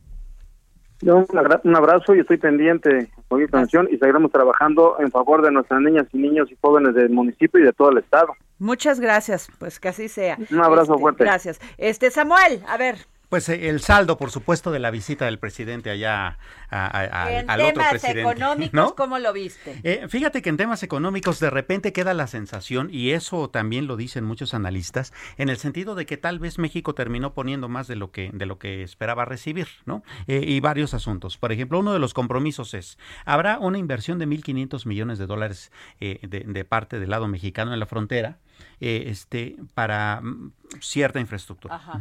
Yo 1.02 1.26
un, 1.64 1.76
abrazo 1.76 2.16
y 2.16 2.20
estoy 2.20 2.38
pendiente 2.38 3.10
con 3.28 3.40
mi 3.40 3.46
atención 3.46 3.88
y 3.92 3.98
seguiremos 3.98 4.32
trabajando 4.32 4.96
en 5.00 5.12
favor 5.12 5.44
de 5.44 5.52
nuestras 5.52 5.80
niñas 5.82 6.08
y 6.12 6.18
niños 6.18 6.52
y 6.52 6.58
jóvenes 6.60 6.96
del 6.96 7.12
municipio 7.12 7.60
y 7.60 7.64
de 7.64 7.74
todo 7.74 7.92
el 7.92 8.00
estado. 8.00 8.34
Muchas 8.58 9.00
gracias, 9.00 9.48
pues 9.60 9.80
que 9.80 9.90
así 9.90 10.08
sea. 10.08 10.38
Un 10.50 10.60
abrazo 10.60 10.94
Este, 10.94 11.02
fuerte. 11.02 11.24
Gracias. 11.24 11.62
Este 11.78 12.10
Samuel, 12.10 12.64
a 12.68 12.78
ver, 12.78 12.96
Pues 13.30 13.50
eh, 13.50 13.68
el 13.70 13.82
saldo, 13.82 14.18
por 14.18 14.32
supuesto, 14.32 14.72
de 14.72 14.80
la 14.80 14.90
visita 14.90 15.26
del 15.26 15.38
presidente 15.38 15.90
allá 15.90 16.38
a- 16.70 16.86
a- 16.86 17.24
a- 17.26 17.40
en 17.40 17.50
al 17.50 17.60
otro 17.62 17.74
temas 17.74 17.90
presidente. 17.90 18.22
económicos, 18.22 18.74
¿no? 18.74 18.96
¿cómo 18.96 19.20
lo 19.20 19.34
viste? 19.34 19.80
Eh, 19.84 20.06
fíjate 20.08 20.42
que 20.42 20.50
en 20.50 20.56
temas 20.58 20.82
económicos 20.84 21.40
de 21.42 21.50
repente 21.50 21.92
queda 21.92 22.14
la 22.14 22.28
sensación, 22.28 22.88
y 22.92 23.12
eso 23.12 23.50
también 23.50 23.86
lo 23.86 23.98
dicen 23.98 24.24
muchos 24.24 24.54
analistas, 24.54 25.12
en 25.38 25.50
el 25.50 25.58
sentido 25.58 25.94
de 25.96 26.06
que 26.06 26.16
tal 26.16 26.40
vez 26.40 26.58
México 26.58 26.94
terminó 26.96 27.34
poniendo 27.34 27.68
más 27.68 27.88
de 27.88 27.98
lo 27.98 28.12
que, 28.12 28.30
de 28.34 28.46
lo 28.46 28.60
que 28.60 28.82
esperaba 28.84 29.26
recibir, 29.26 29.68
¿no? 29.86 30.04
Eh, 30.28 30.44
y 30.48 30.60
varios 30.62 30.94
asuntos. 30.94 31.38
Por 31.38 31.52
ejemplo, 31.52 31.80
uno 31.80 31.92
de 31.94 32.00
los 32.00 32.14
compromisos 32.14 32.74
es, 32.74 32.98
habrá 33.26 33.60
una 33.60 33.78
inversión 33.78 34.20
de 34.20 34.26
1.500 34.28 34.86
millones 34.86 35.18
de 35.20 35.26
dólares 35.28 35.72
eh, 36.00 36.20
de, 36.22 36.42
de 36.48 36.66
parte 36.66 36.98
del 37.00 37.10
lado 37.10 37.28
mexicano 37.28 37.74
en 37.74 37.80
la 37.80 37.86
frontera 37.88 38.38
este, 38.80 39.58
para 39.74 40.22
mm, 40.22 40.52
cierta 40.80 41.20
infraestructura. 41.20 41.76
Ajá. 41.76 42.00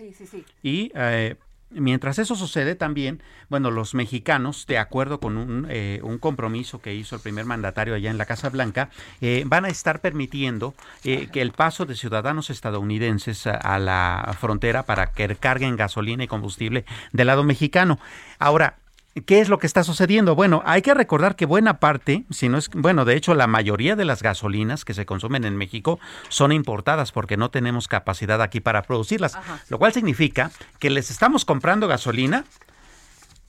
Sí, 0.00 0.14
sí, 0.14 0.26
sí. 0.26 0.44
Y 0.62 0.92
eh, 0.94 1.36
mientras 1.68 2.18
eso 2.18 2.34
sucede 2.34 2.74
también, 2.74 3.22
bueno, 3.50 3.70
los 3.70 3.94
mexicanos, 3.94 4.66
de 4.66 4.78
acuerdo 4.78 5.20
con 5.20 5.36
un, 5.36 5.66
eh, 5.68 6.00
un 6.02 6.16
compromiso 6.16 6.80
que 6.80 6.94
hizo 6.94 7.16
el 7.16 7.20
primer 7.20 7.44
mandatario 7.44 7.94
allá 7.94 8.10
en 8.10 8.16
la 8.16 8.24
Casa 8.24 8.48
Blanca, 8.48 8.88
eh, 9.20 9.42
van 9.44 9.66
a 9.66 9.68
estar 9.68 10.00
permitiendo 10.00 10.74
eh, 11.04 11.28
que 11.30 11.42
el 11.42 11.52
paso 11.52 11.84
de 11.84 11.96
ciudadanos 11.96 12.48
estadounidenses 12.48 13.46
a, 13.46 13.56
a 13.56 13.78
la 13.78 14.34
frontera 14.40 14.84
para 14.84 15.12
que 15.12 15.36
carguen 15.36 15.76
gasolina 15.76 16.24
y 16.24 16.28
combustible 16.28 16.86
del 17.12 17.26
lado 17.26 17.44
mexicano. 17.44 17.98
Ahora, 18.38 18.78
¿Qué 19.26 19.40
es 19.40 19.48
lo 19.48 19.58
que 19.58 19.66
está 19.66 19.82
sucediendo? 19.82 20.36
Bueno, 20.36 20.62
hay 20.64 20.82
que 20.82 20.94
recordar 20.94 21.34
que 21.34 21.44
buena 21.44 21.80
parte, 21.80 22.24
si 22.30 22.48
no 22.48 22.58
es, 22.58 22.70
bueno, 22.72 23.04
de 23.04 23.16
hecho 23.16 23.34
la 23.34 23.48
mayoría 23.48 23.96
de 23.96 24.04
las 24.04 24.22
gasolinas 24.22 24.84
que 24.84 24.94
se 24.94 25.04
consumen 25.04 25.44
en 25.44 25.56
México 25.56 25.98
son 26.28 26.52
importadas 26.52 27.10
porque 27.10 27.36
no 27.36 27.50
tenemos 27.50 27.88
capacidad 27.88 28.40
aquí 28.40 28.60
para 28.60 28.82
producirlas, 28.82 29.36
lo 29.68 29.78
cual 29.78 29.92
significa 29.92 30.52
que 30.78 30.90
les 30.90 31.10
estamos 31.10 31.44
comprando 31.44 31.88
gasolina 31.88 32.44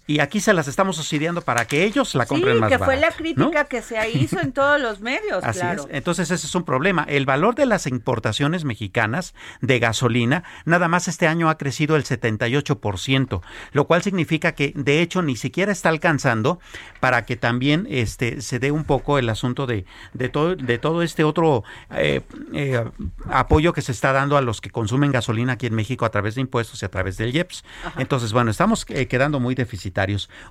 y 0.07 0.19
aquí 0.19 0.39
se 0.41 0.53
las 0.53 0.67
estamos 0.67 0.97
subsidiando 0.97 1.41
para 1.41 1.65
que 1.65 1.83
ellos 1.83 2.15
la 2.15 2.25
compren 2.25 2.55
sí, 2.55 2.61
más 2.61 2.71
que 2.71 2.79
fue 2.79 2.97
la 2.97 3.11
crítica 3.11 3.65
que 3.65 3.81
se 3.81 4.09
hizo 4.11 4.39
en 4.39 4.51
todos 4.51 4.81
los 4.81 4.99
medios, 4.99 5.43
Así 5.43 5.59
claro. 5.59 5.83
es. 5.83 5.95
Entonces 5.95 6.31
ese 6.31 6.47
es 6.47 6.55
un 6.55 6.63
problema. 6.63 7.05
El 7.07 7.25
valor 7.25 7.55
de 7.55 7.65
las 7.65 7.87
importaciones 7.87 8.65
mexicanas 8.65 9.33
de 9.61 9.79
gasolina 9.79 10.43
nada 10.65 10.87
más 10.87 11.07
este 11.07 11.27
año 11.27 11.49
ha 11.49 11.57
crecido 11.57 11.95
el 11.95 12.03
78%, 12.03 13.41
lo 13.73 13.87
cual 13.87 14.01
significa 14.01 14.53
que 14.53 14.73
de 14.75 15.01
hecho 15.01 15.21
ni 15.21 15.35
siquiera 15.35 15.71
está 15.71 15.89
alcanzando 15.89 16.59
para 16.99 17.25
que 17.25 17.35
también 17.35 17.87
este 17.89 18.41
se 18.41 18.59
dé 18.59 18.71
un 18.71 18.83
poco 18.83 19.19
el 19.19 19.29
asunto 19.29 19.67
de, 19.67 19.85
de 20.13 20.29
todo 20.29 20.55
de 20.55 20.77
todo 20.77 21.03
este 21.03 21.23
otro 21.23 21.63
eh, 21.95 22.21
eh, 22.53 22.83
apoyo 23.29 23.73
que 23.73 23.81
se 23.81 23.91
está 23.91 24.11
dando 24.13 24.37
a 24.37 24.41
los 24.41 24.61
que 24.61 24.71
consumen 24.71 25.11
gasolina 25.11 25.53
aquí 25.53 25.67
en 25.67 25.75
México 25.75 26.05
a 26.05 26.09
través 26.09 26.35
de 26.35 26.41
impuestos 26.41 26.81
y 26.81 26.85
a 26.85 26.89
través 26.89 27.17
del 27.17 27.35
IEPS. 27.35 27.63
Entonces, 27.97 28.33
bueno, 28.33 28.51
estamos 28.51 28.85
eh, 28.89 29.07
quedando 29.07 29.39
muy 29.39 29.55
deficitarios. 29.55 29.90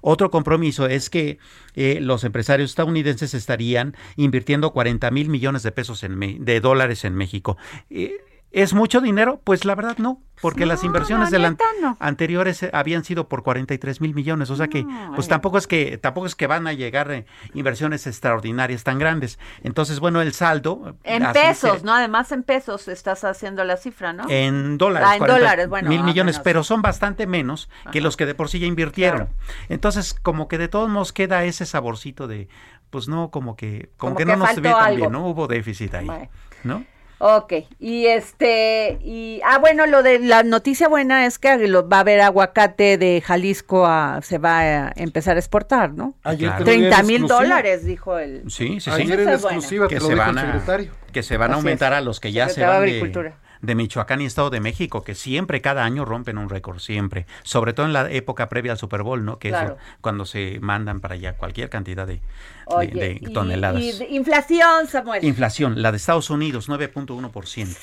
Otro 0.01 0.31
compromiso 0.31 0.87
es 0.87 1.11
que 1.11 1.39
eh, 1.75 1.99
los 2.01 2.25
empresarios 2.25 2.71
estadounidenses 2.71 3.35
estarían 3.35 3.97
invirtiendo 4.17 4.73
40 4.73 5.11
mil 5.11 5.29
millones 5.29 5.63
de 5.63 5.73
pesos 5.73 6.03
en 6.05 6.45
de 6.45 6.61
dólares 6.61 7.05
en 7.05 7.15
México. 7.15 7.57
Eh, 7.91 8.19
¿Es 8.53 8.75
mucho 8.75 9.01
dinero? 9.01 9.41
Pues 9.45 9.65
la 9.65 9.77
verdad 9.77 9.97
no, 9.99 10.21
porque 10.43 10.67
las 10.67 10.83
inversiones 10.83 11.31
la 11.31 11.39
del 11.39 11.45
an- 11.45 11.53
neta, 11.53 11.65
no. 11.81 11.97
anteriores 12.01 12.63
eh, 12.65 12.71
habían 12.73 13.05
sido 13.05 13.29
por 13.29 13.45
43 13.45 14.01
mil 14.01 14.13
millones, 14.13 14.51
o 14.51 14.57
sea 14.57 14.67
que 14.67 14.85
pues 15.15 15.29
tampoco 15.29 15.57
es 15.59 15.69
que 15.69 15.99
tampoco 15.99 16.27
es 16.27 16.35
que 16.35 16.49
van 16.49 16.67
a 16.67 16.73
llegar 16.73 17.13
eh, 17.13 17.27
inversiones 17.55 18.09
extraordinarias 18.09 18.83
tan 18.83 18.99
grandes. 18.99 19.39
Entonces, 19.63 20.01
bueno, 20.01 20.21
el 20.21 20.33
saldo 20.33 20.97
En 21.05 21.23
así 21.23 21.39
pesos, 21.39 21.79
se- 21.81 21.85
¿no? 21.87 21.95
Además 21.95 22.33
en 22.33 22.43
pesos 22.43 22.89
estás 22.89 23.23
haciendo 23.23 23.63
la 23.63 23.77
cifra, 23.77 24.13
¿no? 24.13 24.25
en 24.29 24.79
dólares. 24.79 25.09
Ah, 25.09 25.15
en 25.15 25.19
40 25.21 25.39
dólares, 25.39 25.69
bueno. 25.69 25.89
Mil 25.89 26.01
ah, 26.01 26.05
millones, 26.05 26.35
menos. 26.37 26.45
pero 26.45 26.65
son 26.65 26.83
bastante 26.83 27.29
menos 27.29 27.69
que 27.93 28.01
los 28.01 28.17
que 28.17 28.27
de 28.27 28.35
por 28.35 28.49
sí 28.49 28.59
ya 28.59 28.67
invirtieron. 28.67 29.29
Entonces, 29.69 30.13
como 30.15 30.49
que 30.49 30.59
de 30.59 30.67
todos 30.67 30.89
modos 30.89 31.13
queda 31.13 31.45
ese 31.45 31.67
saborcito 31.67 32.27
de, 32.27 32.49
pues 32.91 33.07
no, 33.07 33.31
como 33.31 33.55
que, 33.55 33.91
como, 33.97 34.15
Como 34.15 34.17
que, 34.17 34.25
que 34.25 34.31
no 34.33 34.37
nos 34.45 34.57
ve 34.57 34.71
tan 34.71 34.97
bien, 34.97 35.13
¿no? 35.13 35.29
Hubo 35.29 35.47
déficit 35.47 35.95
ahí, 35.95 36.07
Bueno. 36.07 36.29
¿no? 36.65 36.85
Ok, 37.23 37.53
y 37.79 38.07
este, 38.07 38.99
y, 39.05 39.43
ah, 39.45 39.59
bueno, 39.59 39.85
lo 39.85 40.03
de 40.03 40.21
la 40.21 40.43
noticia 40.43 40.89
buena 40.89 41.27
es 41.27 41.39
que 41.39 41.69
lo, 41.69 41.87
va 41.87 41.99
a 41.99 42.01
haber 42.01 42.23
aguacate 42.23 42.97
de 42.97 43.21
Jalisco, 43.21 43.87
a, 43.87 44.21
se 44.23 44.39
va 44.39 44.61
a 44.61 44.93
empezar 44.97 45.37
a 45.37 45.39
exportar, 45.39 45.93
¿no? 45.93 46.15
Ayer 46.23 46.49
lo 46.49 46.65
30 46.65 46.73
dieron 46.73 47.07
mil 47.07 47.27
dólares, 47.27 47.85
dijo 47.85 48.19
el... 48.19 48.51
Sí, 48.51 48.81
sí, 48.81 48.81
sí. 48.81 48.91
Ayer 48.91 49.21
en 49.21 49.29
exclusiva 49.29 49.87
que 49.87 49.97
te 49.97 50.01
lo 50.01 50.07
se 50.07 50.15
dijo 50.15 50.25
van 50.25 50.39
el 50.39 50.47
a, 50.47 50.79
que 51.13 51.23
se 51.23 51.37
van 51.37 51.51
a 51.53 51.57
aumentar 51.57 51.93
es. 51.93 51.99
a 51.99 52.01
los 52.01 52.21
que 52.21 52.33
ya 52.33 52.49
se 52.49 52.63
van 52.63 52.81
de 52.81 52.87
de, 52.87 52.93
Agricultura. 52.93 53.35
De 53.63 53.75
Michoacán 53.75 54.21
y 54.21 54.25
Estado 54.27 54.51
de 54.51 54.61
México, 54.61 55.03
que 55.03 55.15
siempre 55.15 55.61
cada 55.61 55.85
año 55.85 56.05
rompen 56.05 56.39
un 56.39 56.49
récord, 56.49 56.79
siempre. 56.79 57.27
Sobre 57.43 57.73
todo 57.73 57.87
en 57.87 57.93
la 57.93 58.11
época 58.11 58.49
previa 58.49 58.73
al 58.73 58.79
Super 58.79 59.03
Bowl, 59.03 59.25
¿no? 59.25 59.39
Que 59.39 59.49
es 59.49 59.55
Claro. 59.55 59.77
cuando 60.01 60.25
se 60.25 60.59
mandan 60.61 61.01
para 61.01 61.15
allá 61.15 61.37
cualquier 61.37 61.69
cantidad 61.69 62.07
de, 62.07 62.15
de- 62.15 62.21
Oye, 62.67 62.91
de 62.95 63.19
y- 63.21 63.33
toneladas. 63.33 63.83
y 63.83 64.17
inflación, 64.17 64.87
Samuel. 64.89 65.25
Inflación, 65.25 65.83
la 65.83 65.91
de 65.93 65.97
Estados 65.99 66.31
Unidos, 66.31 66.69
9.1%, 66.69 67.77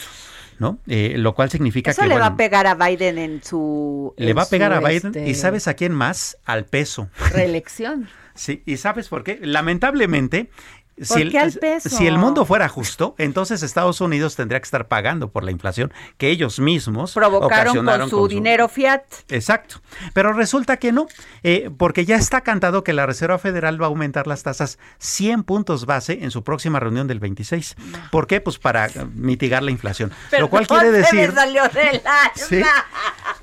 ¿no? 0.60 0.80
Eh, 0.88 1.14
lo 1.18 1.36
cual 1.36 1.50
significa 1.52 1.92
Eso 1.92 2.02
que 2.02 2.08
le 2.08 2.18
va 2.18 2.28
a 2.28 2.36
pegar 2.38 2.66
a 2.66 2.74
Biden 2.76 3.18
en 3.20 3.44
su... 3.44 4.14
le 4.18 4.32
en 4.32 4.38
va 4.38 4.44
a 4.44 4.50
pegar 4.50 4.74
a 4.74 4.80
Biden 4.80 5.08
este, 5.08 5.30
y 5.30 5.36
¿sabes 5.36 5.68
a 5.68 5.76
quién 5.76 5.94
más? 5.94 6.38
Al 6.46 6.66
peso. 6.66 7.10
Reelección. 7.32 8.08
Sí, 8.38 8.62
y 8.68 8.78
¿sabes 8.78 9.10
por 9.10 9.24
qué? 9.24 9.40
Lamentablemente, 9.42 10.46
¿Por 10.46 10.87
si 11.00 11.22
el, 11.22 11.32
qué 11.32 11.40
al 11.40 11.54
peso? 11.54 11.90
si 11.90 12.08
el 12.08 12.18
mundo 12.18 12.46
fuera 12.46 12.68
justo, 12.70 13.16
entonces 13.18 13.64
Estados 13.64 14.02
Unidos 14.02 14.36
tendría 14.36 14.60
que 14.60 14.66
estar 14.66 14.88
pagando 14.88 15.30
por 15.30 15.44
la 15.44 15.52
inflación 15.52 15.94
que 16.18 16.30
ellos 16.30 16.60
mismos 16.60 17.14
Provocaron 17.14 17.68
ocasionaron 17.68 18.10
con 18.10 18.20
su 18.20 18.28
dinero 18.28 18.68
fiat. 18.68 19.04
Exacto. 19.30 19.82
Pero 20.14 20.34
resulta 20.34 20.78
que 20.78 20.92
no, 20.92 21.08
eh, 21.44 21.70
porque 21.78 22.06
ya 22.06 22.16
está 22.16 22.42
cantado 22.42 22.84
que 22.84 22.94
la 22.94 23.06
Reserva 23.06 23.38
Federal 23.38 23.82
va 23.82 23.86
a 23.86 23.90
aumentar 23.90 24.28
las 24.28 24.44
tasas 24.44 24.80
100 25.00 25.44
puntos 25.44 25.86
base 25.86 26.20
en 26.22 26.32
su 26.32 26.44
próxima 26.44 26.80
reunión 26.80 27.08
del 27.08 27.20
26. 27.20 27.76
¿Por 28.12 28.28
qué? 28.28 28.42
Pues 28.42 28.58
para 28.58 28.90
mitigar 29.14 29.64
la 29.64 29.72
inflación. 29.72 30.12
lo 30.40 30.50
cual 30.50 30.68
quiere 30.68 30.86
se 31.04 31.16
me 31.16 31.22
decir... 31.22 31.34
salió 31.34 31.64
del 31.70 31.98
alma. 32.06 32.32
Sí. 32.36 32.62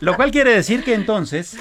Lo 0.00 0.16
cual 0.16 0.30
quiere 0.30 0.54
decir 0.54 0.84
que 0.84 0.94
entonces 0.94 1.56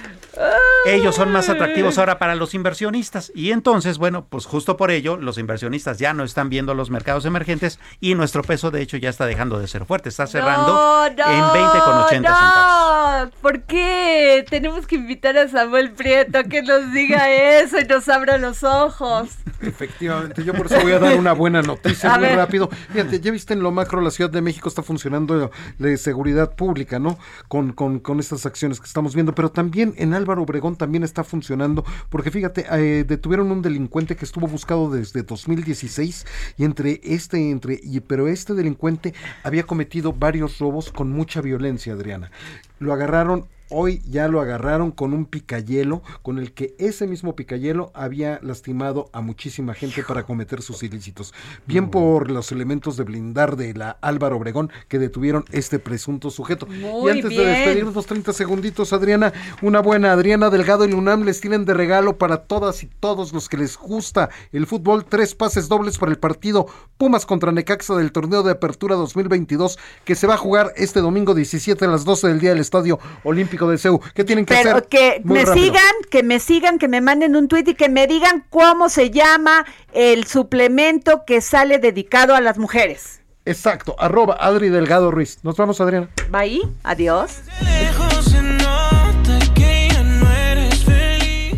ellos 0.85 1.15
son 1.15 1.31
más 1.31 1.49
atractivos 1.49 1.97
ahora 1.97 2.17
para 2.19 2.35
los 2.35 2.53
inversionistas. 2.53 3.31
Y 3.35 3.51
entonces, 3.51 3.97
bueno, 3.97 4.25
pues 4.29 4.45
justo 4.45 4.77
por 4.77 4.91
ello, 4.91 5.17
los 5.17 5.37
inversionistas 5.37 5.97
ya 5.99 6.13
no 6.13 6.23
están 6.23 6.49
viendo 6.49 6.73
los 6.73 6.89
mercados 6.89 7.25
emergentes 7.25 7.79
y 7.99 8.15
nuestro 8.15 8.43
peso, 8.43 8.71
de 8.71 8.81
hecho, 8.81 8.97
ya 8.97 9.09
está 9.09 9.25
dejando 9.25 9.59
de 9.59 9.67
ser 9.67 9.85
fuerte. 9.85 10.09
Está 10.09 10.27
cerrando 10.27 10.67
No, 10.73 11.09
no, 11.09 11.09
en 11.09 11.63
20,80 11.63 12.09
centavos. 12.09 13.29
no. 13.29 13.31
¿Por 13.41 13.61
qué? 13.63 14.45
Tenemos 14.49 14.87
que 14.87 14.95
invitar 14.95 15.37
a 15.37 15.47
Samuel 15.47 15.91
Prieto 15.91 16.39
a 16.39 16.43
que 16.43 16.61
nos 16.61 16.91
diga 16.91 17.29
eso 17.31 17.79
y 17.79 17.85
nos 17.85 18.09
abra 18.09 18.37
los 18.37 18.63
ojos. 18.63 19.29
Efectivamente, 19.61 20.43
yo 20.43 20.53
por 20.53 20.65
eso 20.65 20.79
voy 20.81 20.91
a 20.91 20.99
dar 20.99 21.15
una 21.17 21.31
buena 21.33 21.61
noticia 21.61 22.13
A 22.13 22.17
muy 22.17 22.27
ver. 22.27 22.35
rápido. 22.37 22.69
Fíjate, 22.91 23.19
ya 23.21 23.31
viste 23.31 23.53
en 23.53 23.61
lo 23.63 23.71
macro, 23.71 24.01
la 24.01 24.11
Ciudad 24.11 24.29
de 24.29 24.41
México 24.41 24.67
está 24.67 24.83
funcionando 24.83 25.51
de 25.79 25.97
seguridad 25.97 26.55
pública, 26.55 26.99
¿no? 26.99 27.17
Con, 27.47 27.71
con, 27.71 27.99
con 27.99 28.19
estas 28.19 28.45
acciones 28.45 28.79
que 28.79 28.85
estamos 28.87 29.13
viendo, 29.13 29.33
pero 29.33 29.51
también 29.51 29.93
en 29.97 30.13
Álvaro 30.23 30.43
Obregón 30.43 30.75
también 30.75 31.03
está 31.03 31.23
funcionando, 31.23 31.83
porque 32.09 32.31
fíjate, 32.31 32.65
eh, 32.71 33.03
detuvieron 33.03 33.51
un 33.51 33.61
delincuente 33.61 34.15
que 34.15 34.25
estuvo 34.25 34.47
buscado 34.47 34.89
desde 34.89 35.23
2016 35.23 36.25
y 36.57 36.63
entre 36.63 37.01
este, 37.03 37.51
entre, 37.51 37.79
y, 37.83 37.99
pero 37.99 38.27
este 38.27 38.53
delincuente 38.53 39.13
había 39.43 39.63
cometido 39.63 40.13
varios 40.13 40.59
robos 40.59 40.91
con 40.91 41.11
mucha 41.11 41.41
violencia, 41.41 41.93
Adriana. 41.93 42.31
Lo 42.79 42.93
agarraron 42.93 43.47
Hoy 43.75 44.03
ya 44.07 44.27
lo 44.27 44.39
agarraron 44.39 44.91
con 44.91 45.13
un 45.13 45.25
picayelo 45.25 46.03
con 46.21 46.37
el 46.37 46.53
que 46.53 46.75
ese 46.77 47.07
mismo 47.07 47.35
picayelo 47.35 47.91
había 47.95 48.39
lastimado 48.43 49.09
a 49.13 49.21
muchísima 49.21 49.73
gente 49.73 50.03
para 50.03 50.27
cometer 50.27 50.61
sus 50.61 50.83
ilícitos. 50.83 51.33
Bien 51.65 51.89
por 51.89 52.29
los 52.29 52.51
elementos 52.51 52.97
de 52.97 53.03
blindar 53.03 53.55
de 53.55 53.73
la 53.73 53.97
Álvaro 54.01 54.37
Obregón 54.37 54.71
que 54.87 54.99
detuvieron 54.99 55.43
este 55.51 55.79
presunto 55.79 56.29
sujeto. 56.29 56.67
Muy 56.67 57.07
y 57.07 57.09
antes 57.09 57.29
bien. 57.31 57.41
de 57.41 57.49
despedirnos 57.49 58.05
30 58.05 58.31
segunditos, 58.33 58.93
Adriana, 58.93 59.33
una 59.63 59.81
buena 59.81 60.11
Adriana 60.11 60.51
Delgado 60.51 60.85
y 60.85 60.91
Lunam 60.91 61.23
les 61.23 61.41
tienen 61.41 61.65
de 61.65 61.73
regalo 61.73 62.19
para 62.19 62.43
todas 62.43 62.83
y 62.83 62.87
todos 62.99 63.33
los 63.33 63.49
que 63.49 63.57
les 63.57 63.75
gusta 63.75 64.29
el 64.51 64.67
fútbol, 64.67 65.03
tres 65.03 65.33
pases 65.33 65.67
dobles 65.67 65.97
para 65.97 66.11
el 66.11 66.19
partido 66.19 66.67
Pumas 66.99 67.25
contra 67.25 67.51
Necaxa 67.51 67.95
del 67.95 68.11
torneo 68.11 68.43
de 68.43 68.51
apertura 68.51 68.95
2022 68.97 69.79
que 70.05 70.13
se 70.13 70.27
va 70.27 70.35
a 70.35 70.37
jugar 70.37 70.73
este 70.75 70.99
domingo 70.99 71.33
17 71.33 71.85
a 71.85 71.87
las 71.87 72.05
12 72.05 72.27
del 72.27 72.39
día 72.39 72.51
del 72.51 72.59
Estadio 72.59 72.99
Olímpico 73.23 73.62
de 73.69 73.77
Seúl. 73.77 73.99
¿Qué 74.13 74.23
tienen 74.23 74.45
que 74.45 74.53
Pero 74.53 74.71
hacer? 74.71 74.87
que 74.89 75.21
Muy 75.23 75.39
me 75.39 75.45
rápido. 75.45 75.65
sigan, 75.65 75.93
que 76.09 76.23
me 76.23 76.39
sigan, 76.39 76.77
que 76.79 76.87
me 76.87 77.01
manden 77.01 77.35
un 77.35 77.47
tweet 77.47 77.63
y 77.67 77.73
que 77.75 77.89
me 77.89 78.07
digan 78.07 78.45
cómo 78.49 78.89
se 78.89 79.09
llama 79.11 79.65
el 79.93 80.25
suplemento 80.25 81.23
que 81.25 81.41
sale 81.41 81.79
dedicado 81.79 82.35
a 82.35 82.41
las 82.41 82.57
mujeres. 82.57 83.21
Exacto, 83.45 83.95
arroba 83.99 84.37
Adri 84.39 84.69
Delgado 84.69 85.11
Ruiz. 85.11 85.39
Nos 85.43 85.57
vamos, 85.57 85.81
Adriana. 85.81 86.07
Bye, 86.29 86.61
adiós. 86.83 87.41
Lejos 87.61 88.23
se 88.25 88.41
nota 88.41 89.39
que 89.53 89.89
ya 89.91 90.01
no 90.03 90.31
eres 90.31 90.83
feliz. 90.85 91.55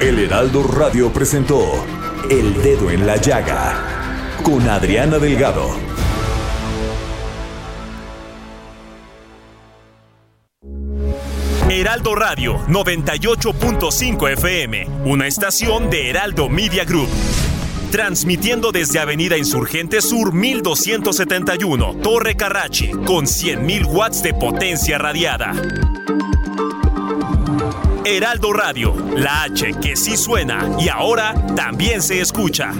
El 0.00 0.18
Heraldo 0.18 0.64
Radio 0.64 1.12
presentó 1.12 1.84
El 2.28 2.60
Dedo 2.62 2.90
en 2.90 3.06
la 3.06 3.16
Llaga 3.16 3.76
con 4.42 4.68
Adriana 4.68 5.18
Delgado. 5.18 5.70
Heraldo 11.84 12.14
Radio 12.14 12.56
98.5 12.66 14.32
FM, 14.32 14.86
una 15.04 15.26
estación 15.26 15.90
de 15.90 16.08
Heraldo 16.08 16.48
Media 16.48 16.82
Group. 16.82 17.10
Transmitiendo 17.90 18.72
desde 18.72 19.00
Avenida 19.00 19.36
Insurgente 19.36 20.00
Sur 20.00 20.32
1271, 20.32 21.96
Torre 21.96 22.36
Carrachi, 22.36 22.90
con 22.90 23.26
100.000 23.26 23.84
watts 23.84 24.22
de 24.22 24.32
potencia 24.32 24.96
radiada. 24.96 25.52
Heraldo 28.06 28.54
Radio, 28.54 28.96
la 29.14 29.42
H 29.42 29.74
que 29.74 29.94
sí 29.94 30.16
suena 30.16 30.66
y 30.80 30.88
ahora 30.88 31.34
también 31.54 32.00
se 32.00 32.18
escucha. 32.18 32.72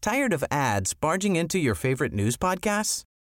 Tired 0.00 0.32
of 0.32 0.44
ads 0.52 0.94
barging 0.94 1.34
into 1.34 1.58
your 1.58 1.74
favorite 1.74 2.14
news 2.14 2.36
podcasts? 2.36 3.04